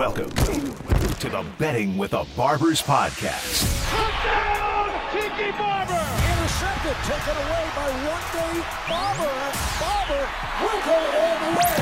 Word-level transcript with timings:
Welcome 0.00 0.30
to 0.30 1.28
the 1.28 1.44
Betting 1.58 1.98
with 1.98 2.12
the 2.12 2.24
Barbers 2.34 2.80
podcast. 2.80 3.68
Touchdown, 3.90 4.88
Tiki 5.12 5.50
Barber! 5.58 5.92
Intercepted, 5.92 6.96
taken 7.04 7.36
away 7.36 7.68
by 7.76 7.90
Rondé 8.08 8.64
Barber, 8.88 9.36
Barber 9.78 10.24
will 10.62 10.80
go 10.86 10.96
all 11.20 11.36
the 11.36 11.50
way. 11.58 11.76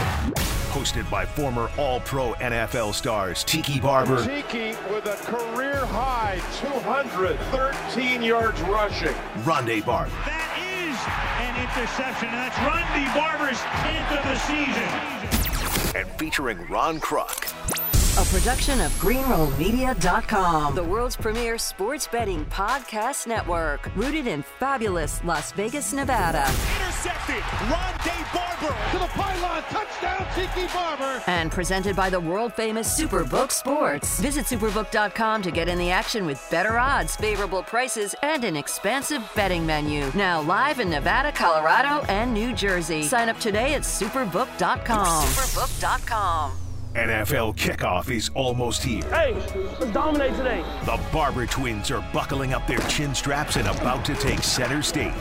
Hosted 0.73 1.09
by 1.09 1.25
former 1.25 1.71
All 1.79 2.01
Pro 2.01 2.33
NFL 2.33 2.92
stars 2.92 3.44
Tiki 3.44 3.78
Barber. 3.78 4.26
Tiki 4.26 4.76
with 4.92 5.06
a 5.06 5.14
career 5.22 5.87
high 5.87 6.40
213 6.60 8.21
yards 8.21 8.60
rushing. 8.62 9.14
Rondé 9.44 9.87
Barber. 9.87 10.10
That 10.26 10.58
is 10.58 10.98
an 11.38 11.54
interception, 11.62 12.30
and 12.30 12.38
that's 12.38 12.56
Rondé 12.66 13.14
Barber's 13.14 13.60
10th 13.87 14.10
of 14.19 14.24
the 14.24 14.38
season. 14.40 15.94
And 15.94 16.09
featuring 16.19 16.66
Ron 16.66 16.98
Kruk. 16.98 17.45
A 18.19 18.24
production 18.24 18.80
of 18.80 18.90
GreenrollMedia.com, 18.95 20.74
the 20.74 20.82
world's 20.82 21.14
premier 21.14 21.56
sports 21.56 22.09
betting 22.09 22.45
podcast 22.46 23.28
network, 23.28 23.95
rooted 23.95 24.26
in 24.26 24.42
fabulous 24.42 25.22
Las 25.22 25.52
Vegas, 25.52 25.92
Nevada. 25.92 26.42
Intercepted, 26.74 27.45
Rondé 27.70 28.34
Barber 28.34 28.74
to 28.90 28.98
the 28.98 29.06
pylon, 29.06 29.62
touchdown, 29.70 30.26
Tiki 30.34 30.66
Barber. 30.74 31.23
And 31.28 31.52
presented 31.52 31.95
by 31.95 32.10
the 32.10 32.18
world 32.18 32.52
famous 32.54 33.00
Superbook 33.00 33.52
Sports. 33.52 34.18
Visit 34.18 34.46
Superbook.com 34.46 35.42
to 35.42 35.52
get 35.52 35.68
in 35.68 35.78
the 35.78 35.92
action 35.92 36.26
with 36.26 36.45
better 36.50 36.76
odds, 36.76 37.14
favorable 37.14 37.62
prices, 37.62 38.16
and 38.24 38.42
an 38.42 38.56
expansive 38.56 39.23
betting 39.37 39.64
menu. 39.64 40.10
Now 40.16 40.40
live 40.42 40.80
in 40.80 40.90
Nevada, 40.90 41.30
Colorado, 41.30 42.04
and 42.09 42.34
New 42.34 42.52
Jersey. 42.52 43.04
Sign 43.04 43.28
up 43.28 43.38
today 43.38 43.74
at 43.74 43.82
Superbook.com. 43.82 45.24
Superbook.com. 45.24 46.67
NFL 46.95 47.55
kickoff 47.56 48.10
is 48.10 48.30
almost 48.34 48.83
here. 48.83 49.05
Hey, 49.10 49.34
let's 49.55 49.92
dominate 49.92 50.35
today. 50.37 50.65
The 50.85 50.99
Barber 51.12 51.46
twins 51.46 51.90
are 51.90 52.04
buckling 52.12 52.54
up 52.54 52.66
their 52.66 52.79
chin 52.88 53.15
straps 53.15 53.57
and 53.57 53.68
about 53.68 54.04
to 54.07 54.15
take 54.15 54.43
center 54.43 54.82
stage. 54.82 55.12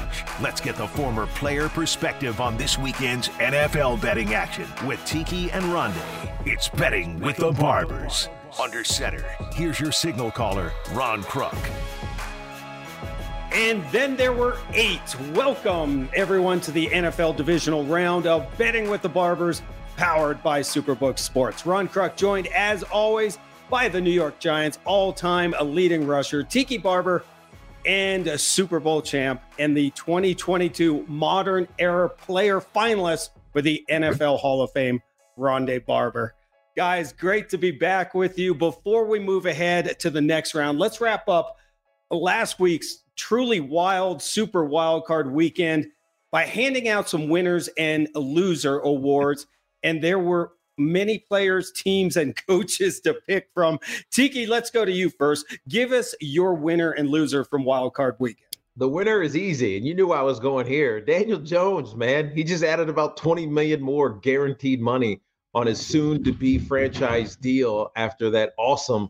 Let's 0.41 0.61
get 0.61 0.75
the 0.75 0.87
former 0.87 1.27
player 1.27 1.67
perspective 1.67 2.39
on 2.39 2.55
this 2.57 2.77
weekend's 2.77 3.27
NFL 3.29 4.01
betting 4.01 4.33
action 4.33 4.65
with 4.85 5.03
Tiki 5.05 5.51
and 5.51 5.63
Rondé. 5.65 6.01
It's 6.45 6.69
betting 6.69 7.19
with 7.19 7.35
the 7.35 7.51
Barbers. 7.51 8.29
Under 8.61 8.83
center, 8.83 9.25
here's 9.53 9.79
your 9.79 9.91
signal 9.91 10.31
caller, 10.31 10.71
Ron 10.93 11.21
Kruk. 11.23 11.57
And 13.51 13.83
then 13.91 14.15
there 14.15 14.33
were 14.33 14.57
eight. 14.73 15.15
Welcome, 15.33 16.09
everyone, 16.15 16.59
to 16.61 16.71
the 16.71 16.87
NFL 16.87 17.35
divisional 17.35 17.83
round 17.85 18.25
of 18.25 18.45
Betting 18.57 18.89
with 18.89 19.01
the 19.01 19.09
Barbers, 19.09 19.61
powered 19.97 20.41
by 20.43 20.61
Superbook 20.61 21.17
Sports. 21.17 21.65
Ron 21.65 21.89
Kruk 21.89 22.15
joined, 22.15 22.47
as 22.47 22.83
always, 22.83 23.39
by 23.69 23.89
the 23.89 23.99
New 23.99 24.11
York 24.11 24.39
Giants 24.39 24.77
all 24.85 25.11
time 25.11 25.53
leading 25.61 26.07
rusher, 26.07 26.43
Tiki 26.43 26.77
Barber, 26.77 27.25
and 27.85 28.27
a 28.27 28.37
Super 28.37 28.79
Bowl 28.79 29.01
champ, 29.01 29.41
and 29.59 29.75
the 29.75 29.89
2022 29.91 31.03
Modern 31.07 31.67
Era 31.79 32.07
Player 32.09 32.61
finalist 32.61 33.29
for 33.51 33.61
the 33.61 33.83
NFL 33.89 34.39
Hall 34.39 34.61
of 34.61 34.71
Fame, 34.71 35.01
Rondé 35.37 35.83
Barber. 35.83 36.35
Guys, 36.75 37.11
great 37.11 37.49
to 37.49 37.57
be 37.57 37.71
back 37.71 38.13
with 38.13 38.37
you. 38.37 38.53
Before 38.53 39.05
we 39.05 39.17
move 39.17 39.47
ahead 39.47 39.99
to 39.99 40.11
the 40.11 40.21
next 40.21 40.53
round, 40.53 40.77
let's 40.77 41.01
wrap 41.01 41.27
up 41.27 41.57
last 42.11 42.59
week's 42.59 43.03
truly 43.15 43.59
wild, 43.59 44.21
super 44.21 44.63
wild 44.63 45.05
card 45.05 45.31
weekend 45.31 45.87
by 46.31 46.45
handing 46.45 46.87
out 46.87 47.09
some 47.09 47.29
winners 47.29 47.67
and 47.79 48.07
loser 48.13 48.77
awards. 48.79 49.47
And 49.87 50.03
there 50.03 50.19
were 50.19 50.51
many 50.77 51.17
players, 51.17 51.71
teams, 51.71 52.17
and 52.17 52.35
coaches 52.47 52.99
to 53.01 53.13
pick 53.13 53.47
from. 53.53 53.79
Tiki, 54.11 54.45
let's 54.45 54.69
go 54.69 54.83
to 54.83 54.91
you 54.91 55.09
first. 55.09 55.45
Give 55.69 55.93
us 55.93 56.13
your 56.19 56.55
winner 56.55 56.91
and 56.91 57.09
loser 57.09 57.45
from 57.45 57.63
wild 57.63 57.93
card 57.93 58.17
weekend. 58.19 58.57
The 58.75 58.89
winner 58.89 59.21
is 59.21 59.37
easy, 59.37 59.77
and 59.77 59.85
you 59.85 59.95
knew 59.95 60.11
I 60.11 60.23
was 60.23 60.41
going 60.41 60.67
here. 60.67 60.99
Daniel 60.99 61.39
Jones, 61.39 61.95
man, 61.95 62.31
he 62.35 62.43
just 62.43 62.65
added 62.65 62.89
about 62.89 63.15
20 63.15 63.47
million 63.47 63.81
more 63.81 64.09
guaranteed 64.09 64.81
money 64.81 65.21
on 65.53 65.67
his 65.67 65.79
soon 65.79 66.21
to 66.25 66.33
be 66.33 66.59
franchise 66.59 67.37
deal 67.37 67.89
after 67.95 68.29
that 68.31 68.55
awesome 68.57 69.07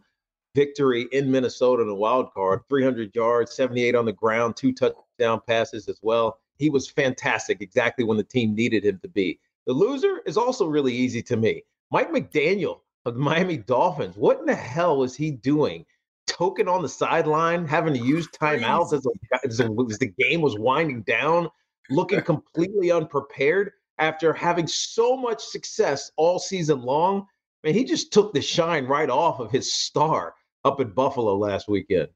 victory 0.53 1.07
in 1.11 1.31
Minnesota 1.31 1.81
in 1.81 1.87
the 1.87 1.95
wild 1.95 2.31
card 2.35 2.61
300 2.69 3.15
yards, 3.15 3.55
78 3.55 3.95
on 3.95 4.05
the 4.05 4.13
ground, 4.13 4.55
two 4.55 4.73
touchdown 4.73 5.41
passes 5.47 5.89
as 5.89 5.97
well. 6.03 6.37
He 6.57 6.69
was 6.69 6.87
fantastic, 6.87 7.61
exactly 7.61 8.05
when 8.05 8.17
the 8.17 8.23
team 8.23 8.53
needed 8.53 8.85
him 8.85 8.99
to 9.01 9.07
be. 9.07 9.39
The 9.67 9.73
loser 9.73 10.21
is 10.25 10.37
also 10.37 10.65
really 10.65 10.93
easy 10.93 11.21
to 11.23 11.35
me. 11.35 11.61
Mike 11.91 12.09
McDaniel 12.09 12.79
of 13.05 13.15
the 13.15 13.19
Miami 13.19 13.57
Dolphins. 13.57 14.15
What 14.15 14.39
in 14.39 14.45
the 14.45 14.55
hell 14.55 14.97
was 14.97 15.13
he 15.13 15.29
doing? 15.29 15.85
Token 16.25 16.69
on 16.69 16.81
the 16.81 16.89
sideline, 16.89 17.65
having 17.65 17.93
to 17.93 17.99
use 17.99 18.27
timeouts 18.41 18.93
as, 18.93 19.05
a, 19.05 19.45
as, 19.45 19.59
a, 19.59 19.69
as 19.89 19.99
the 19.99 20.13
game 20.17 20.39
was 20.39 20.57
winding 20.57 21.01
down, 21.01 21.49
looking 21.89 22.21
completely 22.23 22.91
unprepared 22.91 23.73
after 23.97 24.31
having 24.31 24.67
so 24.67 25.17
much 25.17 25.43
success 25.43 26.11
all 26.15 26.39
season 26.39 26.81
long. 26.81 27.27
Man, 27.65 27.73
he 27.73 27.83
just 27.83 28.13
took 28.13 28.33
the 28.33 28.41
shine 28.41 28.85
right 28.85 29.09
off 29.09 29.41
of 29.41 29.51
his 29.51 29.71
star 29.71 30.33
up 30.63 30.79
in 30.79 30.91
Buffalo 30.91 31.35
last 31.35 31.67
weekend. 31.67 32.07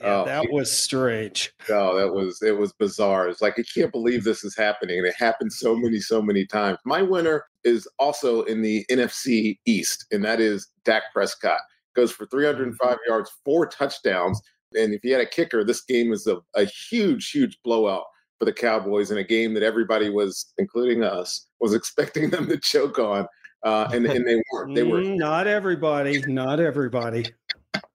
Yeah, 0.00 0.24
that 0.24 0.50
was 0.50 0.72
strange. 0.72 1.52
No, 1.68 1.96
that 1.96 2.12
was 2.12 2.40
it 2.42 2.56
was 2.56 2.72
bizarre. 2.72 3.28
It's 3.28 3.42
like 3.42 3.58
I 3.58 3.64
can't 3.74 3.92
believe 3.92 4.24
this 4.24 4.44
is 4.44 4.56
happening, 4.56 4.98
and 4.98 5.06
it 5.06 5.14
happened 5.16 5.52
so 5.52 5.76
many, 5.76 5.98
so 6.00 6.22
many 6.22 6.46
times. 6.46 6.78
My 6.84 7.02
winner 7.02 7.44
is 7.64 7.86
also 7.98 8.42
in 8.42 8.62
the 8.62 8.84
NFC 8.90 9.58
East, 9.66 10.06
and 10.10 10.24
that 10.24 10.40
is 10.40 10.68
Dak 10.84 11.02
Prescott. 11.12 11.60
Goes 11.94 12.12
for 12.12 12.24
305 12.26 12.96
yards, 13.06 13.30
four 13.44 13.66
touchdowns, 13.66 14.40
and 14.74 14.94
if 14.94 15.04
you 15.04 15.12
had 15.12 15.20
a 15.20 15.28
kicker, 15.28 15.64
this 15.64 15.82
game 15.82 16.12
is 16.12 16.26
a, 16.26 16.38
a 16.54 16.64
huge, 16.64 17.30
huge 17.30 17.58
blowout 17.62 18.04
for 18.38 18.44
the 18.44 18.52
Cowboys 18.52 19.10
in 19.10 19.18
a 19.18 19.24
game 19.24 19.52
that 19.54 19.62
everybody 19.62 20.08
was, 20.08 20.52
including 20.58 21.02
us, 21.02 21.46
was 21.60 21.74
expecting 21.74 22.30
them 22.30 22.48
to 22.48 22.56
choke 22.58 22.98
on, 22.98 23.26
uh, 23.64 23.88
and 23.92 24.06
and 24.06 24.26
they 24.26 24.40
weren't. 24.52 24.74
They 24.74 24.82
were 24.82 25.02
not 25.02 25.46
everybody, 25.46 26.22
not 26.22 26.58
everybody. 26.58 27.26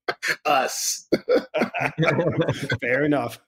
us. 0.46 1.08
Fair 2.82 3.06
enough. 3.06 3.40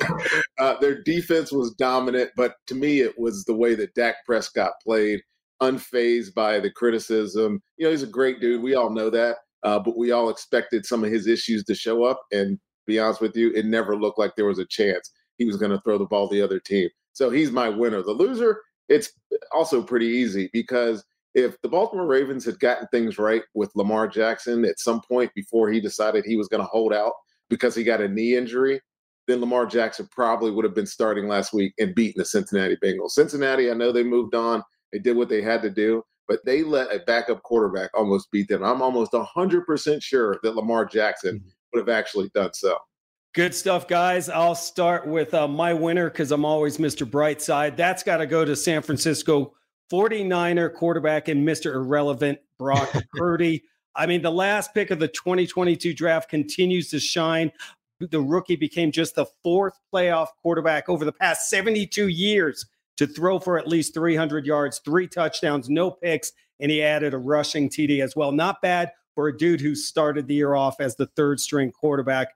uh, 0.58 0.78
their 0.80 1.02
defense 1.02 1.52
was 1.52 1.72
dominant, 1.74 2.30
but 2.36 2.54
to 2.66 2.74
me, 2.74 3.00
it 3.00 3.18
was 3.18 3.44
the 3.44 3.54
way 3.54 3.74
that 3.74 3.94
Dak 3.94 4.16
Prescott 4.24 4.72
played, 4.84 5.20
unfazed 5.62 6.34
by 6.34 6.60
the 6.60 6.70
criticism. 6.70 7.62
You 7.76 7.86
know, 7.86 7.90
he's 7.90 8.02
a 8.02 8.08
great 8.08 8.40
dude. 8.40 8.62
We 8.62 8.74
all 8.74 8.90
know 8.90 9.10
that, 9.10 9.36
uh, 9.62 9.78
but 9.78 9.96
we 9.96 10.12
all 10.12 10.30
expected 10.30 10.86
some 10.86 11.04
of 11.04 11.10
his 11.10 11.26
issues 11.26 11.64
to 11.64 11.74
show 11.74 12.04
up. 12.04 12.20
And 12.32 12.58
be 12.86 12.98
honest 12.98 13.20
with 13.20 13.36
you, 13.36 13.52
it 13.52 13.66
never 13.66 13.96
looked 13.96 14.18
like 14.18 14.36
there 14.36 14.46
was 14.46 14.58
a 14.58 14.66
chance 14.66 15.10
he 15.38 15.44
was 15.44 15.56
going 15.56 15.72
to 15.72 15.80
throw 15.80 15.98
the 15.98 16.06
ball 16.06 16.28
the 16.28 16.42
other 16.42 16.60
team. 16.60 16.88
So 17.12 17.30
he's 17.30 17.50
my 17.50 17.68
winner. 17.68 18.02
The 18.02 18.12
loser, 18.12 18.60
it's 18.88 19.10
also 19.52 19.82
pretty 19.82 20.06
easy 20.06 20.50
because 20.52 21.04
if 21.36 21.60
the 21.60 21.68
Baltimore 21.68 22.06
Ravens 22.06 22.46
had 22.46 22.58
gotten 22.58 22.88
things 22.88 23.18
right 23.18 23.42
with 23.54 23.70
Lamar 23.76 24.08
Jackson 24.08 24.64
at 24.64 24.80
some 24.80 25.02
point 25.02 25.30
before 25.34 25.68
he 25.70 25.80
decided 25.80 26.24
he 26.24 26.34
was 26.36 26.48
going 26.48 26.62
to 26.62 26.68
hold 26.68 26.94
out 26.94 27.12
because 27.50 27.74
he 27.74 27.84
got 27.84 28.00
a 28.00 28.08
knee 28.08 28.34
injury, 28.34 28.80
then 29.28 29.40
Lamar 29.40 29.66
Jackson 29.66 30.08
probably 30.10 30.50
would 30.50 30.64
have 30.64 30.74
been 30.74 30.86
starting 30.86 31.28
last 31.28 31.52
week 31.52 31.74
and 31.78 31.94
beating 31.94 32.18
the 32.18 32.24
Cincinnati 32.24 32.76
Bengals. 32.82 33.10
Cincinnati, 33.10 33.70
I 33.70 33.74
know 33.74 33.92
they 33.92 34.02
moved 34.02 34.34
on, 34.34 34.62
they 34.94 34.98
did 34.98 35.14
what 35.14 35.28
they 35.28 35.42
had 35.42 35.60
to 35.60 35.70
do, 35.70 36.02
but 36.26 36.40
they 36.46 36.62
let 36.62 36.90
a 36.90 37.00
backup 37.00 37.42
quarterback 37.42 37.90
almost 37.92 38.30
beat 38.30 38.48
them. 38.48 38.64
I'm 38.64 38.80
almost 38.80 39.12
100% 39.12 40.02
sure 40.02 40.38
that 40.42 40.56
Lamar 40.56 40.86
Jackson 40.86 41.36
Mm-hmm. 41.36 41.48
would 41.74 41.86
have 41.86 41.94
actually 41.94 42.30
done 42.32 42.54
so. 42.54 42.78
Good 43.34 43.54
stuff, 43.54 43.86
guys. 43.86 44.30
I'll 44.30 44.54
start 44.54 45.06
with 45.06 45.34
uh, 45.34 45.46
my 45.46 45.74
winner 45.74 46.08
because 46.08 46.32
I'm 46.32 46.46
always 46.46 46.78
Mr. 46.78 47.06
Brightside. 47.06 47.76
That's 47.76 48.02
got 48.02 48.16
to 48.18 48.26
go 48.26 48.46
to 48.46 48.56
San 48.56 48.80
Francisco 48.80 49.52
49er 49.92 50.74
quarterback 50.74 51.28
and 51.28 51.46
Mr. 51.46 51.74
Irrelevant 51.74 52.38
Brock 52.58 52.92
Purdy. 53.14 53.62
I 53.94 54.06
mean, 54.06 54.22
the 54.22 54.30
last 54.30 54.74
pick 54.74 54.90
of 54.90 54.98
the 54.98 55.08
2022 55.08 55.94
draft 55.94 56.28
continues 56.28 56.90
to 56.90 57.00
shine. 57.00 57.50
The 57.98 58.20
rookie 58.20 58.56
became 58.56 58.92
just 58.92 59.14
the 59.14 59.26
fourth 59.42 59.78
playoff 59.92 60.28
quarterback 60.42 60.88
over 60.88 61.04
the 61.04 61.12
past 61.12 61.48
72 61.48 62.08
years 62.08 62.66
to 62.98 63.06
throw 63.06 63.38
for 63.38 63.58
at 63.58 63.68
least 63.68 63.94
300 63.94 64.44
yards, 64.44 64.80
three 64.84 65.08
touchdowns, 65.08 65.68
no 65.68 65.90
picks, 65.90 66.32
and 66.60 66.70
he 66.70 66.82
added 66.82 67.14
a 67.14 67.18
rushing 67.18 67.68
TD 67.68 68.02
as 68.02 68.14
well. 68.16 68.32
Not 68.32 68.60
bad 68.62 68.92
for 69.14 69.28
a 69.28 69.36
dude 69.36 69.60
who 69.60 69.74
started 69.74 70.28
the 70.28 70.34
year 70.34 70.54
off 70.54 70.80
as 70.80 70.96
the 70.96 71.06
third 71.06 71.40
string 71.40 71.72
quarterback. 71.72 72.28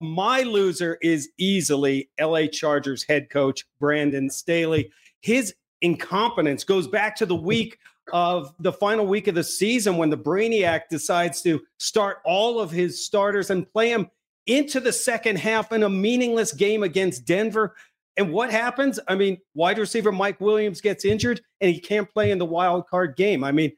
My 0.00 0.42
loser 0.42 0.98
is 1.00 1.30
easily 1.38 2.10
LA 2.20 2.46
Chargers 2.46 3.04
head 3.08 3.30
coach 3.30 3.64
Brandon 3.80 4.28
Staley. 4.28 4.90
His 5.20 5.54
incompetence 5.82 6.64
goes 6.64 6.88
back 6.88 7.16
to 7.16 7.26
the 7.26 7.34
week 7.34 7.78
of 8.12 8.54
the 8.60 8.72
final 8.72 9.06
week 9.06 9.26
of 9.26 9.34
the 9.34 9.44
season 9.44 9.96
when 9.96 10.10
the 10.10 10.16
Brainiac 10.16 10.82
decides 10.90 11.42
to 11.42 11.60
start 11.78 12.18
all 12.24 12.60
of 12.60 12.70
his 12.70 13.04
starters 13.04 13.50
and 13.50 13.70
play 13.72 13.90
them 13.90 14.08
into 14.46 14.78
the 14.78 14.92
second 14.92 15.38
half 15.38 15.72
in 15.72 15.82
a 15.82 15.88
meaningless 15.88 16.52
game 16.52 16.82
against 16.82 17.24
Denver. 17.24 17.74
And 18.16 18.32
what 18.32 18.50
happens? 18.50 19.00
I 19.08 19.16
mean, 19.16 19.38
wide 19.54 19.78
receiver 19.78 20.12
Mike 20.12 20.40
Williams 20.40 20.80
gets 20.80 21.04
injured 21.04 21.40
and 21.60 21.70
he 21.70 21.80
can't 21.80 22.10
play 22.10 22.30
in 22.30 22.38
the 22.38 22.46
wild 22.46 22.86
card 22.86 23.16
game. 23.16 23.42
I 23.42 23.52
mean, 23.52 23.72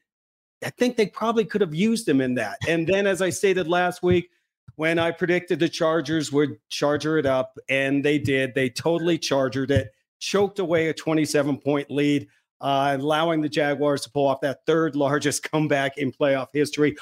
I 0.64 0.70
think 0.70 0.96
they 0.96 1.06
probably 1.06 1.44
could 1.44 1.60
have 1.60 1.74
used 1.74 2.08
him 2.08 2.20
in 2.20 2.34
that. 2.34 2.58
And 2.68 2.86
then, 2.86 3.06
as 3.06 3.22
I 3.22 3.30
stated 3.30 3.68
last 3.68 4.02
week, 4.02 4.30
when 4.76 4.98
I 4.98 5.10
predicted 5.10 5.58
the 5.58 5.68
Chargers 5.68 6.32
would 6.32 6.58
charger 6.68 7.18
it 7.18 7.26
up, 7.26 7.58
and 7.68 8.04
they 8.04 8.18
did, 8.18 8.54
they 8.54 8.68
totally 8.68 9.18
chargered 9.18 9.70
it, 9.70 9.92
choked 10.18 10.58
away 10.58 10.88
a 10.88 10.94
27 10.94 11.58
point 11.58 11.90
lead, 11.90 12.28
uh, 12.60 12.96
allowing 12.98 13.40
the 13.40 13.48
Jaguars 13.48 14.02
to 14.02 14.10
pull 14.10 14.26
off 14.26 14.40
that 14.40 14.64
third 14.66 14.96
largest 14.96 15.42
comeback 15.50 15.98
in 15.98 16.12
playoff 16.12 16.48
history. 16.52 16.96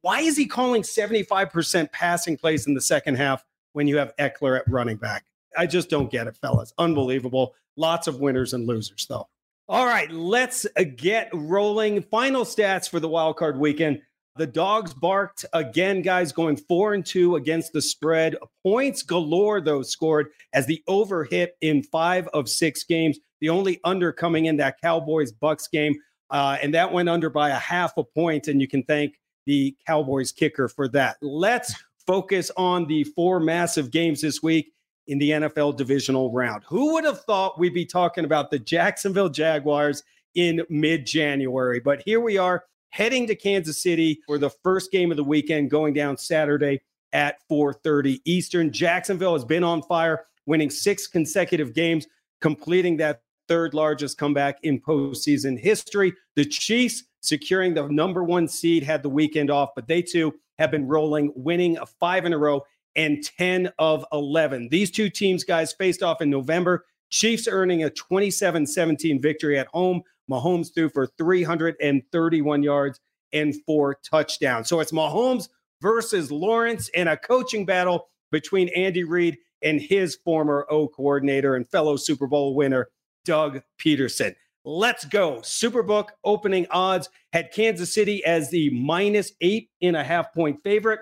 Why 0.00 0.20
is 0.20 0.36
he 0.36 0.46
calling 0.46 0.82
75% 0.82 1.92
passing 1.92 2.36
plays 2.36 2.66
in 2.66 2.74
the 2.74 2.80
second 2.80 3.16
half 3.16 3.44
when 3.72 3.86
you 3.86 3.96
have 3.98 4.14
Ekeler 4.16 4.58
at 4.58 4.68
running 4.68 4.96
back? 4.96 5.24
I 5.56 5.66
just 5.66 5.88
don't 5.88 6.10
get 6.10 6.26
it, 6.26 6.36
fellas. 6.36 6.72
Unbelievable. 6.78 7.54
Lots 7.76 8.06
of 8.06 8.20
winners 8.20 8.52
and 8.52 8.66
losers, 8.66 9.06
though. 9.06 9.28
All 9.68 9.86
right, 9.86 10.10
let's 10.10 10.64
uh, 10.76 10.84
get 10.96 11.28
rolling. 11.32 12.02
Final 12.02 12.44
stats 12.44 12.88
for 12.88 13.00
the 13.00 13.08
wild 13.08 13.36
card 13.36 13.58
weekend. 13.58 14.00
The 14.38 14.46
dogs 14.46 14.92
barked 14.92 15.46
again, 15.54 16.02
guys, 16.02 16.30
going 16.30 16.56
four 16.56 16.92
and 16.92 17.04
two 17.04 17.36
against 17.36 17.72
the 17.72 17.80
spread. 17.80 18.36
Points 18.62 19.02
galore, 19.02 19.62
though, 19.62 19.82
scored 19.82 20.28
as 20.52 20.66
the 20.66 20.82
over 20.86 21.24
hit 21.24 21.56
in 21.62 21.82
five 21.82 22.28
of 22.28 22.48
six 22.48 22.84
games. 22.84 23.18
The 23.40 23.48
only 23.48 23.80
under 23.84 24.12
coming 24.12 24.44
in 24.44 24.58
that 24.58 24.78
Cowboys 24.82 25.32
Bucks 25.32 25.68
game. 25.68 25.94
Uh, 26.30 26.58
and 26.60 26.74
that 26.74 26.92
went 26.92 27.08
under 27.08 27.30
by 27.30 27.48
a 27.50 27.58
half 27.58 27.96
a 27.96 28.04
point. 28.04 28.48
And 28.48 28.60
you 28.60 28.68
can 28.68 28.82
thank 28.82 29.14
the 29.46 29.74
Cowboys 29.86 30.32
kicker 30.32 30.68
for 30.68 30.86
that. 30.88 31.16
Let's 31.22 31.74
focus 32.06 32.50
on 32.58 32.86
the 32.86 33.04
four 33.04 33.40
massive 33.40 33.90
games 33.90 34.20
this 34.20 34.42
week 34.42 34.72
in 35.06 35.18
the 35.18 35.30
NFL 35.30 35.78
divisional 35.78 36.30
round. 36.30 36.62
Who 36.66 36.92
would 36.92 37.04
have 37.04 37.22
thought 37.22 37.58
we'd 37.58 37.72
be 37.72 37.86
talking 37.86 38.24
about 38.24 38.50
the 38.50 38.58
Jacksonville 38.58 39.30
Jaguars 39.30 40.02
in 40.34 40.62
mid 40.68 41.06
January? 41.06 41.80
But 41.80 42.02
here 42.04 42.20
we 42.20 42.36
are 42.36 42.64
heading 42.90 43.26
to 43.26 43.34
Kansas 43.34 43.82
City 43.82 44.20
for 44.26 44.38
the 44.38 44.50
first 44.50 44.90
game 44.90 45.10
of 45.10 45.16
the 45.16 45.24
weekend 45.24 45.70
going 45.70 45.94
down 45.94 46.16
Saturday 46.16 46.80
at 47.12 47.36
4:30 47.48 48.20
Eastern. 48.24 48.72
Jacksonville 48.72 49.34
has 49.34 49.44
been 49.44 49.64
on 49.64 49.82
fire, 49.82 50.26
winning 50.46 50.70
six 50.70 51.06
consecutive 51.06 51.74
games, 51.74 52.06
completing 52.40 52.96
that 52.98 53.22
third 53.48 53.74
largest 53.74 54.18
comeback 54.18 54.58
in 54.62 54.80
postseason 54.80 55.58
history. 55.58 56.12
The 56.34 56.44
Chiefs 56.44 57.04
securing 57.20 57.74
the 57.74 57.88
number 57.88 58.24
one 58.24 58.48
seed 58.48 58.82
had 58.82 59.02
the 59.02 59.08
weekend 59.08 59.50
off, 59.50 59.70
but 59.74 59.88
they 59.88 60.02
too 60.02 60.34
have 60.58 60.70
been 60.70 60.86
rolling, 60.86 61.32
winning 61.34 61.76
a 61.78 61.86
five 61.86 62.24
in 62.24 62.32
a 62.32 62.38
row 62.38 62.64
and 62.94 63.22
10 63.22 63.70
of 63.78 64.04
11. 64.12 64.68
These 64.70 64.90
two 64.90 65.10
teams, 65.10 65.44
guys, 65.44 65.72
faced 65.72 66.02
off 66.02 66.22
in 66.22 66.30
November. 66.30 66.86
Chiefs 67.10 67.46
earning 67.46 67.84
a 67.84 67.90
27 67.90 68.66
17 68.66 69.20
victory 69.20 69.58
at 69.58 69.68
home. 69.68 70.02
Mahomes 70.30 70.74
threw 70.74 70.88
for 70.88 71.06
331 71.18 72.62
yards 72.62 73.00
and 73.32 73.54
four 73.64 73.98
touchdowns. 74.08 74.68
So 74.68 74.80
it's 74.80 74.92
Mahomes 74.92 75.48
versus 75.80 76.30
Lawrence 76.30 76.88
in 76.90 77.08
a 77.08 77.16
coaching 77.16 77.66
battle 77.66 78.08
between 78.30 78.68
Andy 78.70 79.04
Reid 79.04 79.38
and 79.62 79.80
his 79.80 80.16
former 80.24 80.66
O 80.70 80.88
coordinator 80.88 81.56
and 81.56 81.68
fellow 81.68 81.96
Super 81.96 82.26
Bowl 82.26 82.54
winner, 82.54 82.88
Doug 83.24 83.60
Pederson. 83.78 84.34
Let's 84.64 85.04
go. 85.04 85.36
Superbook 85.42 86.08
opening 86.24 86.66
odds 86.70 87.08
had 87.32 87.52
Kansas 87.52 87.92
City 87.94 88.24
as 88.24 88.50
the 88.50 88.70
minus 88.70 89.32
eight 89.40 89.70
and 89.80 89.96
a 89.96 90.02
half 90.02 90.32
point 90.34 90.58
favorite. 90.64 91.00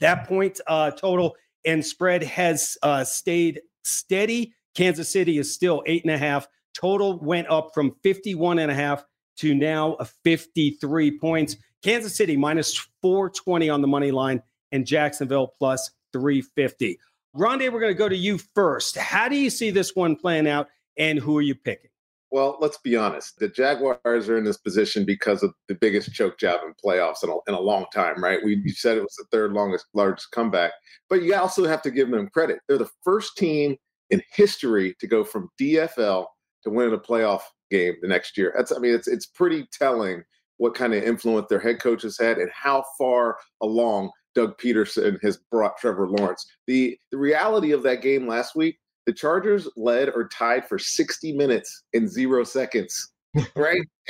That 0.00 0.28
point 0.28 0.60
uh, 0.66 0.92
total 0.92 1.34
and 1.64 1.84
spread 1.84 2.22
has 2.22 2.78
uh, 2.82 3.02
stayed 3.02 3.60
steady. 3.82 4.54
Kansas 4.76 5.08
City 5.08 5.38
is 5.38 5.52
still 5.52 5.82
eight 5.86 6.04
and 6.04 6.14
a 6.14 6.18
half. 6.18 6.46
Total 6.78 7.18
went 7.18 7.48
up 7.50 7.70
from 7.74 7.94
51 8.02 8.58
and 8.60 8.70
a 8.70 8.74
half 8.74 9.04
to 9.38 9.54
now 9.54 9.94
a 9.94 10.04
53 10.04 11.18
points. 11.18 11.56
Kansas 11.82 12.16
City 12.16 12.36
minus 12.36 12.76
420 13.02 13.68
on 13.68 13.80
the 13.80 13.88
money 13.88 14.10
line 14.10 14.42
and 14.72 14.86
Jacksonville 14.86 15.48
plus 15.58 15.90
350. 16.12 16.98
Rondé, 17.36 17.72
we're 17.72 17.80
going 17.80 17.92
to 17.92 17.98
go 17.98 18.08
to 18.08 18.16
you 18.16 18.38
first. 18.54 18.96
How 18.96 19.28
do 19.28 19.36
you 19.36 19.50
see 19.50 19.70
this 19.70 19.94
one 19.94 20.16
playing 20.16 20.48
out 20.48 20.68
and 20.96 21.18
who 21.18 21.36
are 21.36 21.42
you 21.42 21.54
picking? 21.54 21.90
Well, 22.30 22.58
let's 22.60 22.78
be 22.78 22.94
honest. 22.94 23.38
The 23.38 23.48
Jaguars 23.48 24.28
are 24.28 24.36
in 24.36 24.44
this 24.44 24.58
position 24.58 25.04
because 25.06 25.42
of 25.42 25.54
the 25.66 25.74
biggest 25.74 26.12
choke 26.12 26.38
job 26.38 26.60
in 26.64 26.74
playoffs 26.84 27.24
in 27.24 27.30
a, 27.30 27.36
in 27.48 27.54
a 27.54 27.60
long 27.60 27.86
time, 27.92 28.22
right? 28.22 28.38
We 28.44 28.68
said 28.68 28.98
it 28.98 29.02
was 29.02 29.16
the 29.16 29.24
third 29.32 29.52
longest, 29.52 29.86
largest 29.94 30.30
comeback, 30.30 30.72
but 31.08 31.22
you 31.22 31.34
also 31.34 31.66
have 31.66 31.80
to 31.82 31.90
give 31.90 32.10
them 32.10 32.28
credit. 32.28 32.58
They're 32.68 32.76
the 32.76 32.90
first 33.02 33.36
team 33.38 33.76
in 34.10 34.22
history 34.32 34.94
to 35.00 35.06
go 35.06 35.24
from 35.24 35.48
DFL 35.60 36.26
to 36.64 36.70
winning 36.70 36.94
a 36.94 36.98
playoff 36.98 37.42
game 37.70 37.94
the 38.02 38.08
next 38.08 38.36
year. 38.36 38.52
That's, 38.56 38.72
I 38.72 38.78
mean, 38.78 38.94
it's 38.94 39.08
it's 39.08 39.26
pretty 39.26 39.66
telling 39.72 40.22
what 40.56 40.74
kind 40.74 40.94
of 40.94 41.02
influence 41.02 41.46
their 41.48 41.60
head 41.60 41.80
coach 41.80 42.02
has 42.02 42.18
had 42.18 42.38
and 42.38 42.50
how 42.52 42.84
far 42.96 43.38
along 43.62 44.10
Doug 44.34 44.58
Pederson 44.58 45.22
has 45.22 45.38
brought 45.50 45.78
Trevor 45.78 46.08
Lawrence. 46.08 46.46
The 46.66 46.98
the 47.10 47.18
reality 47.18 47.72
of 47.72 47.82
that 47.84 48.02
game 48.02 48.26
last 48.26 48.56
week 48.56 48.78
the 49.08 49.14
Chargers 49.14 49.66
led 49.74 50.10
or 50.10 50.28
tied 50.28 50.68
for 50.68 50.78
60 50.78 51.32
minutes 51.32 51.84
in 51.94 52.06
zero 52.06 52.44
seconds. 52.44 53.10
right? 53.56 53.80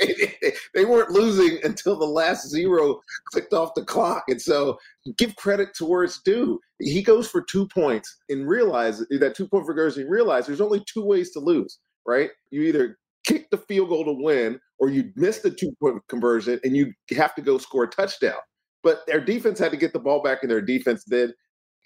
they 0.73 0.83
weren't 0.83 1.11
losing 1.11 1.57
until 1.63 1.97
the 1.97 2.05
last 2.05 2.49
zero 2.49 2.99
clicked 3.31 3.53
off 3.53 3.73
the 3.75 3.85
clock. 3.85 4.25
And 4.27 4.41
so 4.41 4.77
give 5.17 5.37
credit 5.37 5.73
to 5.75 5.85
where 5.85 6.03
it's 6.03 6.21
due. 6.21 6.59
He 6.79 7.01
goes 7.01 7.29
for 7.29 7.41
two 7.41 7.65
points 7.69 8.13
and 8.27 8.45
realize 8.45 8.99
that 9.09 9.35
two 9.35 9.47
point 9.47 9.65
for 9.65 9.73
conversion, 9.73 10.09
realize 10.09 10.45
there's 10.45 10.59
only 10.59 10.83
two 10.85 11.05
ways 11.05 11.31
to 11.31 11.39
lose, 11.39 11.79
right? 12.05 12.31
You 12.51 12.61
either 12.63 12.97
kick 13.25 13.49
the 13.49 13.57
field 13.57 13.89
goal 13.89 14.05
to 14.05 14.11
win 14.11 14.59
or 14.79 14.89
you 14.89 15.11
miss 15.15 15.39
the 15.39 15.51
two 15.51 15.73
point 15.81 16.01
conversion 16.07 16.59
and 16.63 16.75
you 16.75 16.93
have 17.15 17.35
to 17.35 17.41
go 17.41 17.57
score 17.57 17.83
a 17.83 17.87
touchdown. 17.87 18.39
But 18.81 19.05
their 19.07 19.19
defense 19.19 19.59
had 19.59 19.71
to 19.71 19.77
get 19.77 19.93
the 19.93 19.99
ball 19.99 20.21
back 20.21 20.39
and 20.41 20.51
their 20.51 20.61
defense 20.61 21.03
did. 21.03 21.33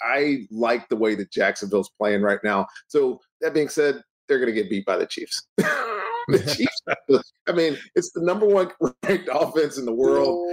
I 0.02 0.48
like 0.52 0.90
the 0.90 0.96
way 0.96 1.16
that 1.16 1.32
Jacksonville's 1.32 1.92
playing 2.00 2.22
right 2.22 2.40
now. 2.44 2.68
So 2.88 3.20
that 3.42 3.54
being 3.54 3.70
said, 3.70 4.02
they're 4.28 4.40
going 4.40 4.54
to 4.54 4.62
get 4.62 4.70
beat 4.70 4.86
by 4.86 4.98
the 4.98 5.06
Chiefs. 5.06 5.48
the 6.28 6.40
Chiefs. 6.56 6.82
Uh, 6.88 7.20
I 7.48 7.52
mean, 7.52 7.78
it's 7.96 8.12
the 8.12 8.22
number 8.22 8.46
one 8.46 8.72
ranked 9.04 9.30
offense 9.32 9.78
in 9.78 9.86
the 9.86 9.94
world. 9.94 10.50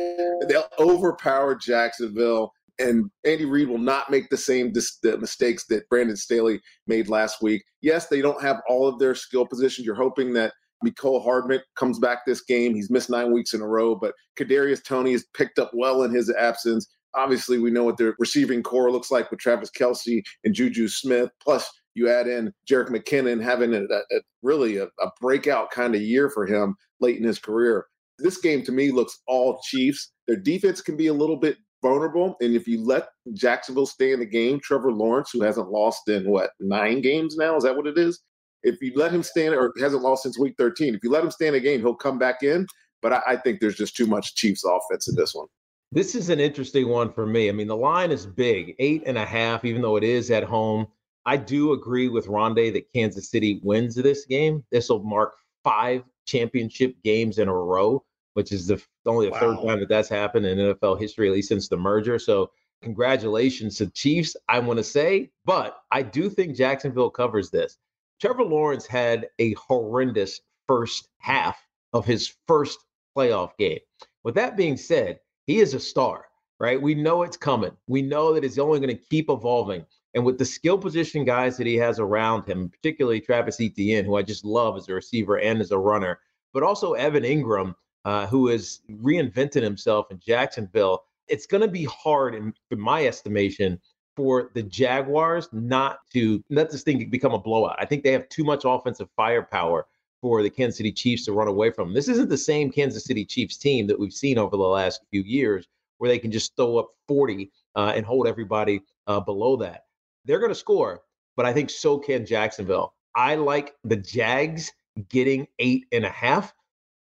They'll 0.48 0.68
overpower 0.78 1.54
Jacksonville, 1.54 2.52
and 2.81 3.11
Andy 3.25 3.44
Reid 3.44 3.69
will 3.69 3.79
not 3.79 4.11
make 4.11 4.29
the 4.31 4.37
same 4.37 4.73
dis- 4.73 4.99
the 5.03 5.19
mistakes 5.19 5.67
that 5.69 5.88
Brandon 5.88 6.17
Staley 6.17 6.61
made 6.87 7.09
last 7.09 7.43
week. 7.43 7.62
Yes, 7.82 8.09
they 8.09 8.21
don't 8.21 8.43
have 8.43 8.61
all 8.69 8.88
of 8.88 8.99
their 8.99 9.15
skill 9.15 9.47
positions. 9.47 9.87
You're 9.87 9.94
hoping 9.94 10.32
that 10.35 10.53
Mecole 10.85 11.23
Hardman 11.23 11.61
comes 11.77 11.99
back 11.99 12.21
this 12.27 12.43
game. 12.43 12.75
He's 12.75 12.91
missed 12.91 13.11
nine 13.11 13.32
weeks 13.32 13.55
in 13.55 13.61
a 13.61 13.67
row, 13.67 13.94
but 13.94 14.15
Kadarius 14.38 14.82
Toney 14.82 15.12
has 15.12 15.27
picked 15.35 15.59
up 15.59 15.71
well 15.75 16.03
in 16.03 16.12
his 16.12 16.31
absence. 16.31 16.89
Obviously, 17.15 17.58
we 17.58 17.70
know 17.70 17.84
what 17.84 17.99
their 17.99 18.15
receiving 18.19 18.63
corps 18.63 18.91
looks 18.91 19.10
like 19.10 19.31
with 19.31 19.41
Travis 19.41 19.70
Kelce 19.70 20.22
and 20.44 20.55
Juju 20.55 20.89
Smith. 20.89 21.31
Plus, 21.43 21.69
you 21.94 22.08
add 22.08 22.29
in 22.29 22.53
Jerick 22.70 22.89
McKinnon 22.89 23.43
having 23.43 23.75
a, 23.75 23.82
a 23.82 24.20
really 24.43 24.77
a, 24.77 24.84
a 24.84 25.10
breakout 25.20 25.70
kind 25.70 25.94
of 25.94 26.01
year 26.01 26.31
for 26.31 26.46
him 26.46 26.77
late 27.01 27.19
in 27.19 27.25
his 27.25 27.39
career. 27.39 27.87
This 28.19 28.39
game 28.39 28.63
to 28.65 28.72
me 28.72 28.91
looks 28.91 29.20
all 29.27 29.60
Chiefs. 29.65 30.13
Their 30.29 30.37
defense 30.37 30.81
can 30.81 30.96
be 30.96 31.08
a 31.08 31.15
little 31.15 31.37
bit 31.37 31.56
vulnerable. 31.82 32.37
And 32.41 32.55
if 32.55 32.67
you 32.67 32.84
let 32.84 33.08
Jacksonville 33.32 33.87
stay 33.87 34.13
in 34.13 34.20
the 34.20 34.27
game, 34.27 34.60
Trevor 34.60 34.93
Lawrence, 34.93 35.31
who 35.32 35.43
hasn't 35.43 35.70
lost 35.70 36.08
in 36.08 36.29
what, 36.29 36.51
nine 36.60 37.01
games 37.01 37.37
now? 37.37 37.56
Is 37.56 37.65
that 37.65 37.77
what 37.77 37.87
it 37.87 37.99
is? 37.99 38.20
If 38.63 38.81
you 38.82 38.93
let 38.94 39.13
him 39.13 39.22
stand 39.22 39.55
or 39.55 39.72
hasn't 39.81 40.03
lost 40.03 40.25
since 40.25 40.39
week 40.39 40.55
13, 40.58 40.94
if 40.94 41.03
you 41.03 41.10
let 41.10 41.25
him 41.25 41.31
stay 41.31 41.46
in 41.46 41.55
the 41.55 41.60
game, 41.60 41.81
he'll 41.81 41.94
come 41.94 42.19
back 42.19 42.43
in. 42.43 42.67
But 43.03 43.15
I, 43.15 43.22
I 43.29 43.37
think 43.37 43.60
there's 43.60 43.77
just 43.77 43.96
too 43.96 44.06
much 44.06 44.34
Chiefs 44.34 44.65
offense 44.65 45.08
in 45.08 45.15
this 45.17 45.34
one. 45.34 45.46
This 45.93 46.15
is 46.15 46.29
an 46.29 46.39
interesting 46.39 46.89
one 46.89 47.13
for 47.13 47.27
me. 47.27 47.49
I 47.49 47.53
mean, 47.53 47.67
the 47.67 47.77
line 47.77 48.13
is 48.13 48.25
big, 48.25 48.77
eight 48.79 49.03
and 49.06 49.19
a 49.19 49.25
half, 49.25 49.65
even 49.65 49.82
though 49.82 49.96
it 49.96 50.05
is 50.05 50.31
at 50.31 50.44
home. 50.44 50.87
I 51.27 51.37
do 51.37 51.72
agree 51.72 52.08
with 52.08 52.27
Rondé 52.27 52.72
that 52.72 52.93
Kansas 52.93 53.31
City 53.31 53.60
wins 53.63 53.96
this 53.96 54.25
game. 54.25 54.65
This 54.70 54.89
will 54.89 55.03
mark 55.03 55.34
five 55.65 56.05
championship 56.27 56.94
games 57.03 57.39
in 57.39 57.49
a 57.49 57.55
row, 57.55 58.05
which 58.34 58.53
is 58.53 58.67
the 58.67 58.82
only 59.06 59.27
the 59.27 59.32
wow. 59.32 59.41
third 59.41 59.67
time 59.67 59.81
that 59.81 59.89
that's 59.89 60.08
happened 60.08 60.46
in 60.46 60.58
NFL 60.58 61.01
history, 61.01 61.29
at 61.29 61.34
least 61.34 61.49
since 61.49 61.69
the 61.69 61.77
merger. 61.77 62.19
So, 62.19 62.51
congratulations 62.82 63.77
to 63.77 63.91
Chiefs, 63.91 64.37
I 64.49 64.58
want 64.58 64.79
to 64.79 64.84
say, 64.84 65.31
but 65.44 65.82
I 65.91 66.03
do 66.03 66.31
think 66.31 66.56
Jacksonville 66.56 67.10
covers 67.10 67.51
this. 67.51 67.79
Trevor 68.20 68.44
Lawrence 68.44 68.87
had 68.87 69.29
a 69.39 69.55
horrendous 69.55 70.41
first 70.67 71.08
half 71.19 71.58
of 71.93 72.06
his 72.06 72.34
first 72.46 72.84
playoff 73.17 73.56
game. 73.58 73.81
With 74.22 74.34
that 74.37 74.56
being 74.56 74.77
said, 74.77 75.20
he 75.46 75.60
is 75.60 75.75
a 75.75 75.81
star, 75.81 76.27
right? 76.58 76.81
We 76.81 76.94
know 76.94 77.22
it's 77.22 77.37
coming. 77.37 77.72
We 77.87 78.03
know 78.03 78.34
that 78.34 78.44
it's 78.44 78.58
only 78.58 78.79
going 78.79 78.96
to 78.96 79.05
keep 79.10 79.31
evolving. 79.31 79.84
And 80.15 80.25
with 80.25 80.39
the 80.39 80.44
skill 80.44 80.77
position 80.77 81.25
guys 81.25 81.56
that 81.56 81.67
he 81.67 81.77
has 81.77 81.99
around 81.99 82.44
him, 82.46 82.69
particularly 82.69 83.20
Travis 83.20 83.60
Etienne, 83.60 84.05
who 84.05 84.17
I 84.17 84.22
just 84.22 84.44
love 84.44 84.77
as 84.77 84.89
a 84.89 84.94
receiver 84.94 85.39
and 85.39 85.60
as 85.60 85.70
a 85.70 85.79
runner, 85.79 86.20
but 86.53 86.63
also 86.63 86.93
Evan 86.94 87.22
Engram, 87.22 87.75
uh, 88.04 88.26
who 88.26 88.48
has 88.48 88.80
reinvented 89.02 89.62
himself 89.62 90.10
in 90.10 90.19
Jacksonville, 90.19 91.04
it's 91.28 91.46
going 91.46 91.62
to 91.62 91.69
be 91.69 91.84
hard, 91.84 92.34
in, 92.34 92.52
in 92.70 92.80
my 92.80 93.06
estimation, 93.06 93.80
for 94.16 94.50
the 94.54 94.62
Jaguars 94.62 95.48
not 95.52 96.00
to 96.12 96.42
let 96.50 96.70
this 96.70 96.82
thing 96.82 97.08
become 97.10 97.32
a 97.32 97.38
blowout. 97.38 97.76
I 97.78 97.86
think 97.86 98.02
they 98.02 98.12
have 98.12 98.28
too 98.28 98.44
much 98.44 98.62
offensive 98.64 99.08
firepower 99.16 99.86
for 100.20 100.42
the 100.42 100.50
Kansas 100.50 100.76
City 100.76 100.92
Chiefs 100.92 101.24
to 101.24 101.32
run 101.32 101.48
away 101.48 101.70
from. 101.70 101.94
This 101.94 102.08
isn't 102.08 102.28
the 102.28 102.36
same 102.36 102.70
Kansas 102.70 103.04
City 103.04 103.24
Chiefs 103.24 103.56
team 103.56 103.86
that 103.86 103.98
we've 103.98 104.12
seen 104.12 104.38
over 104.38 104.56
the 104.56 104.62
last 104.62 105.00
few 105.10 105.22
years 105.22 105.66
where 105.98 106.08
they 106.08 106.19
can 106.19 106.32
just 106.32 106.54
throw 106.56 106.78
up 106.78 106.90
40 107.08 107.50
uh, 107.76 107.92
and 107.94 108.04
hold 108.04 108.26
everybody 108.26 108.82
uh, 109.06 109.20
below 109.20 109.56
that. 109.56 109.84
They're 110.24 110.38
going 110.38 110.50
to 110.50 110.54
score, 110.54 111.02
but 111.36 111.46
I 111.46 111.52
think 111.52 111.70
so 111.70 111.98
can 111.98 112.26
Jacksonville. 112.26 112.94
I 113.14 113.34
like 113.34 113.74
the 113.84 113.96
Jags 113.96 114.72
getting 115.08 115.46
eight 115.58 115.86
and 115.92 116.04
a 116.04 116.10
half, 116.10 116.54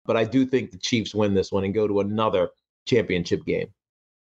but 0.08 0.16
I 0.16 0.24
do 0.24 0.46
think 0.46 0.72
the 0.72 0.78
Chiefs 0.78 1.14
win 1.14 1.34
this 1.34 1.52
one 1.52 1.64
and 1.64 1.74
go 1.74 1.86
to 1.86 2.00
another 2.00 2.48
championship 2.86 3.44
game. 3.44 3.68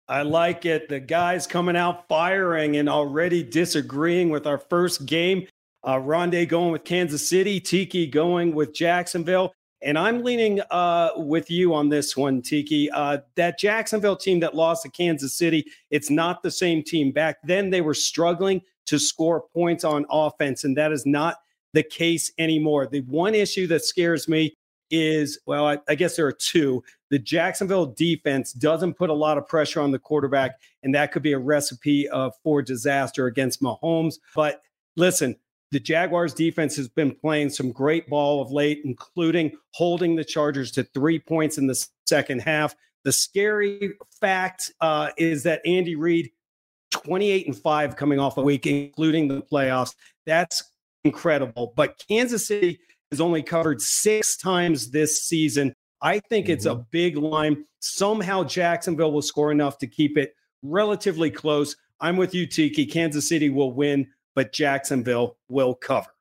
I 0.08 0.22
like 0.22 0.66
it. 0.66 0.88
The 0.88 0.98
guys 1.00 1.46
coming 1.46 1.76
out 1.76 2.08
firing 2.08 2.76
and 2.76 2.88
already 2.88 3.44
disagreeing 3.44 4.28
with 4.28 4.46
our 4.46 4.58
first 4.58 5.06
game. 5.06 5.46
Uh, 5.84 5.94
Rondé 5.94 6.48
going 6.48 6.72
with 6.72 6.82
Kansas 6.82 7.26
City, 7.26 7.60
Tiki 7.60 8.06
going 8.08 8.54
with 8.54 8.74
Jacksonville. 8.74 9.54
And 9.80 9.96
I'm 9.96 10.24
leaning 10.24 10.60
uh, 10.72 11.10
with 11.16 11.48
you 11.48 11.72
on 11.72 11.88
this 11.88 12.16
one, 12.16 12.42
Tiki. 12.42 12.90
Uh, 12.90 13.18
that 13.36 13.60
Jacksonville 13.60 14.16
team 14.16 14.40
that 14.40 14.56
lost 14.56 14.82
to 14.82 14.90
Kansas 14.90 15.38
City, 15.38 15.64
it's 15.90 16.10
not 16.10 16.42
the 16.42 16.50
same 16.50 16.82
team. 16.82 17.12
Back 17.12 17.36
then, 17.44 17.70
they 17.70 17.82
were 17.82 17.94
struggling 17.94 18.62
to 18.86 18.98
score 18.98 19.44
points 19.54 19.84
on 19.84 20.04
offense, 20.10 20.64
and 20.64 20.76
that 20.76 20.90
is 20.90 21.06
not 21.06 21.36
the 21.74 21.84
case 21.84 22.32
anymore. 22.38 22.88
The 22.88 23.02
one 23.02 23.36
issue 23.36 23.68
that 23.68 23.84
scares 23.84 24.26
me 24.26 24.56
is 24.90 25.38
well, 25.46 25.66
I, 25.66 25.78
I, 25.88 25.94
guess 25.94 26.16
there 26.16 26.26
are 26.26 26.32
two. 26.32 26.82
The 27.10 27.18
Jacksonville 27.18 27.86
defense 27.86 28.52
doesn't 28.52 28.94
put 28.94 29.10
a 29.10 29.14
lot 29.14 29.38
of 29.38 29.46
pressure 29.46 29.80
on 29.80 29.90
the 29.90 29.98
quarterback, 29.98 30.60
and 30.82 30.94
that 30.94 31.12
could 31.12 31.22
be 31.22 31.32
a 31.32 31.38
recipe 31.38 32.08
uh, 32.08 32.30
for 32.42 32.62
disaster 32.62 33.26
against 33.26 33.62
Mahomes. 33.62 34.18
But 34.34 34.62
listen, 34.96 35.36
the 35.70 35.80
Jaguars 35.80 36.32
defense 36.32 36.76
has 36.76 36.88
been 36.88 37.14
playing 37.14 37.50
some 37.50 37.72
great 37.72 38.08
ball 38.08 38.40
of 38.40 38.50
late, 38.50 38.82
including 38.84 39.52
holding 39.72 40.16
the 40.16 40.24
Chargers 40.24 40.70
to 40.72 40.84
three 40.84 41.18
points 41.18 41.58
in 41.58 41.66
the 41.66 41.86
second 42.06 42.40
half. 42.40 42.74
The 43.04 43.12
scary 43.12 43.92
fact 44.20 44.72
uh, 44.80 45.10
is 45.16 45.42
that 45.44 45.60
Andy 45.66 45.94
Reid, 45.94 46.30
28 46.90 47.46
and 47.46 47.56
5 47.56 47.96
coming 47.96 48.18
off 48.18 48.38
a 48.38 48.42
week, 48.42 48.66
including 48.66 49.28
the 49.28 49.42
playoffs. 49.42 49.94
That's 50.26 50.62
incredible. 51.04 51.72
But 51.76 52.02
Kansas 52.08 52.46
City 52.46 52.80
has 53.10 53.20
only 53.20 53.42
covered 53.42 53.80
six 53.80 54.36
times 54.36 54.90
this 54.90 55.22
season. 55.22 55.74
I 56.00 56.20
think 56.20 56.46
mm-hmm. 56.46 56.52
it's 56.52 56.66
a 56.66 56.70
mm-hmm. 56.70 56.82
big 56.90 57.16
line. 57.16 57.64
Somehow 57.80 58.44
Jacksonville 58.44 59.12
will 59.12 59.22
score 59.22 59.52
enough 59.52 59.78
to 59.78 59.86
keep 59.86 60.16
it 60.16 60.34
relatively 60.62 61.30
close. 61.30 61.76
I'm 62.00 62.16
with 62.16 62.34
you, 62.34 62.46
Tiki. 62.46 62.86
Kansas 62.86 63.28
City 63.28 63.50
will 63.50 63.72
win 63.72 64.08
but 64.38 64.52
Jacksonville 64.52 65.36
will 65.48 65.74
cover. 65.74 66.14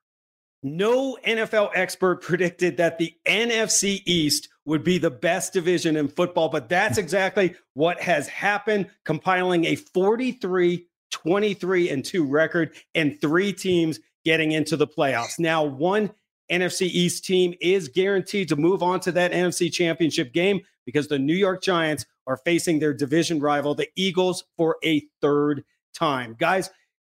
No 0.64 1.16
NFL 1.24 1.70
expert 1.76 2.20
predicted 2.22 2.76
that 2.78 2.98
the 2.98 3.14
NFC 3.24 4.02
East 4.06 4.48
would 4.64 4.82
be 4.82 4.98
the 4.98 5.08
best 5.08 5.52
division 5.52 5.94
in 5.94 6.08
football, 6.08 6.48
but 6.48 6.68
that's 6.68 6.98
exactly 7.04 7.54
what 7.74 8.00
has 8.00 8.26
happened, 8.26 8.90
compiling 9.04 9.66
a 9.66 9.76
43 9.76 10.84
23 11.12 11.90
and 11.90 12.04
2 12.04 12.26
record 12.26 12.74
and 12.96 13.20
three 13.20 13.52
teams 13.52 14.00
getting 14.24 14.50
into 14.50 14.76
the 14.76 14.88
playoffs. 14.88 15.38
Now, 15.38 15.62
one 15.62 16.10
NFC 16.50 16.82
East 16.82 17.24
team 17.24 17.54
is 17.60 17.88
guaranteed 17.88 18.48
to 18.48 18.56
move 18.56 18.82
on 18.82 19.00
to 19.00 19.12
that 19.12 19.32
NFC 19.32 19.72
championship 19.72 20.32
game 20.32 20.60
because 20.86 21.08
the 21.08 21.18
New 21.18 21.34
York 21.34 21.62
Giants 21.62 22.06
are 22.26 22.38
facing 22.38 22.78
their 22.78 22.94
division 22.94 23.40
rival, 23.40 23.74
the 23.74 23.88
Eagles, 23.96 24.44
for 24.56 24.76
a 24.84 25.02
third 25.20 25.64
time. 25.94 26.36
Guys, 26.38 26.70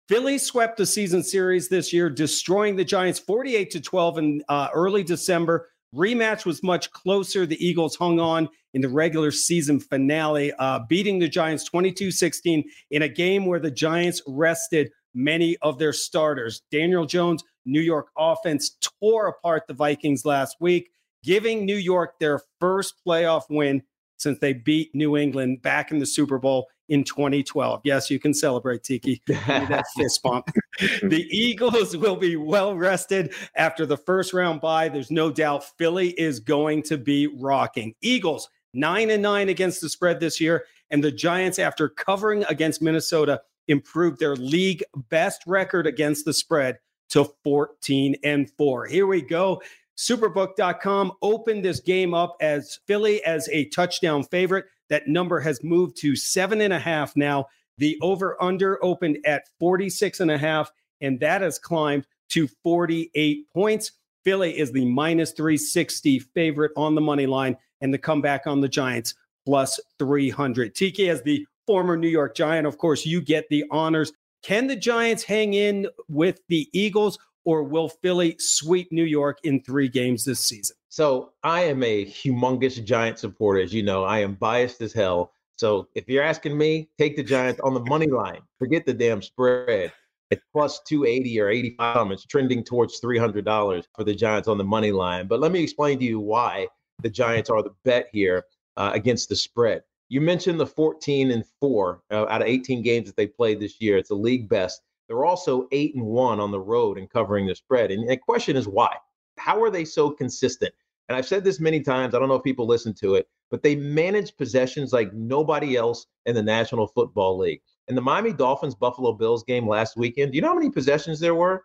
Philly 0.08 0.40
swept 0.40 0.78
the 0.78 0.86
season 0.86 1.22
series 1.22 1.70
this 1.70 1.94
year, 1.94 2.10
destroying 2.10 2.76
the 2.76 2.84
Giants 2.84 3.20
48 3.20 3.70
to 3.72 3.82
12 3.82 4.18
in 4.18 4.44
uh, 4.50 4.70
early 4.74 5.04
December. 5.04 5.70
Rematch 5.96 6.46
was 6.46 6.64
much 6.64 6.92
closer. 6.92 7.46
The 7.46 7.64
Eagles 7.64 7.96
hung 7.96 8.20
on 8.20 8.50
in 8.74 8.82
the 8.82 8.90
regular 8.90 9.32
season 9.32 9.80
finale, 9.80 10.52
uh, 10.54 10.80
beating 10.88 11.20
the 11.20 11.28
Giants 11.28 11.64
22 11.64 12.12
16 12.12 12.64
in 12.92 13.02
a 13.04 13.10
game 13.10 13.46
where 13.46 13.60
the 13.60 13.72
Giants 13.72 14.22
rested 14.28 14.92
many 15.14 15.58
of 15.58 15.78
their 15.80 15.94
starters. 15.94 16.62
Daniel 16.72 17.06
Jones' 17.06 17.44
New 17.66 17.82
York 17.82 18.10
offense 18.18 18.78
tore 19.02 19.28
apart 19.28 19.64
the 19.68 19.74
Vikings 19.74 20.26
last 20.26 20.58
week, 20.60 20.92
giving 21.24 21.66
New 21.66 21.76
York 21.76 22.20
their 22.20 22.42
first 22.60 22.96
playoff 23.06 23.44
win 23.50 23.84
since 24.18 24.40
they 24.40 24.54
beat 24.54 24.94
New 24.94 25.18
England 25.18 25.62
back 25.62 25.92
in 25.92 26.00
the 26.00 26.06
Super 26.06 26.38
Bowl 26.38 26.68
in 26.90 27.04
2012. 27.04 27.82
Yes, 27.84 28.10
you 28.10 28.20
can 28.20 28.34
celebrate, 28.34 28.84
Tiki. 28.84 29.22
that 29.28 29.86
fist 29.96 30.22
bump. 30.22 30.50
the 30.80 31.28
Eagles 31.30 31.96
will 31.96 32.16
be 32.16 32.36
well 32.36 32.76
rested 32.76 33.34
after 33.56 33.86
the 33.86 33.98
first 33.98 34.34
round 34.34 34.60
bye. 34.60 34.90
There's 34.90 35.12
no 35.12 35.32
doubt 35.32 35.64
Philly 35.78 36.10
is 36.20 36.40
going 36.40 36.84
to 36.84 36.98
be 36.98 37.28
rocking. 37.28 37.94
Eagles, 38.02 38.50
nine 38.74 39.10
and 39.10 39.24
nine 39.24 39.50
against 39.50 39.82
the 39.82 39.90
spread 39.90 40.20
this 40.20 40.42
year. 40.42 40.66
And 40.90 41.04
the 41.04 41.12
Giants, 41.12 41.60
after 41.60 41.88
covering 41.88 42.44
against 42.46 42.82
Minnesota, 42.82 43.42
improved 43.68 44.20
their 44.20 44.36
league 44.36 44.84
best 45.10 45.44
record 45.46 45.86
against 45.86 46.26
the 46.26 46.34
spread 46.34 46.80
to 47.10 47.26
14 47.44 48.16
and 48.24 48.50
4. 48.58 48.86
Here 48.86 49.08
we 49.08 49.22
go. 49.22 49.62
Superbook.com 49.98 51.12
opened 51.22 51.66
this 51.66 51.82
game 51.82 52.14
up 52.14 52.38
as 52.40 52.80
Philly 52.88 53.24
as 53.26 53.50
a 53.50 53.66
touchdown 53.66 54.24
favorite. 54.24 54.66
That 54.90 55.08
number 55.08 55.40
has 55.40 55.64
moved 55.64 55.98
to 55.98 56.16
seven 56.16 56.62
and 56.62 56.74
a 56.74 56.80
half 56.80 57.16
now. 57.16 57.48
The 57.78 57.98
over 58.02 58.42
under 58.42 58.84
opened 58.84 59.20
at 59.26 59.50
46 59.60 60.20
and 60.22 60.32
a 60.32 60.38
half, 60.38 60.72
and 61.02 61.20
that 61.20 61.42
has 61.42 61.60
climbed 61.60 62.08
to 62.30 62.48
48 62.64 63.52
points. 63.54 63.92
Philly 64.24 64.58
is 64.58 64.72
the 64.72 64.86
minus 64.86 65.32
360 65.32 66.20
favorite 66.20 66.72
on 66.76 66.96
the 66.96 67.02
money 67.02 67.26
line, 67.26 67.58
and 67.82 67.94
the 67.94 67.98
comeback 67.98 68.48
on 68.48 68.62
the 68.62 68.68
Giants 68.68 69.16
plus 69.46 69.80
300. 69.98 70.76
Tiki, 70.76 71.10
as 71.10 71.22
the 71.24 71.46
former 71.66 71.98
New 71.98 72.10
York 72.10 72.36
Giant, 72.36 72.68
of 72.68 72.78
course, 72.78 73.06
you 73.06 73.22
get 73.22 73.48
the 73.50 73.64
honors. 73.72 74.12
Can 74.42 74.68
the 74.68 74.76
Giants 74.76 75.24
hang 75.24 75.54
in 75.54 75.88
with 76.08 76.42
the 76.48 76.70
Eagles, 76.74 77.20
or 77.46 77.64
will 77.64 77.90
Philly 77.90 78.36
sweep 78.40 78.92
New 78.92 79.04
York 79.04 79.40
in 79.44 79.62
three 79.62 79.90
games 79.90 80.24
this 80.24 80.40
season? 80.40 80.76
So 80.90 81.34
I 81.44 81.62
am 81.62 81.84
a 81.84 82.06
humongous 82.06 82.84
Giant 82.84 83.20
supporter. 83.20 83.62
As 83.62 83.74
you 83.74 83.84
know, 83.84 84.04
I 84.04 84.20
am 84.20 84.36
biased 84.36 84.82
as 84.82 84.94
hell. 84.94 85.34
So 85.56 85.88
if 85.94 86.08
you're 86.08 86.24
asking 86.24 86.58
me, 86.58 86.90
take 86.98 87.16
the 87.16 87.24
Giants 87.24 87.60
on 87.62 87.74
the 87.74 87.82
money 87.82 88.08
line. 88.08 88.42
Forget 88.58 88.86
the 88.86 88.94
damn 88.94 89.22
spread. 89.22 89.92
It's 90.32 90.44
plus 90.54 90.80
280 90.88 91.40
or 91.42 91.50
85, 91.50 92.12
it's 92.12 92.26
trending 92.26 92.64
towards 92.64 93.02
$300 93.02 93.84
for 93.96 94.04
the 94.04 94.14
Giants 94.14 94.48
on 94.48 94.58
the 94.58 94.64
money 94.64 94.92
line. 94.92 95.28
But 95.28 95.40
let 95.40 95.52
me 95.52 95.62
explain 95.62 95.98
to 96.00 96.06
you 96.06 96.20
why 96.20 96.68
the 97.02 97.10
Giants 97.10 97.50
are 97.50 97.64
the 97.64 97.74
bet 97.84 98.08
here 98.14 98.46
uh, 98.78 98.92
against 98.94 99.30
the 99.30 99.36
spread. 99.36 99.82
You 100.10 100.22
mentioned 100.22 100.60
the 100.60 100.66
14 100.66 101.32
and 101.32 101.46
4 101.60 102.02
uh, 102.12 102.26
out 102.28 102.42
of 102.42 102.48
18 102.48 102.82
games 102.82 103.08
that 103.08 103.16
they 103.16 103.28
played 103.28 103.60
this 103.60 103.80
year. 103.80 103.98
It's 103.98 104.10
a 104.10 104.16
league 104.16 104.50
best. 104.50 104.82
They're 105.08 105.26
also 105.26 105.68
8 105.72 105.96
and 105.96 106.06
1 106.06 106.40
on 106.40 106.52
the 106.52 106.60
road 106.60 106.98
and 106.98 107.10
covering 107.10 107.46
the 107.46 107.56
spread. 107.56 107.92
And 107.92 108.10
the 108.10 108.18
question 108.18 108.56
is 108.56 108.68
why? 108.68 108.96
How 109.38 109.62
are 109.62 109.70
they 109.70 109.86
so 109.86 110.10
consistent? 110.10 110.74
And 111.08 111.16
I've 111.16 111.28
said 111.28 111.44
this 111.44 111.60
many 111.60 111.82
times. 111.82 112.14
I 112.14 112.20
don't 112.20 112.28
know 112.28 112.36
if 112.36 112.44
people 112.44 112.68
listen 112.68 112.94
to 112.96 113.16
it, 113.16 113.28
but 113.50 113.64
they 113.64 113.76
manage 113.76 114.36
possessions 114.36 114.94
like 114.94 115.14
nobody 115.14 115.76
else 115.76 116.06
in 116.26 116.36
the 116.36 116.44
National 116.44 116.88
Football 116.88 117.38
League. 117.40 117.62
In 117.88 117.96
the 117.96 118.02
Miami 118.02 118.34
Dolphins 118.34 118.76
Buffalo 118.76 119.14
Bills 119.14 119.44
game 119.44 119.68
last 119.68 119.98
weekend, 119.98 120.32
do 120.32 120.36
you 120.36 120.42
know 120.42 120.50
how 120.50 120.56
many 120.56 120.70
possessions 120.70 121.20
there 121.20 121.34
were? 121.34 121.64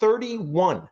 31. 0.00 0.88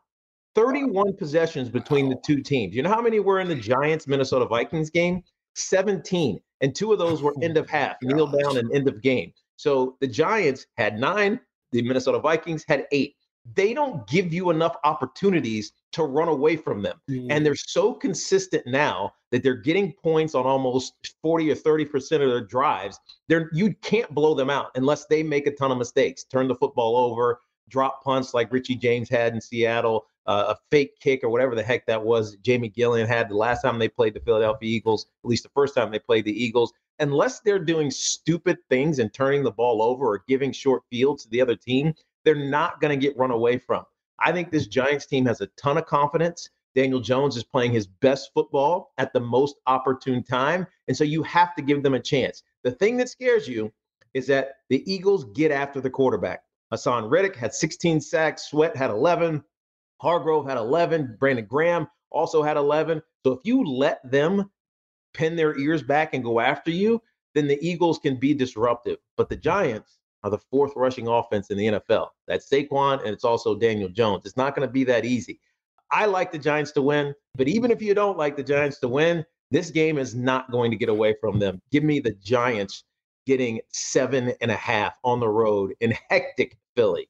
31 0.55 1.17
possessions 1.17 1.69
between 1.69 2.09
the 2.09 2.21
two 2.25 2.43
teams. 2.43 2.75
You 2.75 2.83
know 2.83 2.91
how 2.91 3.03
many 3.03 3.21
were 3.21 3.41
in 3.41 3.49
the 3.49 3.57
Giants 3.57 4.07
Minnesota 4.07 4.47
Vikings 4.47 4.91
game? 4.91 5.23
17. 5.62 6.40
And 6.62 6.75
two 6.75 6.93
of 6.93 6.99
those 6.99 7.23
were 7.23 7.35
end 7.43 7.57
of 7.57 7.69
half, 7.69 7.97
kneel 8.02 8.26
down 8.26 8.59
and 8.59 8.71
end 8.75 8.88
of 8.88 9.00
game. 9.00 9.33
So 9.57 9.97
the 10.00 10.07
Giants 10.07 10.67
had 10.76 10.99
nine, 10.99 11.40
the 11.73 11.83
Minnesota 11.83 12.19
Vikings 12.19 12.64
had 12.69 12.87
eight 12.93 13.14
they 13.55 13.73
don't 13.73 14.07
give 14.07 14.33
you 14.33 14.50
enough 14.50 14.76
opportunities 14.85 15.73
to 15.93 16.05
run 16.05 16.29
away 16.29 16.57
from 16.57 16.83
them. 16.83 17.00
Mm-hmm. 17.11 17.31
And 17.31 17.45
they're 17.45 17.55
so 17.55 17.93
consistent 17.93 18.67
now 18.67 19.12
that 19.31 19.43
they're 19.43 19.55
getting 19.55 19.93
points 19.93 20.35
on 20.35 20.45
almost 20.45 20.95
40 21.23 21.50
or 21.50 21.55
30% 21.55 21.97
of 22.23 22.31
their 22.31 22.45
drives. 22.45 22.99
They're 23.29 23.49
you 23.52 23.75
can't 23.83 24.11
blow 24.14 24.35
them 24.35 24.50
out 24.50 24.71
unless 24.75 25.07
they 25.07 25.23
make 25.23 25.47
a 25.47 25.52
ton 25.52 25.73
of 25.73 25.79
mistakes, 25.79 26.25
turn 26.25 26.49
the 26.49 26.55
football 26.55 26.97
over, 26.97 27.40
drop 27.69 28.02
punts 28.05 28.35
like 28.35 28.52
Richie 28.52 28.76
James 28.76 29.09
had 29.09 29.35
in 29.35 29.40
Seattle, 29.40 30.07
uh, 30.31 30.55
a 30.55 30.57
fake 30.71 31.01
kick 31.01 31.25
or 31.25 31.29
whatever 31.29 31.57
the 31.57 31.63
heck 31.63 31.85
that 31.87 32.01
was 32.01 32.37
Jamie 32.37 32.71
Gillan 32.71 33.09
had 33.09 33.29
the 33.29 33.35
last 33.35 33.63
time 33.63 33.81
they 33.81 33.89
played 33.89 34.15
the 34.15 34.21
Philadelphia 34.21 34.69
Eagles, 34.71 35.07
at 35.25 35.29
least 35.29 35.43
the 35.43 35.51
first 35.57 35.75
time 35.75 35.91
they 35.91 35.99
played 35.99 36.25
the 36.25 36.45
Eagles. 36.45 36.73
Unless 37.01 37.41
they're 37.41 37.59
doing 37.59 37.91
stupid 37.91 38.57
things 38.69 39.01
and 39.01 39.13
turning 39.13 39.43
the 39.43 39.51
ball 39.51 39.83
over 39.83 40.07
or 40.07 40.23
giving 40.29 40.53
short 40.53 40.85
fields 40.89 41.25
to 41.25 41.31
the 41.31 41.41
other 41.41 41.57
team, 41.57 41.93
they're 42.25 42.37
not 42.37 42.81
going 42.81 42.97
to 42.97 43.07
get 43.07 43.19
run 43.19 43.33
away 43.33 43.59
from. 43.59 43.85
I 44.21 44.31
think 44.31 44.53
this 44.53 44.69
Giants 44.69 45.07
team 45.07 45.27
has 45.27 45.41
a 45.41 45.49
ton 45.61 45.77
of 45.77 45.87
confidence. 45.87 46.49
Daniel 46.77 47.01
Jones 47.01 47.37
is 47.37 47.43
playing 47.43 47.73
his 47.73 47.89
best 47.89 48.31
football 48.33 48.93
at 48.99 49.13
the 49.13 49.19
most 49.19 49.57
opportune 49.67 50.23
time. 50.23 50.65
And 50.87 50.97
so 50.97 51.03
you 51.03 51.25
have 51.25 51.57
to 51.57 51.63
give 51.63 51.83
them 51.83 51.95
a 51.95 52.01
chance. 52.01 52.45
The 52.63 52.71
thing 52.71 52.97
that 52.99 53.09
scares 53.09 53.49
you 53.49 53.73
is 54.15 54.29
that 54.29 54.59
the 54.69 54.85
Eagles 54.87 55.25
get 55.35 55.51
after 55.51 55.81
the 55.81 55.91
quarterback. 55.91 56.45
Haason 56.73 57.11
Reddick 57.11 57.35
had 57.35 57.53
16 57.53 58.01
sacks, 58.01 58.49
Sweat 58.49 58.77
had 58.77 58.91
11, 58.91 59.43
Hargrave 60.00 60.47
had 60.47 60.57
11, 60.57 61.16
Brandon 61.21 61.45
Graham 61.45 61.87
also 62.11 62.42
had 62.42 62.57
11. 62.57 63.02
So 63.25 63.33
if 63.33 63.40
you 63.45 63.64
let 63.64 64.00
them 64.11 64.50
pin 65.12 65.37
their 65.37 65.59
ears 65.59 65.83
back 65.83 66.14
and 66.14 66.25
go 66.25 66.40
after 66.40 66.71
you, 66.71 67.02
then 67.35 67.47
the 67.47 67.59
Eagles 67.61 67.99
can 67.99 68.16
be 68.16 68.33
disruptive. 68.35 68.99
But 69.16 69.28
the 69.28 69.37
Giants 69.37 69.99
are 70.25 70.30
the 70.30 70.38
fourth 70.38 70.73
rushing 70.75 71.07
offense 71.07 71.50
in 71.50 71.59
the 71.59 71.66
NFL. 71.66 72.09
That's 72.26 72.49
Saquon 72.49 73.00
and 73.00 73.09
it's 73.11 73.25
also 73.25 73.54
Daniel 73.54 73.88
Jones. 73.88 74.25
It's 74.25 74.37
not 74.37 74.54
going 74.54 74.66
to 74.66 74.73
be 74.73 74.85
that 74.85 75.04
easy. 75.04 75.38
I 75.90 76.07
like 76.07 76.33
the 76.33 76.38
Giants 76.38 76.73
to 76.73 76.83
win, 76.83 77.14
but 77.35 77.49
even 77.49 77.71
if 77.71 77.83
you 77.83 77.95
don't 77.95 78.16
like 78.16 78.37
the 78.37 78.42
Giants 78.42 78.78
to 78.80 78.88
win, 78.88 79.25
this 79.50 79.71
game 79.71 79.99
is 79.99 80.14
not 80.14 80.50
going 80.50 80.71
to 80.71 80.76
get 80.76 80.88
away 80.88 81.14
from 81.21 81.38
them. 81.38 81.61
Give 81.73 81.85
me 81.85 82.00
the 82.00 82.12
Giants 82.23 82.85
getting 83.26 83.61
seven 83.69 84.33
and 84.40 84.50
a 84.50 84.57
half 84.57 84.99
on 85.04 85.21
the 85.21 85.28
road 85.28 85.75
in 85.80 85.92
hectic 86.09 86.57
Philly. 86.75 87.10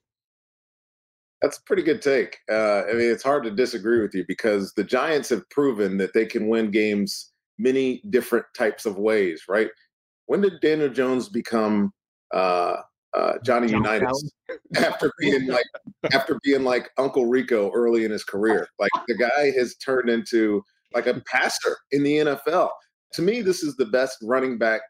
That's 1.42 1.58
a 1.58 1.62
pretty 1.62 1.82
good 1.82 2.02
take. 2.02 2.38
Uh, 2.50 2.82
I 2.82 2.92
mean, 2.92 3.10
it's 3.10 3.22
hard 3.22 3.44
to 3.44 3.50
disagree 3.50 4.00
with 4.00 4.14
you 4.14 4.24
because 4.28 4.74
the 4.74 4.84
Giants 4.84 5.30
have 5.30 5.48
proven 5.50 5.96
that 5.98 6.12
they 6.12 6.26
can 6.26 6.48
win 6.48 6.70
games 6.70 7.32
many 7.58 8.02
different 8.10 8.46
types 8.56 8.86
of 8.86 8.98
ways, 8.98 9.44
right? 9.48 9.68
When 10.26 10.40
did 10.42 10.60
Daniel 10.60 10.88
Jones 10.88 11.28
become 11.28 11.92
uh, 12.32 12.76
uh, 13.14 13.32
Johnny 13.44 13.70
Unitas 13.70 14.32
after 14.76 15.12
being 15.18 15.46
like 15.46 15.64
after 16.12 16.38
being 16.44 16.62
like 16.62 16.90
Uncle 16.98 17.26
Rico 17.26 17.70
early 17.72 18.04
in 18.04 18.10
his 18.10 18.24
career? 18.24 18.68
Like 18.78 18.90
the 19.08 19.16
guy 19.16 19.50
has 19.58 19.76
turned 19.76 20.08
into 20.08 20.62
like 20.94 21.06
a 21.06 21.20
passer 21.26 21.76
in 21.92 22.02
the 22.02 22.16
NFL. 22.18 22.70
To 23.14 23.22
me, 23.22 23.42
this 23.42 23.62
is 23.62 23.76
the 23.76 23.86
best 23.86 24.18
running 24.22 24.58
back 24.58 24.82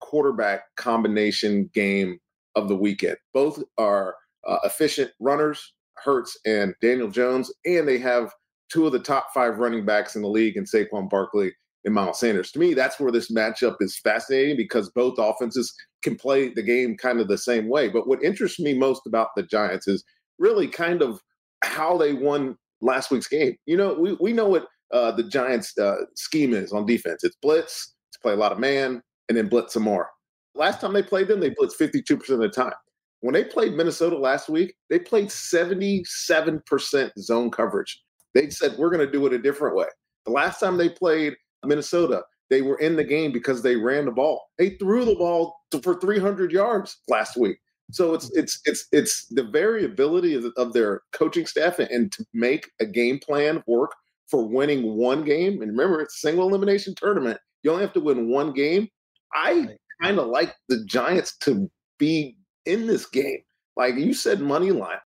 quarterback 0.00 0.62
combination 0.76 1.70
game 1.74 2.18
of 2.56 2.68
the 2.68 2.76
weekend. 2.76 3.16
Both 3.34 3.62
are 3.78 4.14
uh, 4.46 4.58
efficient 4.64 5.10
runners, 5.20 5.74
Hurts 6.02 6.38
and 6.44 6.74
Daniel 6.80 7.08
Jones, 7.08 7.52
and 7.64 7.86
they 7.86 7.98
have 7.98 8.32
two 8.70 8.86
of 8.86 8.92
the 8.92 8.98
top 8.98 9.28
five 9.34 9.58
running 9.58 9.84
backs 9.84 10.16
in 10.16 10.22
the 10.22 10.28
league 10.28 10.56
in 10.56 10.64
Saquon 10.64 11.10
Barkley 11.10 11.52
and 11.84 11.94
Miles 11.94 12.20
Sanders. 12.20 12.52
To 12.52 12.58
me, 12.58 12.74
that's 12.74 13.00
where 13.00 13.10
this 13.10 13.30
matchup 13.30 13.76
is 13.80 13.98
fascinating 13.98 14.56
because 14.56 14.90
both 14.90 15.14
offenses 15.18 15.74
can 16.02 16.16
play 16.16 16.52
the 16.52 16.62
game 16.62 16.96
kind 16.96 17.20
of 17.20 17.28
the 17.28 17.38
same 17.38 17.68
way. 17.68 17.88
But 17.88 18.06
what 18.06 18.22
interests 18.22 18.60
me 18.60 18.74
most 18.74 19.02
about 19.06 19.28
the 19.36 19.42
Giants 19.42 19.88
is 19.88 20.04
really 20.38 20.68
kind 20.68 21.02
of 21.02 21.20
how 21.64 21.96
they 21.96 22.12
won 22.12 22.56
last 22.80 23.10
week's 23.10 23.28
game. 23.28 23.56
You 23.66 23.76
know, 23.76 23.94
we, 23.94 24.16
we 24.20 24.32
know 24.32 24.48
what 24.48 24.66
uh, 24.92 25.12
the 25.12 25.24
Giants' 25.24 25.76
uh, 25.78 25.96
scheme 26.16 26.54
is 26.54 26.72
on 26.72 26.86
defense. 26.86 27.24
It's 27.24 27.36
blitz, 27.42 27.94
to 28.12 28.18
play 28.20 28.32
a 28.32 28.36
lot 28.36 28.52
of 28.52 28.58
man, 28.58 29.02
and 29.28 29.36
then 29.36 29.48
blitz 29.48 29.74
some 29.74 29.82
more. 29.82 30.08
Last 30.54 30.80
time 30.80 30.92
they 30.92 31.02
played 31.02 31.28
them, 31.28 31.40
they 31.40 31.50
blitzed 31.50 31.78
52% 31.78 32.30
of 32.30 32.38
the 32.38 32.48
time. 32.48 32.72
When 33.20 33.34
they 33.34 33.44
played 33.44 33.74
Minnesota 33.74 34.16
last 34.16 34.48
week, 34.48 34.74
they 34.88 34.98
played 34.98 35.28
77% 35.28 37.10
zone 37.18 37.50
coverage. 37.50 38.02
They 38.34 38.48
said, 38.50 38.76
we're 38.78 38.90
going 38.90 39.04
to 39.04 39.12
do 39.12 39.26
it 39.26 39.32
a 39.32 39.38
different 39.38 39.76
way. 39.76 39.86
The 40.24 40.32
last 40.32 40.60
time 40.60 40.76
they 40.76 40.88
played 40.88 41.34
Minnesota, 41.64 42.22
they 42.48 42.62
were 42.62 42.78
in 42.78 42.96
the 42.96 43.04
game 43.04 43.32
because 43.32 43.62
they 43.62 43.76
ran 43.76 44.06
the 44.06 44.10
ball. 44.10 44.48
They 44.58 44.70
threw 44.70 45.04
the 45.04 45.14
ball 45.14 45.56
to, 45.70 45.80
for 45.80 46.00
300 46.00 46.50
yards 46.52 46.98
last 47.08 47.36
week. 47.36 47.58
So 47.92 48.14
it's 48.14 48.30
it's 48.36 48.60
it's 48.66 48.86
it's 48.92 49.26
the 49.30 49.42
variability 49.42 50.34
of, 50.34 50.44
of 50.56 50.72
their 50.72 51.02
coaching 51.12 51.44
staff 51.46 51.80
and, 51.80 51.90
and, 51.90 52.12
to 52.12 52.24
make 52.32 52.70
a 52.80 52.86
game 52.86 53.18
plan 53.18 53.64
work 53.66 53.92
for 54.28 54.46
winning 54.46 54.96
one 54.96 55.24
game. 55.24 55.60
And 55.60 55.72
remember, 55.72 56.00
it's 56.00 56.16
a 56.16 56.28
single 56.28 56.48
elimination 56.48 56.94
tournament. 56.94 57.38
You 57.62 57.72
only 57.72 57.82
have 57.82 57.92
to 57.94 58.00
win 58.00 58.30
one 58.30 58.52
game. 58.52 58.88
I 59.34 59.76
kind 60.00 60.18
of 60.18 60.28
like 60.28 60.54
the 60.68 60.84
Giants 60.84 61.36
to 61.38 61.68
be 61.98 62.36
in 62.66 62.86
this 62.86 63.06
game. 63.06 63.40
Like 63.76 63.96
you 63.96 64.14
said, 64.14 64.40
money 64.40 64.72
line. 64.72 64.98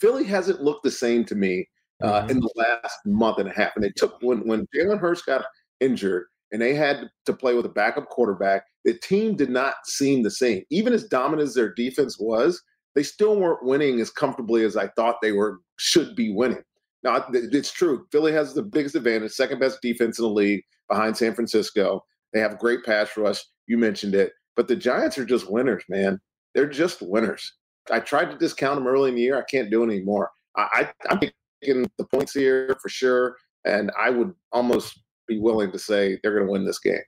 Philly 0.00 0.24
hasn't 0.24 0.62
looked 0.62 0.82
the 0.82 0.90
same 0.90 1.24
to 1.26 1.34
me 1.34 1.68
uh, 2.02 2.22
mm-hmm. 2.22 2.30
in 2.30 2.40
the 2.40 2.52
last 2.56 2.98
month 3.06 3.38
and 3.38 3.48
a 3.48 3.52
half. 3.52 3.72
And 3.76 3.84
they 3.84 3.90
took 3.90 4.18
when 4.22 4.46
when 4.46 4.66
Jalen 4.74 4.98
Hurts 4.98 5.22
got 5.22 5.44
injured 5.80 6.26
and 6.50 6.60
they 6.60 6.74
had 6.74 7.08
to 7.26 7.32
play 7.32 7.54
with 7.54 7.66
a 7.66 7.70
backup 7.70 8.08
quarterback. 8.08 8.64
The 8.84 8.94
team 8.94 9.36
did 9.36 9.50
not 9.50 9.74
seem 9.84 10.22
the 10.22 10.30
same. 10.30 10.64
Even 10.70 10.92
as 10.92 11.04
dominant 11.04 11.48
as 11.48 11.54
their 11.54 11.72
defense 11.74 12.18
was, 12.18 12.60
they 12.94 13.02
still 13.02 13.36
weren't 13.36 13.64
winning 13.64 14.00
as 14.00 14.10
comfortably 14.10 14.64
as 14.64 14.76
I 14.76 14.88
thought 14.88 15.16
they 15.22 15.32
were 15.32 15.60
should 15.76 16.16
be 16.16 16.32
winning. 16.32 16.62
Now 17.04 17.24
it's 17.32 17.72
true. 17.72 18.06
Philly 18.12 18.32
has 18.32 18.54
the 18.54 18.62
biggest 18.62 18.94
advantage, 18.94 19.32
second 19.32 19.60
best 19.60 19.78
defense 19.82 20.18
in 20.18 20.24
the 20.24 20.30
league 20.30 20.62
behind 20.88 21.16
San 21.16 21.34
Francisco. 21.34 22.04
They 22.32 22.40
have 22.40 22.58
great 22.58 22.84
pass 22.84 23.16
rush. 23.16 23.40
You 23.66 23.78
mentioned 23.78 24.14
it, 24.14 24.32
but 24.56 24.68
the 24.68 24.76
Giants 24.76 25.18
are 25.18 25.24
just 25.24 25.50
winners, 25.50 25.84
man 25.88 26.20
they're 26.54 26.68
just 26.68 27.02
winners. 27.02 27.52
I 27.90 28.00
tried 28.00 28.30
to 28.30 28.38
discount 28.38 28.76
them 28.76 28.86
early 28.86 29.08
in 29.10 29.16
the 29.16 29.22
year. 29.22 29.38
I 29.38 29.44
can't 29.50 29.70
do 29.70 29.82
it 29.82 29.86
anymore. 29.86 30.30
I, 30.56 30.88
I, 31.08 31.12
am 31.12 31.20
taking 31.62 31.90
the 31.98 32.04
points 32.04 32.32
here 32.32 32.76
for 32.80 32.88
sure, 32.88 33.36
and 33.64 33.90
I 33.98 34.10
would 34.10 34.32
almost 34.52 35.02
be 35.26 35.38
willing 35.38 35.72
to 35.72 35.78
say 35.78 36.18
they're 36.22 36.34
going 36.34 36.46
to 36.46 36.52
win 36.52 36.64
this 36.64 36.78
game. 36.78 37.00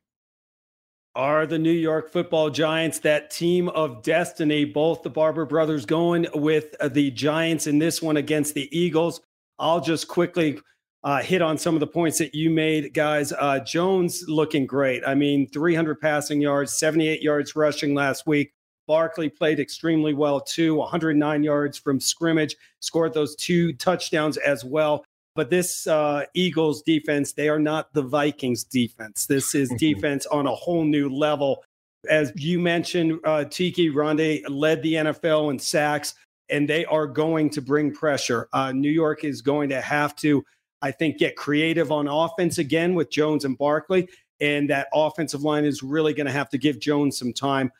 Are 1.16 1.46
the 1.46 1.60
New 1.60 1.72
York 1.72 2.10
Football 2.10 2.50
Giants 2.50 2.98
that 3.00 3.30
team 3.30 3.68
of 3.68 4.02
destiny? 4.02 4.64
Both 4.64 5.04
the 5.04 5.10
Barber 5.10 5.46
brothers 5.46 5.86
going 5.86 6.26
with 6.34 6.74
the 6.90 7.12
Giants 7.12 7.68
in 7.68 7.78
this 7.78 8.02
one 8.02 8.16
against 8.16 8.54
the 8.54 8.68
Eagles. 8.76 9.20
I'll 9.60 9.80
just 9.80 10.08
quickly 10.08 10.58
uh, 11.04 11.22
hit 11.22 11.40
on 11.40 11.56
some 11.56 11.74
of 11.74 11.80
the 11.80 11.86
points 11.86 12.18
that 12.18 12.34
you 12.34 12.50
made, 12.50 12.94
guys. 12.94 13.32
Uh, 13.32 13.60
Jones 13.60 14.24
looking 14.26 14.66
great. 14.66 15.02
I 15.06 15.14
mean, 15.14 15.48
300 15.50 16.00
passing 16.00 16.40
yards, 16.40 16.72
78 16.72 17.22
yards 17.22 17.54
rushing 17.54 17.94
last 17.94 18.26
week. 18.26 18.52
Barkley 18.86 19.28
played 19.28 19.60
extremely 19.60 20.14
well 20.14 20.40
too, 20.40 20.76
109 20.76 21.42
yards 21.42 21.78
from 21.78 22.00
scrimmage, 22.00 22.56
scored 22.80 23.14
those 23.14 23.34
two 23.36 23.72
touchdowns 23.74 24.36
as 24.38 24.64
well. 24.64 25.04
But 25.34 25.50
this 25.50 25.86
uh, 25.86 26.24
Eagles 26.34 26.82
defense, 26.82 27.32
they 27.32 27.48
are 27.48 27.58
not 27.58 27.92
the 27.92 28.02
Vikings 28.02 28.64
defense. 28.64 29.26
This 29.26 29.54
is 29.54 29.68
defense 29.78 30.26
on 30.26 30.46
a 30.46 30.54
whole 30.54 30.84
new 30.84 31.08
level. 31.08 31.64
As 32.08 32.32
you 32.36 32.60
mentioned, 32.60 33.18
uh, 33.24 33.44
Tiki 33.44 33.88
Ronde 33.88 34.40
led 34.48 34.82
the 34.82 34.94
NFL 34.94 35.50
in 35.50 35.58
sacks, 35.58 36.14
and 36.50 36.68
they 36.68 36.84
are 36.84 37.06
going 37.06 37.50
to 37.50 37.62
bring 37.62 37.92
pressure. 37.92 38.48
Uh, 38.52 38.72
New 38.72 38.90
York 38.90 39.24
is 39.24 39.40
going 39.40 39.70
to 39.70 39.80
have 39.80 40.14
to, 40.16 40.44
I 40.82 40.90
think, 40.90 41.18
get 41.18 41.34
creative 41.34 41.90
on 41.90 42.06
offense 42.06 42.58
again 42.58 42.94
with 42.94 43.10
Jones 43.10 43.44
and 43.44 43.58
Barkley. 43.58 44.08
And 44.40 44.68
that 44.70 44.88
offensive 44.92 45.42
line 45.42 45.64
is 45.64 45.82
really 45.82 46.12
going 46.12 46.26
to 46.26 46.32
have 46.32 46.50
to 46.50 46.58
give 46.58 46.78
Jones 46.78 47.18
some 47.18 47.32
time 47.32 47.72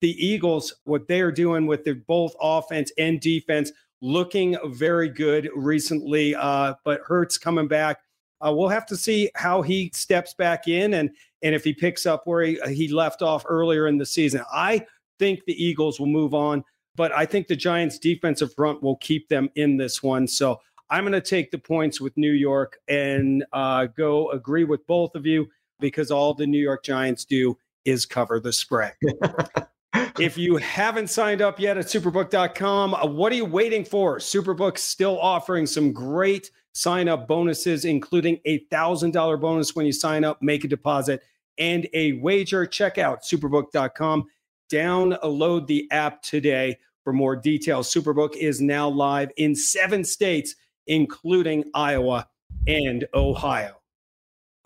the 0.00 0.12
Eagles, 0.24 0.74
what 0.84 1.08
they're 1.08 1.32
doing 1.32 1.66
with 1.66 1.84
their 1.84 1.94
both 1.94 2.34
offense 2.40 2.92
and 2.98 3.20
defense, 3.20 3.72
looking 4.00 4.56
very 4.66 5.08
good 5.08 5.48
recently. 5.54 6.34
Uh, 6.34 6.74
but 6.84 7.00
Hurts 7.06 7.38
coming 7.38 7.68
back. 7.68 7.98
Uh, 8.40 8.52
we'll 8.52 8.68
have 8.68 8.86
to 8.86 8.96
see 8.96 9.30
how 9.34 9.62
he 9.62 9.90
steps 9.94 10.34
back 10.34 10.68
in 10.68 10.94
and 10.94 11.10
and 11.42 11.54
if 11.54 11.64
he 11.64 11.72
picks 11.72 12.06
up 12.06 12.22
where 12.24 12.42
he, 12.42 12.58
he 12.68 12.88
left 12.88 13.22
off 13.22 13.44
earlier 13.48 13.86
in 13.86 13.98
the 13.98 14.06
season. 14.06 14.42
I 14.52 14.84
think 15.18 15.44
the 15.44 15.64
Eagles 15.64 16.00
will 16.00 16.06
move 16.06 16.34
on, 16.34 16.64
but 16.96 17.12
I 17.12 17.26
think 17.26 17.46
the 17.46 17.56
Giants' 17.56 17.98
defensive 17.98 18.52
front 18.54 18.82
will 18.82 18.96
keep 18.96 19.28
them 19.28 19.48
in 19.54 19.76
this 19.76 20.02
one. 20.02 20.26
So 20.26 20.60
I'm 20.90 21.04
going 21.04 21.12
to 21.12 21.20
take 21.20 21.50
the 21.50 21.58
points 21.58 22.00
with 22.00 22.16
New 22.16 22.32
York 22.32 22.80
and 22.88 23.44
uh, 23.52 23.86
go 23.86 24.30
agree 24.30 24.64
with 24.64 24.86
both 24.86 25.14
of 25.14 25.26
you 25.26 25.48
because 25.80 26.10
all 26.10 26.34
the 26.34 26.46
New 26.46 26.60
York 26.60 26.82
Giants 26.82 27.24
do 27.24 27.56
is 27.84 28.06
cover 28.06 28.40
the 28.40 28.52
spread. 28.52 28.94
if 30.18 30.36
you 30.38 30.56
haven't 30.56 31.08
signed 31.08 31.42
up 31.42 31.60
yet 31.60 31.76
at 31.76 31.86
superbook.com, 31.86 32.94
uh, 32.94 33.06
what 33.06 33.32
are 33.32 33.36
you 33.36 33.44
waiting 33.44 33.84
for? 33.84 34.18
Superbook 34.18 34.78
still 34.78 35.18
offering 35.20 35.66
some 35.66 35.92
great 35.92 36.50
sign 36.72 37.08
up 37.08 37.26
bonuses, 37.26 37.84
including 37.84 38.38
a 38.44 38.60
$1,000 38.66 39.40
bonus 39.40 39.74
when 39.74 39.86
you 39.86 39.92
sign 39.92 40.24
up, 40.24 40.40
make 40.42 40.64
a 40.64 40.68
deposit, 40.68 41.22
and 41.58 41.88
a 41.92 42.12
wager. 42.14 42.66
Check 42.66 42.98
out 42.98 43.22
superbook.com. 43.22 44.26
Download 44.70 45.66
the 45.66 45.88
app 45.90 46.22
today 46.22 46.78
for 47.02 47.12
more 47.12 47.34
details. 47.34 47.92
Superbook 47.92 48.36
is 48.36 48.60
now 48.60 48.88
live 48.88 49.30
in 49.36 49.54
seven 49.54 50.04
states, 50.04 50.54
including 50.86 51.64
Iowa 51.74 52.28
and 52.66 53.06
Ohio. 53.14 53.80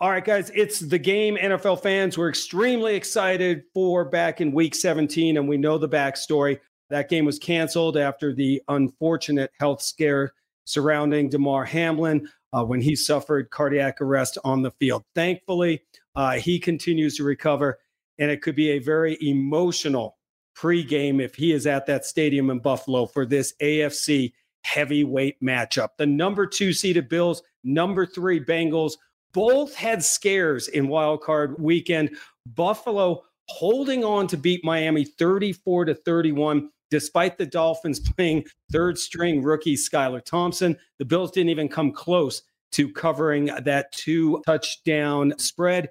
All 0.03 0.09
right, 0.09 0.25
guys, 0.25 0.51
it's 0.53 0.81
the 0.81 0.99
game. 0.99 1.37
NFL 1.37 1.81
fans, 1.81 2.17
we're 2.17 2.27
extremely 2.27 2.93
excited 2.93 3.63
for 3.73 4.03
back 4.03 4.41
in 4.41 4.51
week 4.51 4.75
17, 4.75 5.37
and 5.37 5.47
we 5.47 5.55
know 5.55 5.77
the 5.77 5.87
backstory. 5.87 6.59
That 6.89 7.07
game 7.07 7.23
was 7.23 7.39
canceled 7.39 7.95
after 7.95 8.33
the 8.33 8.61
unfortunate 8.67 9.51
health 9.61 9.81
scare 9.81 10.33
surrounding 10.65 11.29
Damar 11.29 11.63
Hamlin 11.63 12.27
uh, 12.51 12.65
when 12.65 12.81
he 12.81 12.97
suffered 12.97 13.49
cardiac 13.49 14.01
arrest 14.01 14.37
on 14.43 14.61
the 14.61 14.71
field. 14.71 15.05
Thankfully, 15.15 15.83
uh, 16.17 16.31
he 16.31 16.59
continues 16.59 17.15
to 17.15 17.23
recover, 17.23 17.79
and 18.19 18.29
it 18.29 18.41
could 18.41 18.57
be 18.57 18.71
a 18.71 18.79
very 18.79 19.17
emotional 19.21 20.17
pregame 20.53 21.21
if 21.21 21.33
he 21.33 21.53
is 21.53 21.65
at 21.65 21.85
that 21.85 22.05
stadium 22.05 22.49
in 22.49 22.59
Buffalo 22.59 23.05
for 23.05 23.25
this 23.25 23.53
AFC 23.61 24.33
heavyweight 24.65 25.41
matchup. 25.41 25.91
The 25.97 26.07
number 26.07 26.45
two 26.45 26.73
seeded 26.73 27.07
Bills, 27.07 27.41
number 27.63 28.05
three 28.05 28.43
Bengals 28.43 28.95
both 29.33 29.75
had 29.75 30.03
scares 30.03 30.67
in 30.67 30.87
wild 30.87 31.21
card 31.21 31.59
weekend. 31.59 32.15
Buffalo 32.45 33.23
holding 33.47 34.03
on 34.03 34.27
to 34.27 34.37
beat 34.37 34.63
Miami 34.63 35.05
34 35.05 35.85
to 35.85 35.95
31 35.95 36.69
despite 36.89 37.37
the 37.37 37.45
Dolphins 37.45 37.99
playing 38.15 38.45
third 38.71 38.97
string 38.97 39.41
rookie 39.41 39.75
Skylar 39.75 40.23
Thompson. 40.23 40.77
The 40.99 41.05
Bills 41.05 41.31
didn't 41.31 41.49
even 41.49 41.67
come 41.67 41.91
close 41.91 42.43
to 42.73 42.91
covering 42.91 43.45
that 43.63 43.91
two 43.91 44.41
touchdown 44.45 45.33
spread. 45.37 45.89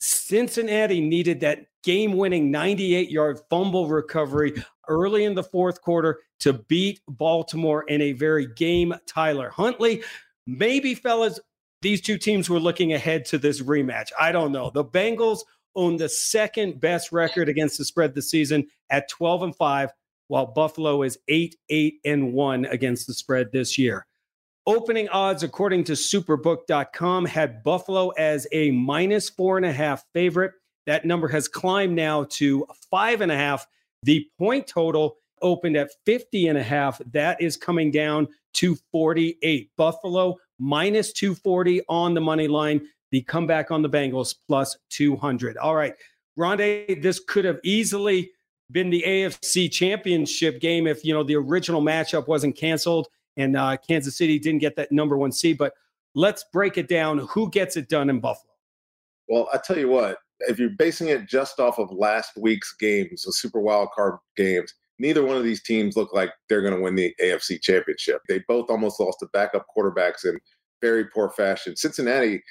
Cincinnati 0.00 1.00
needed 1.00 1.40
that 1.40 1.66
game 1.82 2.16
winning 2.16 2.50
98 2.50 3.10
yard 3.10 3.40
fumble 3.48 3.88
recovery 3.88 4.54
early 4.88 5.24
in 5.24 5.34
the 5.34 5.42
fourth 5.42 5.80
quarter 5.80 6.20
to 6.40 6.52
beat 6.52 7.00
Baltimore 7.08 7.84
in 7.84 8.00
a 8.00 8.12
very 8.12 8.46
game 8.46 8.94
Tyler 9.06 9.50
Huntley. 9.50 10.02
Maybe, 10.46 10.94
fellas, 10.94 11.38
these 11.82 12.00
two 12.00 12.18
teams 12.18 12.50
were 12.50 12.60
looking 12.60 12.92
ahead 12.92 13.24
to 13.26 13.38
this 13.38 13.62
rematch. 13.62 14.10
I 14.18 14.32
don't 14.32 14.52
know. 14.52 14.70
The 14.70 14.84
Bengals 14.84 15.40
own 15.74 15.96
the 15.96 16.08
second 16.08 16.80
best 16.80 17.12
record 17.12 17.48
against 17.48 17.78
the 17.78 17.84
spread 17.84 18.14
this 18.14 18.30
season 18.30 18.66
at 18.90 19.08
12 19.08 19.42
and 19.42 19.56
5, 19.56 19.90
while 20.28 20.46
Buffalo 20.46 21.02
is 21.02 21.18
8 21.28 21.56
8 21.68 21.94
and 22.04 22.32
1 22.32 22.64
against 22.66 23.06
the 23.06 23.14
spread 23.14 23.52
this 23.52 23.78
year. 23.78 24.06
Opening 24.66 25.08
odds, 25.08 25.42
according 25.42 25.84
to 25.84 25.92
superbook.com, 25.92 27.24
had 27.24 27.62
Buffalo 27.62 28.10
as 28.10 28.46
a 28.52 28.70
minus 28.70 29.30
four 29.30 29.56
and 29.56 29.64
a 29.64 29.72
half 29.72 30.04
favorite. 30.12 30.52
That 30.86 31.04
number 31.04 31.28
has 31.28 31.48
climbed 31.48 31.96
now 31.96 32.24
to 32.30 32.66
five 32.90 33.20
and 33.20 33.32
a 33.32 33.36
half. 33.36 33.66
The 34.02 34.26
point 34.38 34.66
total 34.66 35.16
opened 35.42 35.76
at 35.76 35.90
50 36.04 36.48
and 36.48 36.58
a 36.58 36.62
half. 36.62 37.00
That 37.12 37.40
is 37.40 37.56
coming 37.56 37.90
down 37.90 38.28
to 38.54 38.76
48. 38.92 39.70
Buffalo 39.76 40.36
minus 40.60 41.12
240 41.12 41.82
on 41.88 42.14
the 42.14 42.20
money 42.20 42.46
line. 42.46 42.82
The 43.10 43.22
comeback 43.22 43.72
on 43.72 43.82
the 43.82 43.88
Bengals 43.88 44.36
plus 44.46 44.78
200. 44.90 45.56
All 45.56 45.74
right, 45.74 45.94
Rondé, 46.38 47.02
this 47.02 47.18
could 47.18 47.44
have 47.44 47.58
easily 47.64 48.30
been 48.70 48.90
the 48.90 49.02
AFC 49.04 49.70
championship 49.70 50.60
game 50.60 50.86
if, 50.86 51.04
you 51.04 51.12
know, 51.12 51.24
the 51.24 51.34
original 51.34 51.82
matchup 51.82 52.28
wasn't 52.28 52.56
canceled 52.56 53.08
and 53.36 53.56
uh, 53.56 53.76
Kansas 53.76 54.16
City 54.16 54.38
didn't 54.38 54.60
get 54.60 54.76
that 54.76 54.92
number 54.92 55.16
one 55.16 55.32
seed. 55.32 55.58
But 55.58 55.74
let's 56.14 56.44
break 56.52 56.78
it 56.78 56.88
down. 56.88 57.18
Who 57.18 57.50
gets 57.50 57.76
it 57.76 57.88
done 57.88 58.10
in 58.10 58.20
Buffalo? 58.20 58.52
Well, 59.28 59.48
I 59.52 59.58
tell 59.58 59.78
you 59.78 59.88
what, 59.88 60.18
if 60.40 60.58
you're 60.58 60.70
basing 60.70 61.08
it 61.08 61.28
just 61.28 61.60
off 61.60 61.78
of 61.78 61.90
last 61.90 62.32
week's 62.36 62.74
games, 62.78 63.24
the 63.24 63.32
Super 63.32 63.60
Wild 63.60 63.90
Card 63.94 64.18
games, 64.36 64.74
neither 65.00 65.24
one 65.24 65.36
of 65.36 65.42
these 65.44 65.62
teams 65.62 65.96
look 65.96 66.12
like 66.12 66.30
they're 66.48 66.60
going 66.60 66.74
to 66.74 66.80
win 66.80 66.94
the 66.94 67.14
AFC 67.20 67.60
championship. 67.60 68.20
They 68.28 68.40
both 68.46 68.70
almost 68.70 69.00
lost 69.00 69.18
to 69.20 69.28
backup 69.32 69.66
quarterbacks 69.76 70.24
in 70.24 70.38
very 70.82 71.06
poor 71.06 71.30
fashion. 71.30 71.74
Cincinnati 71.74 72.42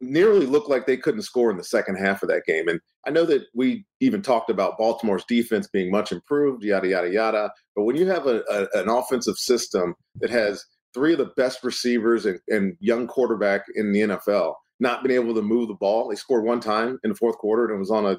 nearly 0.00 0.46
looked 0.46 0.70
like 0.70 0.86
they 0.86 0.96
couldn't 0.96 1.22
score 1.22 1.50
in 1.50 1.56
the 1.56 1.64
second 1.64 1.96
half 1.96 2.22
of 2.22 2.28
that 2.28 2.44
game. 2.46 2.68
And 2.68 2.80
I 3.06 3.10
know 3.10 3.24
that 3.26 3.42
we 3.54 3.84
even 4.00 4.22
talked 4.22 4.50
about 4.50 4.78
Baltimore's 4.78 5.24
defense 5.24 5.68
being 5.68 5.90
much 5.90 6.12
improved, 6.12 6.62
yada, 6.64 6.88
yada, 6.88 7.10
yada. 7.10 7.50
But 7.74 7.84
when 7.84 7.96
you 7.96 8.06
have 8.06 8.26
a, 8.26 8.42
a 8.50 8.80
an 8.80 8.88
offensive 8.88 9.36
system 9.36 9.94
that 10.20 10.30
has 10.30 10.64
three 10.94 11.12
of 11.12 11.18
the 11.18 11.32
best 11.36 11.62
receivers 11.62 12.26
and, 12.26 12.40
and 12.48 12.76
young 12.80 13.06
quarterback 13.06 13.62
in 13.74 13.92
the 13.92 14.00
NFL 14.00 14.54
not 14.80 15.02
been 15.02 15.12
able 15.12 15.34
to 15.34 15.42
move 15.42 15.68
the 15.68 15.74
ball, 15.74 16.08
they 16.08 16.16
scored 16.16 16.44
one 16.44 16.60
time 16.60 16.98
in 17.04 17.10
the 17.10 17.16
fourth 17.16 17.38
quarter 17.38 17.66
and 17.66 17.74
it 17.74 17.78
was 17.78 17.90
on 17.90 18.06
a 18.06 18.18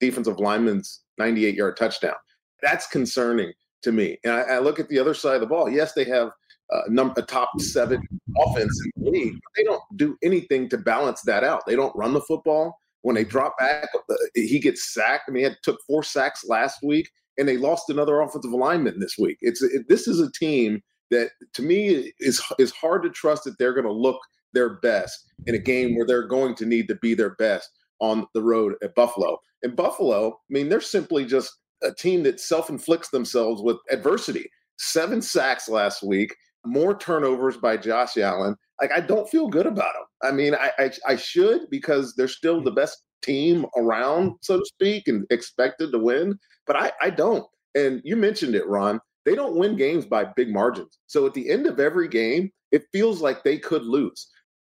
defensive 0.00 0.38
lineman's 0.38 1.02
98 1.18 1.54
yard 1.54 1.76
touchdown. 1.76 2.14
That's 2.62 2.86
concerning 2.86 3.52
to 3.82 3.92
me. 3.92 4.18
And 4.24 4.32
I, 4.32 4.40
I 4.40 4.58
look 4.58 4.80
at 4.80 4.88
the 4.88 4.98
other 4.98 5.14
side 5.14 5.34
of 5.36 5.40
the 5.40 5.46
ball. 5.46 5.68
Yes, 5.68 5.92
they 5.92 6.04
have 6.04 6.30
uh, 6.72 6.82
num- 6.88 7.14
a 7.16 7.22
top 7.22 7.50
seven 7.60 8.02
offense 8.38 8.80
in 8.84 9.04
the 9.04 9.10
league. 9.10 9.38
They 9.56 9.64
don't 9.64 9.82
do 9.96 10.16
anything 10.22 10.68
to 10.70 10.78
balance 10.78 11.22
that 11.22 11.44
out. 11.44 11.64
They 11.66 11.76
don't 11.76 11.94
run 11.96 12.12
the 12.12 12.20
football. 12.22 12.78
When 13.02 13.14
they 13.14 13.24
drop 13.24 13.56
back, 13.58 13.88
uh, 13.94 14.14
he 14.34 14.58
gets 14.58 14.92
sacked. 14.92 15.24
I 15.28 15.30
mean, 15.30 15.44
he 15.44 15.44
had, 15.44 15.56
took 15.62 15.78
four 15.86 16.02
sacks 16.02 16.44
last 16.46 16.80
week, 16.82 17.08
and 17.38 17.48
they 17.48 17.56
lost 17.56 17.90
another 17.90 18.20
offensive 18.20 18.50
lineman 18.50 18.98
this 18.98 19.16
week. 19.18 19.38
It's 19.40 19.62
it, 19.62 19.88
this 19.88 20.08
is 20.08 20.20
a 20.20 20.30
team 20.32 20.82
that, 21.10 21.30
to 21.54 21.62
me, 21.62 22.12
is 22.18 22.42
is 22.58 22.72
hard 22.72 23.04
to 23.04 23.10
trust 23.10 23.44
that 23.44 23.56
they're 23.58 23.72
going 23.72 23.86
to 23.86 23.92
look 23.92 24.20
their 24.52 24.74
best 24.80 25.30
in 25.46 25.54
a 25.54 25.58
game 25.58 25.94
where 25.94 26.06
they're 26.06 26.26
going 26.26 26.54
to 26.56 26.66
need 26.66 26.88
to 26.88 26.96
be 26.96 27.14
their 27.14 27.34
best 27.36 27.70
on 28.00 28.26
the 28.34 28.42
road 28.42 28.74
at 28.82 28.94
Buffalo. 28.94 29.38
In 29.62 29.74
Buffalo, 29.74 30.30
I 30.30 30.52
mean, 30.52 30.68
they're 30.68 30.80
simply 30.80 31.24
just 31.24 31.52
a 31.82 31.92
team 31.92 32.22
that 32.24 32.40
self 32.40 32.70
inflicts 32.70 33.10
themselves 33.10 33.62
with 33.62 33.76
adversity. 33.90 34.50
Seven 34.78 35.20
sacks 35.20 35.68
last 35.68 36.02
week 36.02 36.34
more 36.64 36.96
turnovers 36.96 37.56
by 37.56 37.76
Josh 37.76 38.16
Allen. 38.16 38.56
Like 38.80 38.92
I 38.92 39.00
don't 39.00 39.28
feel 39.28 39.48
good 39.48 39.66
about 39.66 39.92
them. 39.94 40.30
I 40.30 40.32
mean, 40.34 40.54
I, 40.54 40.72
I, 40.78 40.90
I 41.06 41.16
should 41.16 41.68
because 41.70 42.14
they're 42.14 42.28
still 42.28 42.62
the 42.62 42.70
best 42.70 43.02
team 43.22 43.66
around, 43.76 44.34
so 44.42 44.58
to 44.58 44.64
speak, 44.64 45.08
and 45.08 45.26
expected 45.30 45.92
to 45.92 45.98
win. 45.98 46.38
But 46.66 46.76
I, 46.76 46.92
I 47.00 47.10
don't. 47.10 47.44
And 47.74 48.00
you 48.04 48.16
mentioned 48.16 48.54
it, 48.54 48.66
Ron. 48.66 49.00
They 49.24 49.34
don't 49.34 49.56
win 49.56 49.76
games 49.76 50.06
by 50.06 50.24
big 50.24 50.52
margins. 50.52 50.98
So 51.06 51.26
at 51.26 51.34
the 51.34 51.50
end 51.50 51.66
of 51.66 51.80
every 51.80 52.08
game, 52.08 52.50
it 52.72 52.84
feels 52.92 53.20
like 53.20 53.42
they 53.42 53.58
could 53.58 53.84
lose. 53.84 54.28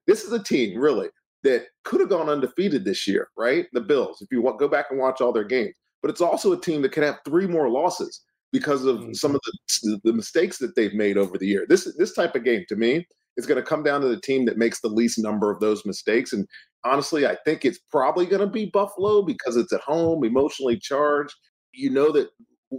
This 0.07 0.25
is 0.25 0.33
a 0.33 0.43
team 0.43 0.79
really 0.79 1.09
that 1.43 1.67
could 1.85 2.01
have 2.01 2.09
gone 2.09 2.29
undefeated 2.29 2.85
this 2.85 3.07
year, 3.07 3.29
right? 3.37 3.67
The 3.73 3.81
Bills. 3.81 4.21
If 4.21 4.29
you 4.31 4.43
go 4.59 4.69
back 4.69 4.87
and 4.91 4.99
watch 4.99 5.21
all 5.21 5.33
their 5.33 5.45
games, 5.45 5.75
but 6.03 6.11
it's 6.11 6.21
also 6.21 6.53
a 6.53 6.61
team 6.61 6.83
that 6.83 6.93
can 6.93 7.03
have 7.03 7.21
three 7.25 7.47
more 7.47 7.71
losses 7.71 8.23
because 8.53 8.85
of 8.85 8.97
mm-hmm. 8.97 9.13
some 9.15 9.35
of 9.35 9.41
the, 9.83 10.01
the 10.05 10.13
mistakes 10.13 10.59
that 10.59 10.77
they've 10.77 10.95
made 10.95 11.17
over 11.17 11.39
the 11.39 11.47
year. 11.47 11.65
This 11.69 11.93
this 11.97 12.13
type 12.13 12.35
of 12.35 12.45
game 12.45 12.65
to 12.69 12.77
me 12.77 13.07
is 13.37 13.47
going 13.47 13.61
to 13.61 13.67
come 13.67 13.83
down 13.83 14.03
to 14.03 14.09
the 14.09 14.21
team 14.21 14.45
that 14.45 14.59
makes 14.59 14.81
the 14.81 14.89
least 14.89 15.19
number 15.19 15.51
of 15.51 15.61
those 15.61 15.87
mistakes. 15.87 16.33
And 16.33 16.47
honestly, 16.85 17.27
I 17.27 17.37
think 17.47 17.65
it's 17.65 17.79
probably 17.91 18.27
going 18.27 18.41
to 18.41 18.47
be 18.47 18.67
Buffalo 18.67 19.23
because 19.23 19.57
it's 19.57 19.73
at 19.73 19.81
home, 19.81 20.25
emotionally 20.25 20.79
charged. 20.79 21.35
You 21.73 21.91
know 21.91 22.13
that 22.13 22.29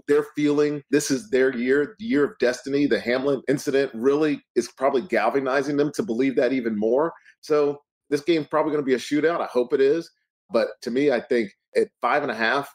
they're 0.07 0.27
feeling 0.35 0.81
this 0.91 1.09
is 1.09 1.29
their 1.29 1.55
year, 1.55 1.95
the 1.99 2.05
year 2.05 2.23
of 2.23 2.37
destiny. 2.39 2.85
The 2.85 2.99
Hamlin 2.99 3.41
incident 3.47 3.91
really 3.93 4.41
is 4.55 4.71
probably 4.77 5.01
galvanizing 5.01 5.77
them 5.77 5.91
to 5.95 6.03
believe 6.03 6.35
that 6.35 6.53
even 6.53 6.77
more. 6.77 7.13
So 7.41 7.81
this 8.09 8.21
game's 8.21 8.47
probably 8.47 8.71
going 8.71 8.83
to 8.83 8.87
be 8.87 8.93
a 8.93 8.97
shootout. 8.97 9.41
I 9.41 9.47
hope 9.47 9.73
it 9.73 9.81
is. 9.81 10.09
But 10.51 10.67
to 10.83 10.91
me, 10.91 11.11
I 11.11 11.19
think 11.19 11.51
at 11.75 11.87
five 12.01 12.21
and 12.21 12.31
a 12.31 12.35
half, 12.35 12.71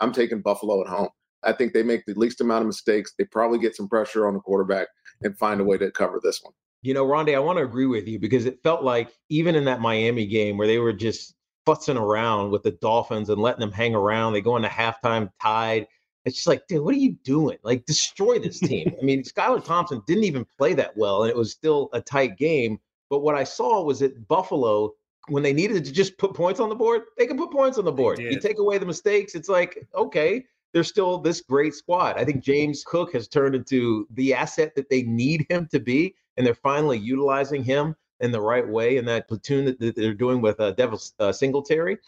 I'm 0.00 0.12
taking 0.12 0.40
Buffalo 0.40 0.80
at 0.80 0.88
home. 0.88 1.08
I 1.42 1.52
think 1.52 1.72
they 1.72 1.82
make 1.82 2.06
the 2.06 2.14
least 2.14 2.40
amount 2.40 2.62
of 2.62 2.66
mistakes. 2.66 3.12
They 3.18 3.24
probably 3.24 3.58
get 3.58 3.76
some 3.76 3.88
pressure 3.88 4.26
on 4.26 4.34
the 4.34 4.40
quarterback 4.40 4.88
and 5.22 5.36
find 5.36 5.60
a 5.60 5.64
way 5.64 5.78
to 5.78 5.90
cover 5.90 6.20
this 6.22 6.42
one. 6.42 6.54
You 6.82 6.94
know, 6.94 7.06
Rondé, 7.06 7.34
I 7.34 7.38
want 7.38 7.58
to 7.58 7.64
agree 7.64 7.86
with 7.86 8.06
you 8.06 8.18
because 8.18 8.46
it 8.46 8.62
felt 8.62 8.82
like 8.82 9.10
even 9.28 9.54
in 9.54 9.64
that 9.64 9.80
Miami 9.80 10.26
game 10.26 10.56
where 10.56 10.66
they 10.66 10.78
were 10.78 10.92
just 10.92 11.34
fussing 11.64 11.96
around 11.96 12.50
with 12.50 12.62
the 12.62 12.72
Dolphins 12.72 13.30
and 13.30 13.40
letting 13.40 13.60
them 13.60 13.72
hang 13.72 13.94
around, 13.94 14.32
they 14.32 14.40
go 14.40 14.56
into 14.56 14.68
halftime 14.68 15.30
tied. 15.40 15.86
It's 16.24 16.36
just 16.36 16.46
like, 16.46 16.66
dude, 16.68 16.84
what 16.84 16.94
are 16.94 16.98
you 16.98 17.16
doing? 17.24 17.58
Like, 17.62 17.86
destroy 17.86 18.38
this 18.38 18.60
team. 18.68 18.94
I 19.00 19.04
mean, 19.04 19.22
Skylar 19.22 19.64
Thompson 19.64 20.02
didn't 20.06 20.24
even 20.24 20.46
play 20.58 20.74
that 20.74 20.96
well, 20.96 21.22
and 21.22 21.30
it 21.30 21.36
was 21.36 21.52
still 21.52 21.88
a 21.92 22.00
tight 22.00 22.36
game. 22.36 22.78
But 23.10 23.20
what 23.20 23.34
I 23.34 23.44
saw 23.44 23.82
was 23.82 24.00
that 24.00 24.26
Buffalo, 24.28 24.92
when 25.28 25.42
they 25.42 25.52
needed 25.52 25.84
to 25.84 25.92
just 25.92 26.18
put 26.18 26.34
points 26.34 26.60
on 26.60 26.68
the 26.68 26.74
board, 26.74 27.02
they 27.16 27.26
can 27.26 27.36
put 27.36 27.50
points 27.50 27.78
on 27.78 27.84
the 27.84 27.92
board. 27.92 28.18
You 28.18 28.40
take 28.40 28.58
away 28.58 28.78
the 28.78 28.86
mistakes, 28.86 29.34
it's 29.34 29.48
like, 29.48 29.86
okay, 29.94 30.44
they're 30.72 30.84
still 30.84 31.18
this 31.18 31.40
great 31.40 31.74
squad. 31.74 32.16
I 32.18 32.24
think 32.24 32.42
James 32.42 32.82
Cook 32.84 33.12
has 33.14 33.28
turned 33.28 33.54
into 33.54 34.06
the 34.10 34.34
asset 34.34 34.74
that 34.74 34.90
they 34.90 35.02
need 35.02 35.46
him 35.48 35.68
to 35.70 35.78
be, 35.80 36.14
and 36.36 36.46
they're 36.46 36.54
finally 36.54 36.98
utilizing 36.98 37.62
him 37.62 37.94
in 38.20 38.32
the 38.32 38.40
right 38.40 38.66
way 38.66 38.96
in 38.96 39.04
that 39.06 39.28
platoon 39.28 39.64
that, 39.66 39.78
that 39.78 39.96
they're 39.96 40.14
doing 40.14 40.40
with 40.40 40.58
uh, 40.60 40.72
Devin 40.72 40.98
uh, 41.20 41.32
Singletary. 41.32 41.98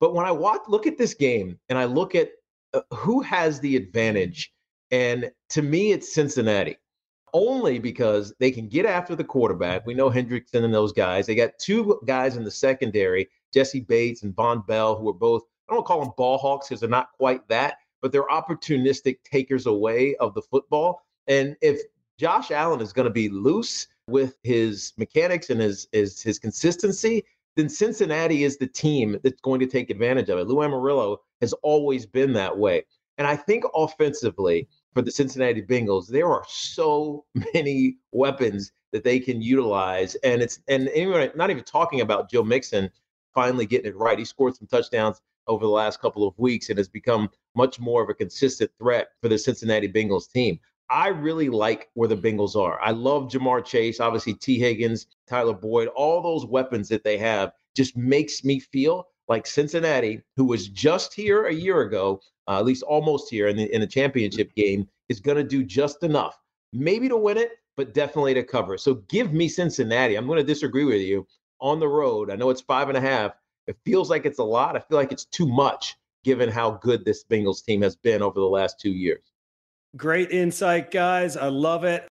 But 0.00 0.14
when 0.14 0.26
I 0.26 0.32
watch, 0.32 0.62
look 0.68 0.86
at 0.86 0.98
this 0.98 1.14
game 1.14 1.58
and 1.68 1.78
I 1.78 1.84
look 1.84 2.14
at 2.14 2.30
uh, 2.72 2.82
who 2.94 3.20
has 3.22 3.60
the 3.60 3.76
advantage, 3.76 4.52
and 4.90 5.30
to 5.50 5.62
me, 5.62 5.92
it's 5.92 6.12
Cincinnati. 6.12 6.76
Only 7.32 7.78
because 7.78 8.34
they 8.38 8.50
can 8.50 8.68
get 8.68 8.86
after 8.86 9.14
the 9.14 9.24
quarterback. 9.24 9.86
We 9.86 9.94
know 9.94 10.10
Hendrickson 10.10 10.64
and 10.64 10.74
those 10.74 10.92
guys. 10.92 11.26
They 11.26 11.34
got 11.34 11.58
two 11.58 12.00
guys 12.06 12.36
in 12.36 12.44
the 12.44 12.50
secondary, 12.50 13.28
Jessie 13.52 13.80
Bates 13.80 14.22
and 14.22 14.34
Vonn 14.34 14.66
Bell, 14.66 14.96
who 14.96 15.08
are 15.08 15.14
both, 15.14 15.42
I 15.68 15.74
don't 15.74 15.86
call 15.86 16.00
them 16.00 16.12
ball 16.16 16.38
hawks 16.38 16.68
because 16.68 16.80
they're 16.80 16.88
not 16.88 17.12
quite 17.12 17.46
that, 17.48 17.76
but 18.02 18.12
they're 18.12 18.26
opportunistic 18.28 19.18
takers 19.24 19.66
away 19.66 20.16
of 20.16 20.34
the 20.34 20.42
football. 20.42 21.02
And 21.26 21.56
if 21.60 21.80
Josh 22.18 22.50
Allen 22.50 22.80
is 22.80 22.92
going 22.92 23.06
to 23.06 23.12
be 23.12 23.28
loose 23.28 23.86
with 24.06 24.36
his 24.42 24.92
mechanics 24.96 25.50
and 25.50 25.60
his, 25.60 25.88
his 25.92 26.20
his 26.20 26.38
consistency, 26.38 27.24
then 27.56 27.68
Cincinnati 27.68 28.44
is 28.44 28.58
the 28.58 28.66
team 28.66 29.18
that's 29.22 29.40
going 29.40 29.60
to 29.60 29.66
take 29.66 29.90
advantage 29.90 30.28
of 30.28 30.38
it. 30.38 30.46
Lou 30.46 30.56
Anarumo 30.56 31.18
has 31.40 31.52
always 31.62 32.06
been 32.06 32.32
that 32.32 32.56
way. 32.56 32.84
And 33.18 33.26
I 33.26 33.36
think 33.36 33.64
offensively 33.74 34.68
for 34.92 35.02
the 35.02 35.10
Cincinnati 35.10 35.62
Bengals, 35.62 36.08
there 36.08 36.28
are 36.28 36.44
so 36.48 37.24
many 37.54 37.98
weapons 38.12 38.72
that 38.92 39.04
they 39.04 39.20
can 39.20 39.40
utilize. 39.40 40.14
And 40.16 40.42
it's 40.42 40.60
and 40.68 40.88
anyway, 40.88 41.30
not 41.34 41.50
even 41.50 41.64
talking 41.64 42.00
about 42.00 42.30
Joe 42.30 42.42
Mixon 42.42 42.90
finally 43.34 43.66
getting 43.66 43.90
it 43.92 43.96
right. 43.96 44.18
He 44.18 44.24
scored 44.24 44.56
some 44.56 44.66
touchdowns 44.66 45.20
over 45.46 45.64
the 45.64 45.70
last 45.70 46.00
couple 46.00 46.26
of 46.26 46.38
weeks 46.38 46.68
and 46.68 46.78
has 46.78 46.88
become 46.88 47.30
much 47.56 47.80
more 47.80 48.02
of 48.02 48.08
a 48.08 48.14
consistent 48.14 48.70
threat 48.78 49.08
for 49.20 49.28
the 49.28 49.38
Cincinnati 49.38 49.88
Bengals 49.88 50.30
team. 50.30 50.58
I 50.90 51.08
really 51.08 51.48
like 51.48 51.88
where 51.94 52.08
the 52.08 52.16
Bengals 52.16 52.56
are. 52.56 52.80
I 52.82 52.90
love 52.90 53.30
Ja'Marr 53.30 53.64
Chase, 53.64 54.00
obviously 54.00 54.34
Tee 54.34 54.58
Higgins, 54.58 55.06
Tyler 55.28 55.54
Boyd, 55.54 55.88
all 55.88 56.20
those 56.20 56.44
weapons 56.44 56.88
that 56.88 57.04
they 57.04 57.16
have 57.18 57.52
just 57.76 57.96
makes 57.96 58.44
me 58.44 58.58
feel 58.58 59.06
like 59.30 59.46
Cincinnati, 59.46 60.20
who 60.36 60.44
was 60.44 60.68
just 60.68 61.14
here 61.14 61.46
a 61.46 61.54
year 61.54 61.82
ago, 61.82 62.20
uh, 62.48 62.58
at 62.58 62.66
least 62.66 62.82
almost 62.82 63.30
here 63.30 63.46
in 63.46 63.56
the 63.56 63.72
in 63.72 63.80
the 63.80 63.86
championship 63.86 64.52
game, 64.56 64.86
is 65.08 65.20
going 65.20 65.36
to 65.36 65.44
do 65.44 65.62
just 65.62 66.02
enough, 66.02 66.36
maybe 66.72 67.08
to 67.08 67.16
win 67.16 67.38
it, 67.38 67.52
but 67.76 67.94
definitely 67.94 68.34
to 68.34 68.42
cover. 68.42 68.76
So 68.76 68.94
give 69.08 69.32
me 69.32 69.48
Cincinnati. 69.48 70.16
I'm 70.16 70.26
going 70.26 70.38
to 70.38 70.44
disagree 70.44 70.84
with 70.84 71.00
you 71.00 71.26
on 71.60 71.78
the 71.78 71.88
road. 71.88 72.30
I 72.30 72.36
know 72.36 72.50
it's 72.50 72.60
five 72.60 72.88
and 72.88 72.98
a 72.98 73.00
half. 73.00 73.32
It 73.68 73.76
feels 73.84 74.10
like 74.10 74.26
it's 74.26 74.40
a 74.40 74.44
lot. 74.44 74.76
I 74.76 74.80
feel 74.80 74.98
like 74.98 75.12
it's 75.12 75.26
too 75.26 75.46
much 75.46 75.96
given 76.24 76.50
how 76.50 76.72
good 76.72 77.04
this 77.04 77.24
Bengals 77.24 77.64
team 77.64 77.80
has 77.82 77.94
been 77.94 78.22
over 78.22 78.40
the 78.40 78.46
last 78.46 78.80
two 78.80 78.90
years. 78.90 79.22
Great 79.96 80.32
insight, 80.32 80.90
guys. 80.90 81.36
I 81.36 81.48
love 81.48 81.84
it. 81.84 82.06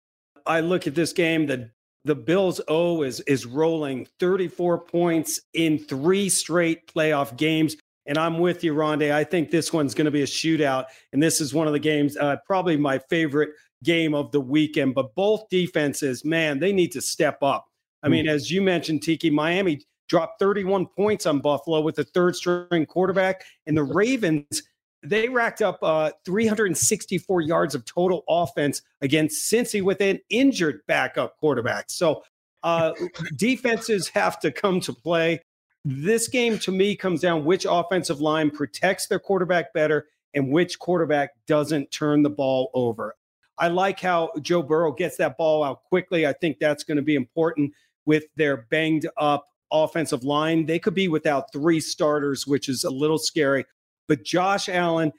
I 0.46 0.60
look 0.60 0.86
at 0.86 0.96
this 0.96 1.14
game. 1.14 1.46
The 1.48 1.72
the 2.06 2.16
Bills 2.16 2.62
O 2.68 3.02
is 3.02 3.20
is 3.22 3.46
rolling 3.46 4.08
34 4.20 4.80
points 4.86 5.42
in 5.54 5.80
three 5.80 6.30
straight 6.30 6.88
playoff 6.88 7.36
games. 7.36 7.76
And 8.06 8.20
I'm 8.20 8.38
with 8.38 8.64
you, 8.64 8.76
Rondé. 8.76 9.12
I 9.12 9.24
think 9.24 9.50
this 9.50 9.74
one's 9.74 9.96
going 9.96 10.06
to 10.06 10.12
be 10.12 10.22
a 10.22 10.28
shootout. 10.28 10.86
And 11.12 11.22
this 11.22 11.42
is 11.42 11.56
one 11.56 11.66
of 11.66 11.74
the 11.74 11.80
games, 11.80 12.16
uh, 12.18 12.38
probably 12.46 12.78
my 12.78 13.00
favorite 13.10 13.50
game 13.84 14.14
of 14.14 14.32
the 14.32 14.40
weekend. 14.40 14.94
But 14.94 15.16
both 15.16 15.50
defenses, 15.50 16.24
man, 16.24 16.60
they 16.60 16.72
need 16.72 16.92
to 16.92 17.02
step 17.02 17.42
up. 17.42 17.66
I 18.04 18.08
mean, 18.08 18.28
as 18.28 18.52
you 18.52 18.62
mentioned, 18.62 19.02
Tiki, 19.02 19.32
Miami 19.32 19.82
dropped 20.08 20.38
31 20.40 20.86
points 20.86 21.26
on 21.26 21.40
Buffalo 21.40 21.82
with 21.82 21.98
a 21.98 22.04
third 22.04 22.36
string 22.36 22.86
quarterback. 22.86 23.44
And 23.66 23.76
the 23.76 23.84
Ravens, 23.84 24.62
they 25.06 25.30
racked 25.30 25.62
up 25.62 25.80
uh, 25.82 26.12
364 26.26 27.42
yards 27.42 27.76
of 27.76 27.86
total 27.86 28.24
offense 28.28 28.82
against 29.02 29.52
Cincy 29.52 29.82
with 29.82 30.02
an 30.02 30.20
injured 30.30 30.82
backup 30.88 31.38
quarterback. 31.38 31.86
So 31.90 32.24
uh, 32.64 32.94
defenses 33.36 34.10
have 34.10 34.40
to 34.40 34.52
come 34.52 34.80
to 34.82 34.94
play. 34.94 35.42
This 35.84 36.28
game 36.28 36.58
to 36.60 36.72
me 36.72 36.96
comes 36.96 37.22
down 37.22 37.46
which 37.46 37.66
offensive 37.70 38.20
line 38.20 38.50
protects 38.50 39.08
their 39.08 39.20
quarterback 39.20 39.72
better 39.74 40.08
and 40.34 40.52
which 40.52 40.80
quarterback 40.80 41.32
doesn't 41.48 41.92
turn 41.92 42.24
the 42.24 42.30
ball 42.30 42.72
over. 42.74 43.16
I 43.58 43.70
like 43.70 44.00
how 44.00 44.32
Joe 44.42 44.62
Burrow 44.62 44.92
gets 44.92 45.18
that 45.18 45.38
ball 45.38 45.64
out 45.64 45.84
quickly. 45.86 46.28
I 46.28 46.34
think 46.34 46.58
that's 46.60 46.84
going 46.84 46.98
to 46.98 47.04
be 47.04 47.16
important 47.16 47.72
with 48.06 48.26
their 48.36 48.58
banged 48.58 49.08
up 49.18 49.46
offensive 49.72 50.24
line. 50.24 50.66
They 50.66 50.80
could 50.80 50.94
be 50.94 51.08
without 51.08 51.52
three 51.52 51.80
starters, 51.80 52.46
which 52.46 52.68
is 52.68 52.84
a 52.84 52.90
little 52.90 53.18
scary. 53.18 53.66
But 54.08 54.24
Josh 54.24 54.70
Allen 54.70 55.12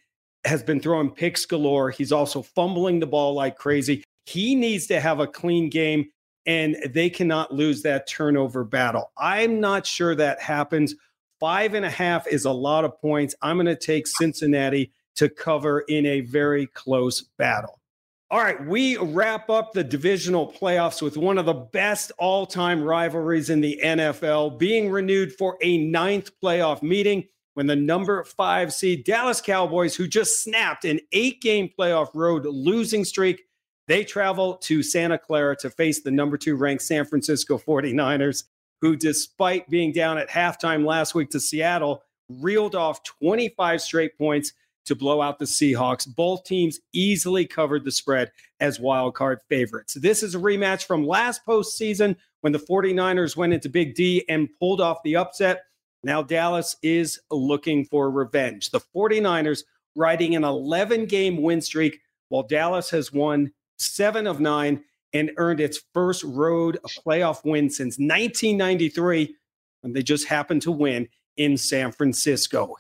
has 0.44 0.62
been 0.62 0.81
throwing 0.81 1.11
picks 1.11 1.44
galore. 1.44 1.90
He's 1.90 2.12
also 2.12 2.42
fumbling 2.42 3.01
the 3.01 3.07
ball 3.07 3.35
like 3.35 3.57
crazy. 3.57 4.05
He 4.27 4.55
needs 4.55 4.87
to 4.88 5.01
have 5.01 5.20
a 5.20 5.27
clean 5.27 5.70
game, 5.70 6.07
and 6.46 6.77
they 6.90 7.11
cannot 7.11 7.53
lose 7.53 7.83
that 7.83 8.09
turnover 8.09 8.64
battle. 8.64 9.12
I'm 9.18 9.61
not 9.61 9.87
sure 9.87 10.14
that 10.14 10.40
happens. 10.40 10.94
Five 11.38 11.75
and 11.75 11.85
a 11.85 11.90
half 11.90 12.27
is 12.27 12.44
a 12.44 12.53
lot 12.53 12.85
of 12.85 13.01
points. 13.01 13.35
I'm 13.42 13.57
going 13.57 13.66
to 13.66 13.77
take 13.77 14.07
Cincinnati 14.07 14.92
to 15.16 15.29
cover 15.29 15.81
in 15.81 16.07
a 16.07 16.20
very 16.20 16.66
close 16.66 17.22
battle. 17.38 17.81
All 18.29 18.40
right, 18.40 18.64
we 18.66 18.96
wrap 18.96 19.51
up 19.51 19.72
the 19.72 19.85
divisional 19.85 20.53
playoffs 20.53 21.01
with 21.01 21.16
one 21.16 21.38
of 21.38 21.46
the 21.46 21.55
best 21.55 22.11
all 22.18 22.44
time 22.44 22.83
rivalries 22.83 23.51
in 23.51 23.61
the 23.61 23.79
NFL 23.83 24.59
being 24.59 24.90
renewed 24.90 25.33
for 25.33 25.57
a 25.62 25.79
ninth 25.79 26.33
playoff 26.42 26.83
meeting 26.83 27.25
when 27.57 27.66
the 27.66 27.75
number 27.75 28.23
five 28.23 28.71
seed 28.71 29.05
Dallas 29.05 29.40
Cowboys, 29.40 29.97
who 29.97 30.07
just 30.07 30.45
snapped 30.45 30.85
an 30.85 31.01
eight 31.12 31.40
game 31.40 31.71
playoff 31.77 32.11
road 32.12 32.45
losing 32.45 33.03
streak, 33.03 33.45
they 33.88 34.05
travel 34.05 34.59
to 34.59 34.83
Santa 34.83 35.16
Clara 35.16 35.57
to 35.61 35.71
face 35.71 36.03
the 36.03 36.11
number 36.11 36.37
two 36.37 36.55
ranked 36.55 36.83
San 36.83 37.07
Francisco 37.07 37.57
49ers, 37.57 38.45
who, 38.83 38.95
despite 38.95 39.71
being 39.71 39.90
down 39.90 40.19
at 40.19 40.29
halftime 40.29 40.85
last 40.85 41.14
week 41.14 41.31
to 41.31 41.40
Seattle, 41.40 42.03
reeled 42.29 42.75
off 42.75 43.03
25 43.05 43.81
straight 43.81 44.19
points 44.19 44.53
to 44.85 44.95
blow 44.95 45.23
out 45.23 45.38
the 45.38 45.47
Seahawks. 45.47 46.07
Both 46.07 46.45
teams 46.45 46.79
easily 46.92 47.47
covered 47.47 47.87
the 47.87 47.90
spread 47.90 48.33
as 48.61 48.79
wild 48.79 49.14
card 49.14 49.40
favorites. 49.49 49.95
This 49.95 50.23
is 50.23 50.35
a 50.35 50.38
rematch 50.38 50.85
from 50.85 51.07
last 51.07 51.40
postseason 51.49 52.16
when 52.42 52.53
the 52.53 52.59
49ers 52.59 53.35
went 53.35 53.55
into 53.55 53.71
Big 53.71 53.95
D 53.95 54.27
and 54.29 54.51
pulled 54.61 54.83
off 54.83 54.99
the 55.05 55.16
upset. 55.16 55.62
Now 56.07 56.23
Dallas 56.23 56.77
is 56.85 57.21
looking 57.33 57.85
for 57.85 58.11
revenge. 58.11 58.71
The 58.71 58.81
49ers 58.95 59.64
riding 59.97 60.37
an 60.37 60.45
11 60.45 61.07
game 61.07 61.42
win 61.42 61.61
streak 61.61 61.99
while 62.29 62.45
Dallas 62.45 62.88
has 62.90 63.12
won 63.12 63.53
seven 63.79 64.29
of 64.29 64.38
nine 64.38 64.85
and 65.12 65.33
earned 65.37 65.61
its 65.61 65.81
first 65.92 66.23
road 66.23 66.79
playoff 67.05 67.45
win 67.45 67.69
since 67.69 67.99
1993 67.99 69.35
And 69.83 69.97
they 69.97 70.03
just 70.05 70.29
happened 70.29 70.62
to 70.62 70.71
win 70.71 71.09
in 71.37 71.57
San 71.57 71.90
Francisco 71.90 72.77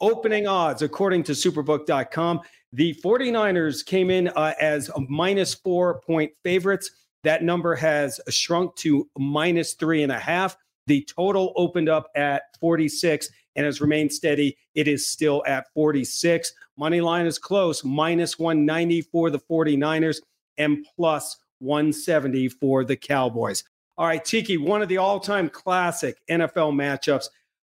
opening 0.00 0.46
odds, 0.46 0.80
according 0.80 1.22
to 1.24 1.32
superbook.com. 1.32 2.40
The 2.72 2.94
49ers 2.94 3.84
came 3.84 4.08
in 4.08 4.28
uh, 4.28 4.54
as 4.58 4.90
minus 5.08 5.52
four 5.52 6.00
point 6.00 6.32
favorites. 6.42 6.90
That 7.24 7.42
number 7.42 7.74
has 7.74 8.18
shrunk 8.30 8.74
to 8.76 9.06
minus 9.18 9.74
three 9.74 10.02
and 10.02 10.10
a 10.10 10.18
half. 10.18 10.56
The 10.86 11.04
total 11.04 11.52
opened 11.56 11.88
up 11.88 12.08
at 12.16 12.42
46 12.60 13.28
and 13.56 13.66
has 13.66 13.80
remained 13.80 14.12
steady. 14.12 14.56
It 14.74 14.88
is 14.88 15.06
still 15.06 15.42
at 15.46 15.72
46. 15.74 16.52
Money 16.76 17.00
line 17.00 17.26
is 17.26 17.38
close, 17.38 17.84
minus 17.84 18.38
190 18.38 19.02
for 19.02 19.30
the 19.30 19.38
49ers 19.38 20.20
and 20.58 20.86
plus 20.96 21.36
170 21.58 22.48
for 22.48 22.84
the 22.84 22.96
Cowboys. 22.96 23.64
All 23.98 24.06
right, 24.06 24.24
Tiki, 24.24 24.56
one 24.56 24.82
of 24.82 24.88
the 24.88 24.96
all 24.96 25.20
time 25.20 25.48
classic 25.48 26.18
NFL 26.30 26.72
matchups. 26.72 27.28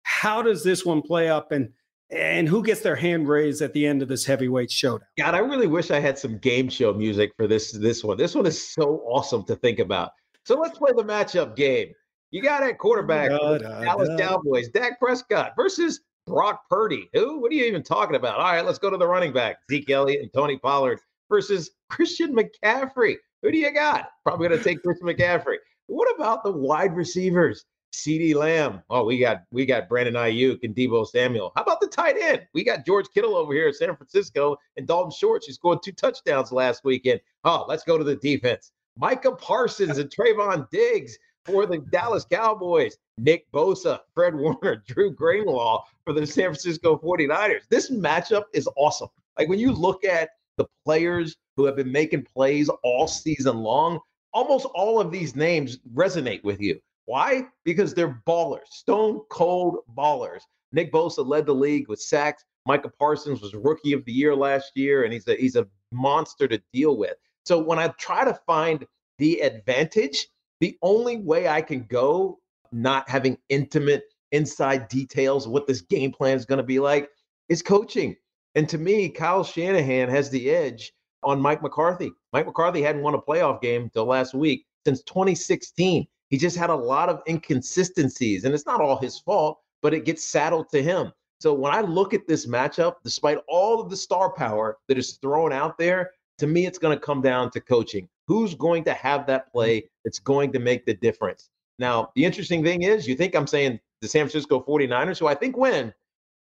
How 0.04 0.42
does 0.42 0.64
this 0.64 0.86
one 0.86 1.02
play 1.02 1.30
up? 1.30 1.52
And 1.52 1.72
and 2.12 2.48
who 2.48 2.62
gets 2.62 2.82
their 2.82 2.96
hand 2.96 3.28
raised 3.28 3.62
at 3.62 3.74
the 3.74 3.88
end 3.88 4.02
of 4.02 4.10
this 4.10 4.26
heavyweight 4.26 4.70
showdown? 4.70 5.08
God, 5.18 5.34
I 5.34 5.40
really 5.40 5.68
wish 5.68 5.92
I 5.92 6.00
had 6.00 6.20
some 6.20 6.38
game 6.38 6.68
show 6.70 6.94
music 6.94 7.32
for 7.38 7.48
this 7.48 7.72
this 7.72 8.04
one. 8.04 8.18
This 8.18 8.36
one 8.36 8.46
is 8.46 8.74
so 8.74 9.02
awesome 9.06 9.44
to 9.46 9.56
think 9.56 9.80
about. 9.80 10.12
So 10.44 10.60
let's 10.60 10.78
play 10.78 10.92
the 10.96 11.04
matchup 11.04 11.56
game. 11.56 11.94
You 12.32 12.41
got 12.41 12.63
at 12.63 12.80
quarterback, 12.80 13.30
da, 13.30 13.58
da, 13.58 13.82
Dallas 13.82 14.10
da. 14.10 14.17
Cowboys, 14.17 14.70
Dak 14.70 15.00
Prescott 15.00 15.54
versus 15.58 16.00
Brock 16.26 16.62
Purdy. 16.70 17.10
Who? 17.13 17.39
What 17.39 17.52
are 17.52 17.56
you 17.56 17.65
even 17.65 17.84
talking 17.84 18.15
about? 18.15 18.38
All 18.38 18.54
right, 18.54 18.65
let's 18.65 18.80
go 18.80 18.89
to 18.89 18.98
the 18.98 19.08
running 19.08 19.34
back, 19.34 19.58
Zeke 19.70 19.89
Elliott 19.89 20.22
and 20.22 20.32
Tony 20.34 20.58
Pollard 20.58 21.00
versus 21.30 21.72
Christian 21.89 22.34
McCaffrey. 22.34 23.15
Who 23.41 23.52
do 23.52 23.58
you 23.58 23.74
got? 23.74 24.12
Probably 24.24 24.48
going 24.48 24.60
to 24.60 24.63
take 24.63 24.82
Christian 24.82 25.08
McCaffrey. 25.08 25.58
What 25.88 26.08
about 26.15 26.44
the 26.44 26.52
wide 26.52 26.96
receivers? 26.96 27.65
CeeDee 27.94 28.36
Lamb. 28.36 28.82
Oh, 28.89 29.04
we 29.04 29.20
got 29.20 29.44
we 29.52 29.65
got 29.65 29.89
Brandon 29.89 30.13
Aiyuk 30.13 30.63
and 30.63 30.74
Deebo 30.74 31.06
Samuel. 31.06 31.52
How 31.58 31.63
about 31.63 31.82
the 31.82 31.88
tight 31.88 32.15
end? 32.17 32.48
We 32.54 32.63
got 32.63 32.86
George 32.86 33.08
Kittle 33.13 33.36
over 33.36 33.54
here 33.54 33.67
in 33.67 33.74
San 33.74 33.94
Francisco 33.94 34.56
and 34.78 34.88
Dalton 34.88 35.12
Schultz. 35.12 35.48
He 35.48 35.52
scored 35.52 35.84
two 35.84 35.91
touchdowns 35.91 36.54
last 36.54 36.86
weekend. 36.86 37.20
Oh, 37.44 37.65
let's 37.67 37.84
go 37.84 37.98
to 37.98 38.06
the 38.06 38.15
defense. 38.15 38.72
Micah 38.98 39.34
Parsons 39.34 39.98
and 39.98 40.10
Trevon 40.10 40.70
Diggs 40.70 41.17
for 41.46 41.66
the 41.66 41.80
Dallas 41.80 42.26
Cowboys. 42.26 42.98
Nick 43.18 43.52
Bosa, 43.52 44.00
Fred 44.14 44.36
Warner, 44.36 44.84
Dre 44.88 45.10
Greenlaw 45.10 45.84
for 46.04 46.14
the 46.14 46.26
San 46.26 46.46
Francisco 46.46 46.98
49ers. 46.98 47.62
This 47.70 47.92
matchup 47.92 48.44
is 48.54 48.68
awesome. 48.76 49.10
Like 49.38 49.48
when 49.48 49.60
you 49.60 49.72
look 49.72 50.04
at 50.04 50.30
the 50.58 50.66
players 50.86 51.36
who 51.56 51.66
have 51.66 51.76
been 51.76 51.92
making 51.92 52.24
plays 52.24 52.70
all 52.84 53.08
season 53.08 53.58
long, 53.58 54.00
almost 54.34 54.66
all 54.74 55.00
of 55.00 55.12
these 55.12 55.36
names 55.36 55.78
resonate 55.94 56.44
with 56.44 56.60
you. 56.62 56.80
Why? 57.06 57.44
Because 57.64 57.94
they're 57.94 58.22
ballers, 58.28 58.68
stone 58.70 59.22
cold 59.30 59.80
ballers. 59.98 60.42
Nick 60.72 60.92
Bosa 60.92 61.26
led 61.26 61.46
the 61.46 61.54
league 61.54 61.90
with 61.90 62.00
sacks. 62.00 62.46
Micah 62.66 62.92
Parsons 63.00 63.42
was 63.42 63.54
rookie 63.54 63.94
of 63.94 64.06
the 64.06 64.12
year 64.12 64.36
last 64.36 64.72
year, 64.76 65.04
and 65.04 65.12
he's 65.12 65.28
a 65.28 65.36
he's 65.36 65.56
a 65.56 65.68
monster 65.92 66.48
to 66.48 66.62
deal 66.72 66.96
with. 66.96 67.16
So 67.46 67.60
when 67.60 67.80
I 67.80 67.88
try 68.00 68.24
to 68.24 68.40
find 68.46 68.86
the 69.18 69.42
advantage, 69.42 70.28
the 70.62 70.78
only 70.82 71.17
way 71.17 71.50
I 71.50 71.62
can 71.62 71.84
go, 71.89 72.39
not 72.71 73.10
having 73.10 73.38
intimate 73.50 74.04
inside 74.32 74.88
details 74.88 75.47
what 75.47 75.67
this 75.67 75.82
game 75.82 76.12
plan 76.12 76.38
is 76.38 76.45
going 76.45 76.58
to 76.58 76.63
be 76.63 76.80
like, 76.80 77.10
is 77.50 77.62
coaching. 77.62 78.15
And 78.56 78.69
to 78.69 78.78
me, 78.78 79.10
Kyle 79.10 79.43
Shanahan 79.43 80.08
has 80.10 80.30
the 80.30 80.50
edge 80.52 80.93
on 81.24 81.41
Mike 81.41 81.62
McCarthy. 81.62 82.12
Mike 82.32 82.45
McCarthy 82.45 82.82
hadn't 82.82 83.02
won 83.02 83.15
a 83.15 83.21
playoff 83.21 83.62
game 83.62 83.84
until 83.84 84.06
last 84.06 84.34
week 84.34 84.65
since 84.86 85.02
2016. 85.04 86.08
He 86.30 86.38
just 86.38 86.56
had 86.56 86.69
a 86.69 86.76
lot 86.76 87.10
of 87.10 87.21
inconsistencies, 87.28 88.45
and 88.45 88.54
it's 88.54 88.65
not 88.65 88.80
all 88.80 88.97
his 88.97 89.19
fault, 89.19 89.60
but 89.82 89.93
it 89.93 90.06
gets 90.06 90.24
saddled 90.24 90.69
to 90.69 90.82
him. 90.82 91.12
So 91.39 91.54
when 91.54 91.74
I 91.74 91.82
look 91.82 92.13
at 92.13 92.28
this 92.28 92.45
matchup, 92.45 92.95
despite 93.04 93.39
all 93.47 93.82
of 93.82 93.89
the 93.89 93.97
star 93.97 94.32
power 94.32 94.78
that 94.88 94.97
is 94.97 95.17
thrown 95.21 95.52
out 95.52 95.78
there, 95.78 96.12
to 96.38 96.47
me, 96.47 96.65
it's 96.65 96.78
going 96.78 96.95
to 96.97 97.04
come 97.04 97.21
down 97.21 97.52
to 97.52 97.60
coaching. 97.60 98.08
Who's 98.28 98.56
going 98.56 98.84
to 98.86 98.94
have 98.94 99.26
that 99.28 99.44
mm-hmm. 99.44 99.52
play 99.52 99.90
that's 100.04 100.20
going 100.20 100.52
to 100.54 100.60
make 100.60 100.86
the 100.86 100.94
difference? 100.94 101.50
Now, 101.80 102.12
the 102.16 102.26
interesting 102.26 102.64
thing 102.64 102.84
is, 102.84 103.08
you 103.08 103.16
think 103.16 103.36
I'm 103.36 103.48
saying 103.48 103.80
the 104.02 104.08
San 104.08 104.26
Francisco 104.26 104.64
49ers, 104.68 105.20
who 105.20 105.28
I 105.28 105.36
think 105.36 105.58
win, 105.58 105.94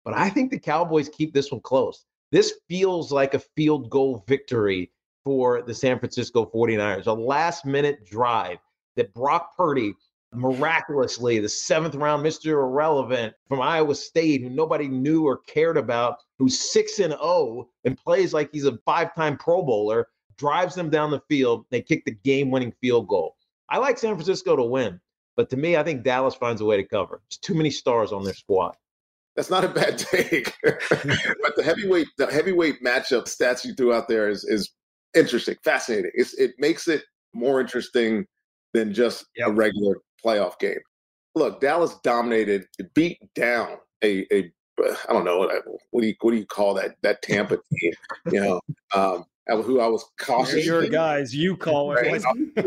but 0.03 0.13
I 0.13 0.29
think 0.29 0.51
the 0.51 0.59
Cowboys 0.59 1.09
keep 1.09 1.33
this 1.33 1.51
one 1.51 1.61
close. 1.61 2.05
This 2.31 2.55
feels 2.67 3.11
like 3.11 3.33
a 3.33 3.39
field 3.39 3.89
goal 3.89 4.23
victory 4.27 4.91
for 5.23 5.61
the 5.61 5.73
San 5.73 5.99
Francisco 5.99 6.49
49ers, 6.53 7.07
a 7.07 7.13
last 7.13 7.65
minute 7.65 8.05
drive 8.05 8.57
that 8.95 9.13
Brock 9.13 9.55
Purdy, 9.55 9.93
miraculously, 10.33 11.39
the 11.39 11.49
seventh 11.49 11.95
round 11.95 12.25
Mr. 12.25 12.51
Irrelevant 12.51 13.33
from 13.47 13.61
Iowa 13.61 13.95
State, 13.95 14.41
who 14.41 14.49
nobody 14.49 14.87
knew 14.87 15.25
or 15.25 15.37
cared 15.37 15.77
about, 15.77 16.17
who's 16.37 16.59
6 16.59 16.99
and 16.99 17.13
0 17.13 17.67
and 17.85 17.97
plays 17.97 18.33
like 18.33 18.49
he's 18.51 18.65
a 18.65 18.77
five 18.85 19.15
time 19.15 19.37
Pro 19.37 19.63
Bowler, 19.63 20.07
drives 20.39 20.73
them 20.73 20.89
down 20.89 21.11
the 21.11 21.21
field. 21.29 21.65
They 21.69 21.81
kick 21.81 22.05
the 22.05 22.11
game-winning 22.23 22.73
field 22.81 23.07
goal. 23.07 23.35
I 23.69 23.77
like 23.77 23.97
San 23.97 24.15
Francisco 24.15 24.55
to 24.55 24.63
win, 24.63 24.99
but 25.35 25.49
to 25.51 25.57
me, 25.57 25.77
I 25.77 25.83
think 25.83 26.03
Dallas 26.03 26.33
finds 26.33 26.61
a 26.61 26.65
way 26.65 26.77
to 26.77 26.83
cover. 26.83 27.21
There's 27.29 27.37
too 27.37 27.53
many 27.53 27.69
stars 27.69 28.11
on 28.11 28.23
their 28.23 28.33
squad. 28.33 28.75
That's 29.35 29.49
not 29.49 29.63
a 29.63 29.69
bad 29.69 29.97
take, 29.97 30.53
but 30.63 31.55
the 31.55 31.63
heavyweight 31.63 32.07
the 32.17 32.27
heavyweight 32.27 32.83
matchup 32.83 33.23
stats 33.23 33.63
you 33.63 33.73
threw 33.75 33.93
out 33.93 34.07
there 34.07 34.29
is 34.29 34.43
is 34.43 34.71
interesting, 35.13 35.55
fascinating. 35.63 36.11
It's, 36.15 36.33
it 36.35 36.53
makes 36.57 36.87
it 36.87 37.03
more 37.33 37.61
interesting 37.61 38.25
than 38.73 38.93
just 38.93 39.25
yep. 39.35 39.49
a 39.49 39.51
regular 39.51 39.97
playoff 40.25 40.57
game. 40.59 40.79
Look, 41.35 41.61
Dallas 41.61 41.95
dominated, 42.03 42.65
beat 42.93 43.19
down 43.35 43.77
a, 44.03 44.25
a 44.33 44.51
I 45.07 45.13
don't 45.13 45.25
know 45.25 45.49
what 45.91 46.01
do 46.01 46.07
you 46.07 46.15
what 46.21 46.31
do 46.31 46.37
you 46.37 46.45
call 46.45 46.73
that 46.75 46.95
that 47.01 47.21
Tampa 47.21 47.57
team? 47.71 47.93
You 48.31 48.41
know, 48.41 48.61
um, 48.93 49.25
who 49.57 49.79
I 49.79 49.87
was 49.87 50.05
cautious. 50.19 50.65
Your 50.65 50.87
guys, 50.87 51.35
you 51.35 51.57
call 51.57 51.91
it 51.91 52.01
right. 52.01 52.21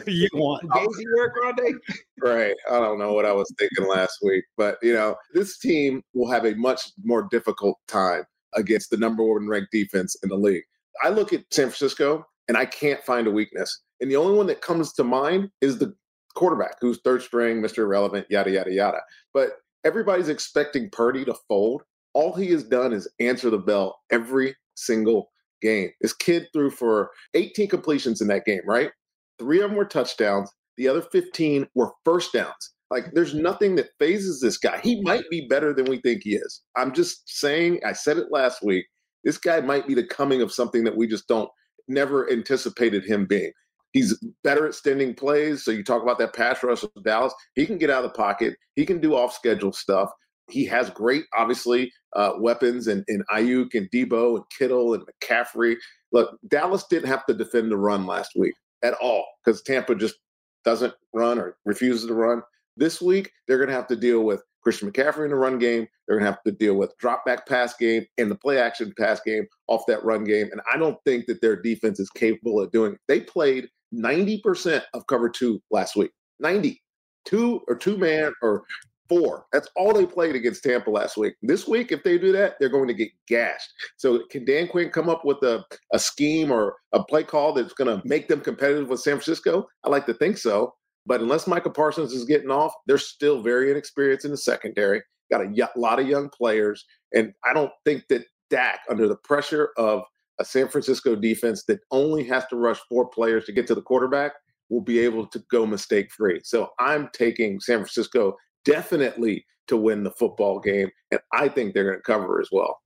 you 0.06 0.28
want. 0.34 0.62
Daisy 0.74 1.04
work 1.16 1.34
Grande? 1.34 1.80
Right. 2.22 2.54
I 2.70 2.78
don't 2.78 3.00
know 3.00 3.14
what 3.14 3.26
I 3.26 3.32
was 3.32 3.52
thinking 3.58 3.88
last 3.88 4.18
week, 4.22 4.44
but 4.56 4.78
you 4.80 4.92
know, 4.92 5.16
this 5.34 5.58
team 5.58 6.02
will 6.14 6.30
have 6.30 6.44
a 6.44 6.54
much 6.54 6.92
more 7.02 7.26
difficult 7.32 7.78
time 7.88 8.22
against 8.54 8.90
the 8.90 8.96
number 8.96 9.24
one 9.24 9.48
ranked 9.48 9.72
defense 9.72 10.16
in 10.22 10.28
the 10.28 10.36
league. 10.36 10.62
I 11.02 11.08
look 11.08 11.32
at 11.32 11.42
San 11.50 11.66
Francisco 11.66 12.24
and 12.46 12.56
I 12.56 12.64
can't 12.64 13.02
find 13.02 13.26
a 13.26 13.30
weakness. 13.30 13.82
And 14.00 14.10
the 14.10 14.16
only 14.16 14.36
one 14.36 14.46
that 14.46 14.60
comes 14.60 14.92
to 14.94 15.04
mind 15.04 15.50
is 15.60 15.78
the 15.78 15.94
quarterback 16.34 16.76
who's 16.80 17.00
third 17.02 17.22
string, 17.22 17.60
Mr. 17.60 17.78
Irrelevant, 17.78 18.26
yada, 18.30 18.50
yada, 18.50 18.72
yada. 18.72 19.00
But 19.34 19.50
everybody's 19.84 20.28
expecting 20.28 20.90
Purdy 20.90 21.24
to 21.24 21.34
fold. 21.48 21.82
All 22.14 22.34
he 22.34 22.48
has 22.48 22.64
done 22.64 22.92
is 22.92 23.08
answer 23.20 23.50
the 23.50 23.58
bell 23.58 23.98
every 24.10 24.54
single 24.74 25.30
game. 25.62 25.90
This 26.00 26.12
kid 26.12 26.48
threw 26.52 26.70
for 26.70 27.10
18 27.34 27.68
completions 27.68 28.20
in 28.20 28.28
that 28.28 28.44
game, 28.44 28.62
right? 28.66 28.90
Three 29.38 29.62
of 29.62 29.70
them 29.70 29.78
were 29.78 29.84
touchdowns. 29.84 30.50
The 30.76 30.88
other 30.88 31.02
15 31.02 31.68
were 31.74 31.92
first 32.04 32.32
downs. 32.32 32.74
Like, 32.90 33.12
there's 33.12 33.34
nothing 33.34 33.76
that 33.76 33.88
phases 33.98 34.40
this 34.40 34.58
guy. 34.58 34.78
He 34.82 35.00
might 35.00 35.24
be 35.30 35.46
better 35.48 35.72
than 35.72 35.86
we 35.86 36.00
think 36.02 36.22
he 36.24 36.34
is. 36.34 36.60
I'm 36.76 36.92
just 36.92 37.22
saying, 37.26 37.80
I 37.86 37.94
said 37.94 38.18
it 38.18 38.26
last 38.30 38.62
week. 38.62 38.84
This 39.24 39.38
guy 39.38 39.60
might 39.60 39.86
be 39.86 39.94
the 39.94 40.06
coming 40.06 40.42
of 40.42 40.52
something 40.52 40.84
that 40.84 40.96
we 40.96 41.06
just 41.06 41.26
don't 41.26 41.48
never 41.88 42.30
anticipated 42.30 43.04
him 43.04 43.26
being. 43.26 43.52
He's 43.92 44.18
better 44.42 44.64
at 44.64 44.70
extending 44.70 45.14
plays. 45.14 45.64
So 45.64 45.70
you 45.70 45.84
talk 45.84 46.02
about 46.02 46.18
that 46.18 46.34
pass 46.34 46.62
rush 46.62 46.82
of 46.82 46.90
Dallas. 47.04 47.34
He 47.54 47.66
can 47.66 47.78
get 47.78 47.90
out 47.90 48.04
of 48.04 48.10
the 48.10 48.16
pocket. 48.16 48.56
He 48.74 48.84
can 48.86 49.00
do 49.00 49.14
off 49.14 49.34
schedule 49.34 49.72
stuff. 49.72 50.10
He 50.50 50.64
has 50.66 50.90
great, 50.90 51.24
obviously, 51.36 51.92
uh, 52.14 52.32
weapons 52.38 52.88
and 52.88 53.04
in, 53.08 53.22
Aiyuk 53.32 53.74
and 53.74 53.90
Deebo 53.90 54.36
and 54.36 54.44
Kittle 54.56 54.94
and 54.94 55.04
McCaffrey. 55.06 55.76
Look, 56.12 56.36
Dallas 56.48 56.84
didn't 56.90 57.08
have 57.08 57.24
to 57.26 57.34
defend 57.34 57.70
the 57.70 57.76
run 57.76 58.06
last 58.06 58.32
week 58.36 58.54
at 58.82 58.94
all 58.94 59.24
because 59.44 59.62
Tampa 59.62 59.94
just 59.94 60.16
doesn't 60.64 60.94
run 61.14 61.38
or 61.38 61.56
refuses 61.64 62.06
to 62.06 62.14
run. 62.14 62.42
This 62.76 63.00
week, 63.00 63.30
they're 63.46 63.58
going 63.58 63.68
to 63.68 63.74
have 63.74 63.86
to 63.88 63.96
deal 63.96 64.22
with 64.22 64.42
Christian 64.62 64.90
McCaffrey 64.90 65.24
in 65.24 65.30
the 65.30 65.36
run 65.36 65.58
game. 65.58 65.86
They're 66.06 66.18
going 66.18 66.26
to 66.26 66.32
have 66.32 66.42
to 66.44 66.52
deal 66.52 66.74
with 66.74 66.96
drop 66.98 67.24
back 67.24 67.46
pass 67.46 67.74
game 67.76 68.06
and 68.18 68.30
the 68.30 68.34
play 68.34 68.58
action 68.58 68.92
pass 68.98 69.20
game 69.20 69.46
off 69.68 69.84
that 69.88 70.04
run 70.04 70.24
game. 70.24 70.48
And 70.52 70.60
I 70.72 70.76
don't 70.76 70.98
think 71.04 71.26
that 71.26 71.40
their 71.40 71.60
defense 71.60 72.00
is 72.00 72.10
capable 72.10 72.60
of 72.60 72.70
doing 72.70 72.94
it. 72.94 73.00
They 73.08 73.20
played 73.20 73.68
90% 73.94 74.82
of 74.94 75.06
cover 75.06 75.28
two 75.28 75.60
last 75.70 75.96
week. 75.96 76.10
90. 76.40 76.80
Two 77.24 77.60
or 77.68 77.76
two 77.76 77.96
man 77.96 78.32
or 78.42 78.64
four. 79.12 79.46
That's 79.52 79.68
all 79.76 79.92
they 79.92 80.06
played 80.06 80.34
against 80.34 80.62
Tampa 80.62 80.90
last 80.90 81.16
week. 81.16 81.34
This 81.42 81.68
week, 81.68 81.92
if 81.92 82.02
they 82.02 82.18
do 82.18 82.32
that, 82.32 82.54
they're 82.58 82.68
going 82.68 82.88
to 82.88 82.94
get 82.94 83.10
gashed. 83.28 83.70
So 83.96 84.20
can 84.30 84.44
Dan 84.44 84.68
Quinn 84.68 84.90
come 84.90 85.08
up 85.08 85.24
with 85.24 85.38
a, 85.42 85.64
a 85.92 85.98
scheme 85.98 86.50
or 86.50 86.76
a 86.92 87.04
play 87.04 87.24
call 87.24 87.52
that's 87.52 87.74
going 87.74 87.94
to 87.94 88.06
make 88.06 88.28
them 88.28 88.40
competitive 88.40 88.88
with 88.88 89.00
San 89.00 89.14
Francisco? 89.14 89.68
I 89.84 89.88
like 89.88 90.06
to 90.06 90.14
think 90.14 90.38
so. 90.38 90.74
But 91.04 91.20
unless 91.20 91.46
Micah 91.46 91.70
Parsons 91.70 92.12
is 92.12 92.24
getting 92.24 92.50
off, 92.50 92.72
they're 92.86 92.98
still 92.98 93.42
very 93.42 93.70
inexperienced 93.70 94.24
in 94.24 94.30
the 94.30 94.36
secondary. 94.36 95.02
Got 95.30 95.44
a 95.44 95.68
lot 95.76 95.98
of 95.98 96.06
young 96.06 96.28
players. 96.30 96.84
And 97.12 97.32
I 97.44 97.52
don't 97.52 97.72
think 97.84 98.04
that 98.08 98.24
Dak, 98.50 98.80
under 98.88 99.08
the 99.08 99.16
pressure 99.16 99.70
of 99.76 100.02
a 100.38 100.44
San 100.44 100.68
Francisco 100.68 101.16
defense 101.16 101.64
that 101.64 101.80
only 101.90 102.24
has 102.24 102.46
to 102.46 102.56
rush 102.56 102.78
four 102.88 103.08
players 103.08 103.44
to 103.46 103.52
get 103.52 103.66
to 103.66 103.74
the 103.74 103.82
quarterback, 103.82 104.32
will 104.70 104.80
be 104.80 105.00
able 105.00 105.26
to 105.26 105.42
go 105.50 105.66
mistake 105.66 106.10
free. 106.10 106.40
So 106.44 106.70
I'm 106.78 107.10
taking 107.12 107.60
San 107.60 107.78
Francisco 107.78 108.36
definitely 108.64 109.44
to 109.68 109.76
win 109.76 110.02
the 110.04 110.10
football 110.10 110.58
game. 110.58 110.90
And 111.10 111.20
I 111.32 111.48
think 111.48 111.74
they're 111.74 111.84
going 111.84 111.96
to 111.96 112.02
cover 112.02 112.40
as 112.40 112.48
well. 112.52 112.78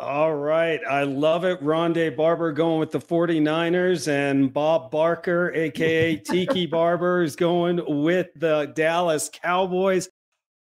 All 0.00 0.34
right. 0.34 0.80
I 0.88 1.04
love 1.04 1.44
it. 1.44 1.62
Rondé 1.62 2.14
Barber 2.14 2.52
going 2.52 2.80
with 2.80 2.90
the 2.90 2.98
49ers 2.98 4.08
and 4.08 4.52
Bob 4.52 4.90
Barker, 4.90 5.52
aka 5.54 6.16
Tiki 6.26 6.66
Barber, 6.66 7.22
is 7.22 7.36
going 7.36 7.80
with 8.02 8.28
the 8.34 8.72
Dallas 8.74 9.30
Cowboys. 9.32 10.08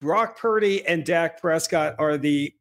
Brock 0.00 0.38
Purdy 0.38 0.87
and 0.87 1.05
Dak 1.05 1.40
Prescott 1.40 1.96
are 1.98 2.16
the 2.16 2.52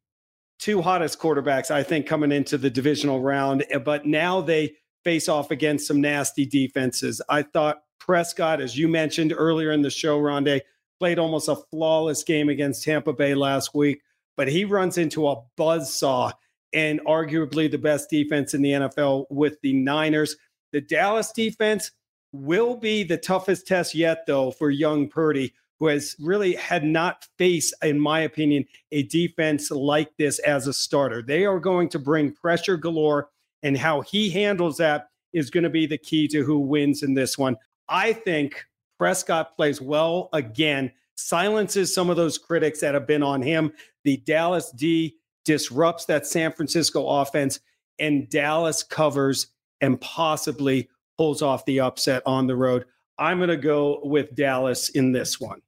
two 0.57 0.81
hottest 0.81 1.19
quarterbacks, 1.19 1.69
I 1.69 1.83
think, 1.83 2.07
coming 2.07 2.31
into 2.31 2.57
the 2.57 2.69
divisional 2.69 3.21
round. 3.21 3.65
Eh, 3.69 3.77
but 3.77 4.07
now 4.07 4.41
they 4.41 4.73
face 5.03 5.29
off 5.29 5.51
against 5.51 5.87
some 5.87 6.01
nasty 6.01 6.47
defenses. 6.47 7.21
I 7.29 7.43
thought 7.43 7.83
Prescott, 7.99 8.59
as 8.59 8.77
you 8.77 8.87
mentioned 8.87 9.33
earlier 9.37 9.71
in 9.71 9.83
the 9.83 9.89
show, 9.91 10.19
Rondé, 10.19 10.61
played 10.99 11.19
almost 11.19 11.49
a 11.49 11.55
flawless 11.55 12.23
game 12.23 12.49
against 12.49 12.83
Tampa 12.83 13.13
Bay 13.13 13.35
last 13.35 13.73
week, 13.73 14.01
but 14.37 14.47
he 14.47 14.65
runs 14.65 14.97
into 14.97 15.27
a 15.27 15.41
buzz 15.57 15.93
saw 15.93 16.31
and 16.73 16.99
arguably 17.05 17.69
the 17.69 17.77
best 17.77 18.09
defense 18.09 18.53
in 18.53 18.61
the 18.61 18.71
NFL 18.71 19.25
with 19.29 19.59
the 19.61 19.73
Niners. 19.73 20.35
The 20.73 20.81
Dallas 20.81 21.31
defense 21.31 21.91
will 22.33 22.75
be 22.75 23.03
the 23.03 23.17
toughest 23.17 23.65
test 23.65 23.95
yet, 23.95 24.25
though, 24.27 24.51
for 24.51 24.69
young 24.69 25.07
Purdy, 25.07 25.53
who 25.79 25.87
has 25.87 26.15
really 26.19 26.53
had 26.55 26.83
not 26.83 27.27
faced, 27.37 27.73
in 27.81 27.99
my 27.99 28.21
opinion, 28.21 28.65
a 28.91 29.03
defense 29.03 29.71
like 29.71 30.11
this 30.17 30.39
as 30.39 30.67
a 30.67 30.73
starter. 30.73 31.21
They 31.21 31.45
are 31.45 31.59
going 31.59 31.89
to 31.89 31.99
bring 31.99 32.33
pressure 32.33 32.77
galore, 32.77 33.29
and 33.63 33.77
how 33.77 34.01
he 34.01 34.29
handles 34.29 34.77
that 34.77 35.07
is 35.33 35.49
going 35.49 35.63
to 35.63 35.69
be 35.69 35.85
the 35.85 35.97
key 35.97 36.27
to 36.29 36.43
who 36.43 36.59
wins 36.59 37.03
in 37.03 37.13
this 37.13 37.37
one. 37.37 37.57
I 37.89 38.13
think 38.13 38.65
Prescott 38.97 39.55
plays 39.55 39.81
well 39.81 40.29
again, 40.33 40.91
silences 41.15 41.93
some 41.93 42.09
of 42.09 42.17
those 42.17 42.37
critics 42.37 42.81
that 42.81 42.93
have 42.93 43.07
been 43.07 43.23
on 43.23 43.41
him. 43.41 43.71
The 44.03 44.17
Dallas 44.17 44.71
D 44.71 45.15
disrupts 45.45 46.05
that 46.05 46.25
San 46.25 46.51
Francisco 46.51 47.07
offense, 47.07 47.59
and 47.99 48.29
Dallas 48.29 48.83
covers 48.83 49.47
and 49.81 49.99
possibly 50.01 50.89
pulls 51.17 51.41
off 51.41 51.65
the 51.65 51.79
upset 51.79 52.23
on 52.25 52.47
the 52.47 52.55
road. 52.55 52.85
I'm 53.17 53.37
going 53.37 53.49
to 53.49 53.57
go 53.57 54.01
with 54.03 54.35
Dallas 54.35 54.89
in 54.89 55.13
this 55.13 55.39
one. 55.39 55.61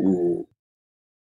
Ooh, 0.00 0.46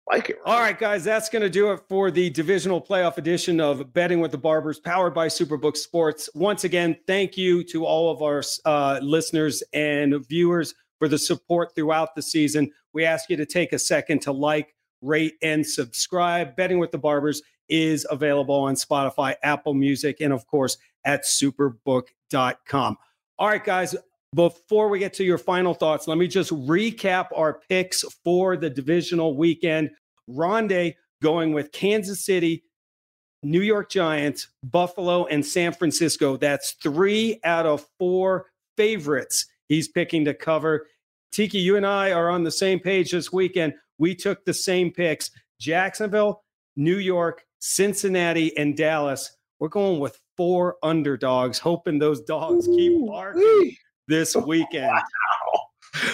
like 0.08 0.30
it. 0.30 0.38
All 0.46 0.60
right, 0.60 0.78
guys, 0.78 1.04
that's 1.04 1.30
going 1.30 1.42
to 1.42 1.50
do 1.50 1.72
it 1.72 1.80
for 1.90 2.12
the 2.12 2.30
divisional 2.30 2.80
playoff 2.82 3.18
edition 3.18 3.60
of 3.60 3.94
Betting 3.94 4.20
with 4.20 4.32
the 4.32 4.38
Barbers, 4.38 4.80
powered 4.80 5.16
by 5.16 5.28
Superbook 5.28 5.76
Sports. 5.76 6.30
Once 6.36 6.64
again, 6.64 6.96
thank 7.08 7.38
you 7.38 7.64
to 7.66 7.86
all 7.86 8.12
of 8.12 8.22
our 8.22 8.44
uh, 8.66 9.00
listeners 9.02 9.64
and 9.74 10.28
viewers 10.28 10.76
for 11.04 11.10
the 11.10 11.18
support 11.18 11.76
throughout 11.76 12.16
the 12.16 12.22
season. 12.22 12.72
We 12.94 13.04
ask 13.04 13.30
you 13.30 13.36
to 13.36 13.46
take 13.46 13.74
a 13.74 13.78
second 13.80 14.22
to 14.22 14.32
like, 14.32 14.74
rate, 15.02 15.34
and 15.42 15.68
subscribe. 15.68 16.56
Betting 16.56 16.80
with 16.80 16.92
the 16.92 16.98
Barbers 16.98 17.42
is 17.68 18.08
available 18.10 18.56
on 18.56 18.76
Spotify, 18.76 19.36
Apple 19.44 19.74
Music, 19.74 20.22
and 20.22 20.32
of 20.32 20.48
course 20.48 20.78
at 21.04 21.26
superbook.com. 21.26 22.98
All 23.38 23.48
right, 23.50 23.62
guys, 23.62 23.98
before 24.34 24.88
we 24.88 24.98
get 24.98 25.14
to 25.16 25.26
your 25.26 25.38
final 25.38 25.74
thoughts, 25.74 26.08
let 26.08 26.18
me 26.18 26.26
just 26.26 26.52
recap 26.52 27.28
our 27.36 27.60
picks 27.68 28.04
for 28.24 28.56
the 28.56 28.70
divisional 28.70 29.36
weekend. 29.36 29.92
Rondé 30.30 30.96
going 31.22 31.52
with 31.52 31.74
Kansas 31.74 32.26
City, 32.26 32.64
New 33.44 33.60
York 33.60 33.90
Giants, 33.90 34.48
Buffalo, 34.64 35.26
and 35.26 35.46
San 35.46 35.74
Francisco. 35.74 36.38
That's 36.38 36.78
three 36.82 37.42
out 37.44 37.66
of 37.66 37.86
four 38.00 38.46
favorites 38.78 39.48
he's 39.68 39.88
picking 39.88 40.26
to 40.26 40.34
cover. 40.34 40.88
Tiki, 41.34 41.58
you 41.58 41.78
and 41.78 41.86
I 41.86 42.12
are 42.12 42.30
on 42.30 42.44
the 42.44 42.52
same 42.52 42.80
page 42.80 43.12
this 43.12 43.34
weekend. 43.34 43.74
We 43.98 44.14
took 44.14 44.46
the 44.46 44.54
same 44.54 44.92
picks 44.92 45.32
Jacksonville, 45.60 46.44
New 46.76 46.98
York, 46.98 47.44
Cincinnati, 47.58 48.56
and 48.56 48.78
Dallas. 48.78 49.36
We're 49.60 49.70
going 49.70 50.00
with 50.00 50.20
four 50.38 50.78
underdogs, 50.84 51.58
hoping 51.58 51.98
those 51.98 52.22
dogs 52.22 52.68
keep 52.68 53.08
barking 53.08 53.76
this 54.08 54.36
weekend. 54.36 54.92
Wow. 54.92 55.62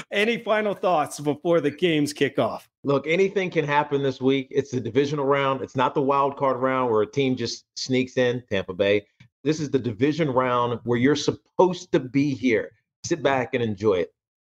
Any 0.11 0.41
final 0.41 0.73
thoughts 0.73 1.19
before 1.19 1.59
the 1.59 1.71
games 1.71 2.13
kick 2.13 2.39
off? 2.39 2.69
Look, 2.85 3.05
anything 3.05 3.49
can 3.49 3.65
happen 3.65 4.01
this 4.01 4.21
week. 4.21 4.47
It's 4.51 4.71
the 4.71 4.79
divisional 4.79 5.25
round. 5.25 5.61
It's 5.61 5.75
not 5.75 5.93
the 5.95 6.01
wild 6.01 6.37
card 6.37 6.57
round 6.57 6.91
where 6.91 7.01
a 7.01 7.11
team 7.11 7.35
just 7.35 7.65
sneaks 7.75 8.15
in, 8.15 8.41
Tampa 8.49 8.73
Bay. 8.73 9.05
This 9.43 9.59
is 9.59 9.69
the 9.69 9.79
division 9.79 10.29
round 10.29 10.79
where 10.83 10.97
you're 10.97 11.15
supposed 11.15 11.91
to 11.91 11.99
be 11.99 12.33
here. 12.33 12.71
Sit 13.05 13.21
back 13.21 13.53
and 13.53 13.61
enjoy 13.63 13.95
it. 13.95 14.13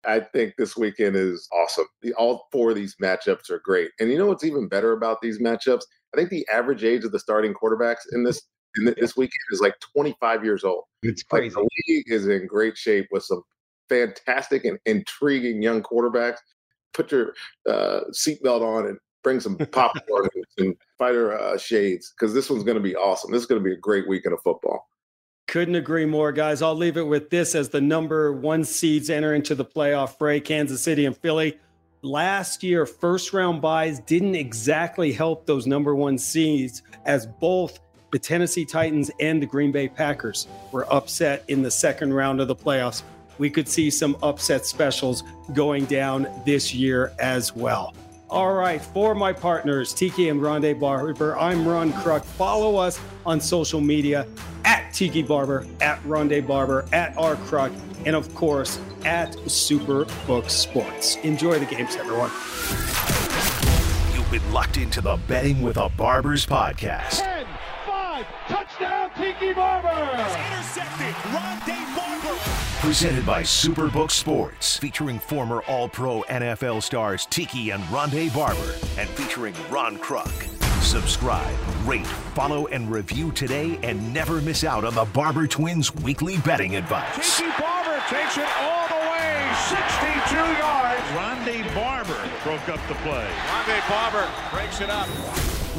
I 0.07 0.21
think 0.21 0.55
this 0.57 0.77
weekend 0.77 1.17
is 1.17 1.49
awesome. 1.53 1.87
The, 2.03 2.15
All 2.15 2.49
four 2.53 2.71
of 2.71 2.77
these 2.77 2.97
matchups 3.03 3.51
are 3.51 3.61
great. 3.65 3.91
And 4.01 4.11
you 4.11 4.19
know 4.19 4.27
what's 4.27 4.45
even 4.45 4.69
better 4.69 4.93
about 4.93 5.21
these 5.21 5.41
matchups? 5.41 5.83
I 6.15 6.17
think 6.17 6.31
the 6.31 6.47
average 6.53 6.85
age 6.85 7.05
of 7.05 7.13
the 7.13 7.19
starting 7.19 7.55
quarterbacks 7.55 8.03
in 8.13 8.25
this 8.25 8.43
And 8.77 8.89
this 8.89 9.17
weekend 9.17 9.41
is 9.51 9.61
like 9.61 9.75
25 9.95 10.45
years 10.45 10.65
old. 10.65 10.85
It's 11.03 11.23
crazy. 11.23 11.55
Like 11.55 11.65
the 11.65 11.69
league 11.89 12.05
is 12.11 12.27
in 12.29 12.47
great 12.47 12.77
shape 12.77 13.09
with 13.11 13.25
some 13.25 13.43
fantastic 13.89 14.65
and 14.65 14.79
intriguing 14.87 15.63
young 15.63 15.83
quarterbacks. 15.83 16.39
Put 16.93 17.13
your 17.13 17.35
uh, 17.69 18.01
seatbelt 18.13 18.63
on 18.63 18.87
and 18.87 18.99
bring 19.23 19.41
some 19.41 19.57
popcorn 19.73 20.29
and 20.59 20.77
fighter 20.99 21.39
uh, 21.39 21.59
shades 21.59 22.13
because 22.13 22.35
this 22.35 22.49
one's 22.49 22.65
going 22.65 22.77
to 22.77 22.83
be 22.83 22.97
awesome. 22.97 23.33
This 23.33 23.41
is 23.41 23.47
going 23.47 23.63
to 23.63 23.65
be 23.65 23.75
a 23.75 23.79
great 23.79 24.09
weekend 24.09 24.35
of 24.35 24.41
football. 24.43 24.90
Couldn't 25.51 25.75
agree 25.75 26.07
more, 26.07 26.31
guys. 26.31 26.63
I'll 26.63 26.77
leave 26.77 26.97
it 26.97 27.03
with 27.03 27.29
this 27.29 27.57
as 27.57 27.69
the 27.69 27.81
number 27.81 28.33
one 28.33 28.63
seeds 28.63 29.11
enter 29.11 29.35
into 29.35 29.57
the 29.57 29.65
playoff 29.65 30.17
fray 30.17 30.39
Kansas 30.39 30.81
City 30.81 31.07
and 31.07 31.17
Philly. 31.17 31.59
Last 32.03 32.63
year, 32.63 32.87
first 32.87 33.33
round 33.33 33.61
buys 33.61 33.99
didn't 33.99 34.37
exactly 34.37 35.11
help 35.11 35.47
those 35.47 35.67
number 35.67 35.97
one 35.97 36.19
seeds 36.19 36.83
as 37.05 37.27
both 37.27 37.81
the 38.13 38.19
Tennessee 38.21 38.65
Titans 38.65 39.11
and 39.19 39.43
the 39.43 39.47
Green 39.47 39.73
Bay 39.73 39.89
Packers 39.89 40.47
were 40.71 40.87
upset 40.89 41.43
in 41.49 41.63
the 41.63 41.71
second 41.73 42.15
round 42.15 42.41
of 42.41 42.47
the 42.47 42.55
playoffs. 42.55 43.03
We 43.39 43.51
could 43.51 43.67
see 43.69 43.91
some 43.91 44.17
upset 44.23 44.67
specials 44.67 45.25
going 45.53 45.87
down 45.87 46.29
this 46.47 46.73
year 46.73 47.13
as 47.19 47.57
well. 47.57 47.93
All 48.31 48.53
right, 48.53 48.81
for 48.81 49.17
my 49.17 49.33
partners, 49.33 49.93
Tiki 49.93 50.29
and 50.29 50.41
Rondé 50.41 50.79
Barber, 50.79 51.37
I'm 51.37 51.67
Ron 51.67 51.93
Kruck. 51.95 52.23
Follow 52.25 52.77
us 52.77 53.01
on 53.27 53.41
social 53.41 53.81
media 53.81 54.29
at 54.91 54.95
Tiki 54.95 55.23
Barber, 55.23 55.67
at 55.81 56.03
Rondé 56.03 56.45
Barber, 56.47 56.85
at 56.93 57.17
R 57.17 57.37
Kruk, 57.37 57.73
and 58.07 58.17
of 58.17 58.35
course 58.35 58.81
at 59.05 59.33
Superbook 59.47 60.51
Sports. 60.51 61.17
Enjoy 61.17 61.59
the 61.59 61.67
games, 61.67 61.97
everyone. 61.97 62.31
You've 64.15 64.31
been 64.31 64.53
locked 64.53 64.77
into 64.77 65.01
the 65.01 65.17
Betting 65.29 65.63
with 65.63 65.77
a 65.77 65.89
Barbers 65.91 66.45
podcast. 66.45 67.21
10, 67.21 67.47
5, 67.87 68.27
touchdown, 68.49 69.11
Tiki 69.17 69.53
Barber! 69.53 69.89
Intercepted, 69.89 71.15
Rondé 71.31 71.97
Barber. 71.97 72.39
Presented 72.81 73.25
by 73.25 73.43
Superbook 73.43 74.11
Sports, 74.11 74.77
featuring 74.77 75.19
former 75.21 75.63
All 75.69 75.89
Pro 75.89 76.23
NFL 76.23 76.83
stars 76.83 77.27
Tiki 77.27 77.71
and 77.71 77.83
Rondé 77.85 78.35
Barber, 78.35 78.75
and 78.99 79.09
featuring 79.11 79.55
Ron 79.71 79.99
Kruck. 79.99 80.50
Subscribe, 80.81 81.57
rate, 81.85 82.07
follow, 82.07 82.67
and 82.69 82.91
review 82.91 83.31
today, 83.33 83.79
and 83.83 84.13
never 84.13 84.41
miss 84.41 84.65
out 84.65 84.85
on 84.85 84.95
the 84.95 85.05
Barber 85.05 85.47
Twins 85.47 85.95
weekly 85.97 86.39
betting 86.39 86.75
advice. 86.75 87.37
Tiki 87.37 87.51
Barber 87.61 88.03
takes 88.09 88.39
it 88.39 88.49
all 88.61 88.89
the 88.89 88.95
way, 88.95 89.53
62 89.69 90.37
yards. 90.37 91.03
Rondé 91.13 91.75
Barber 91.75 92.19
broke 92.43 92.69
up 92.69 92.81
the 92.89 92.95
play. 93.03 93.29
Rondé 93.47 93.89
Barber 93.89 94.29
breaks 94.51 94.81
it 94.81 94.91
up. 94.91 95.07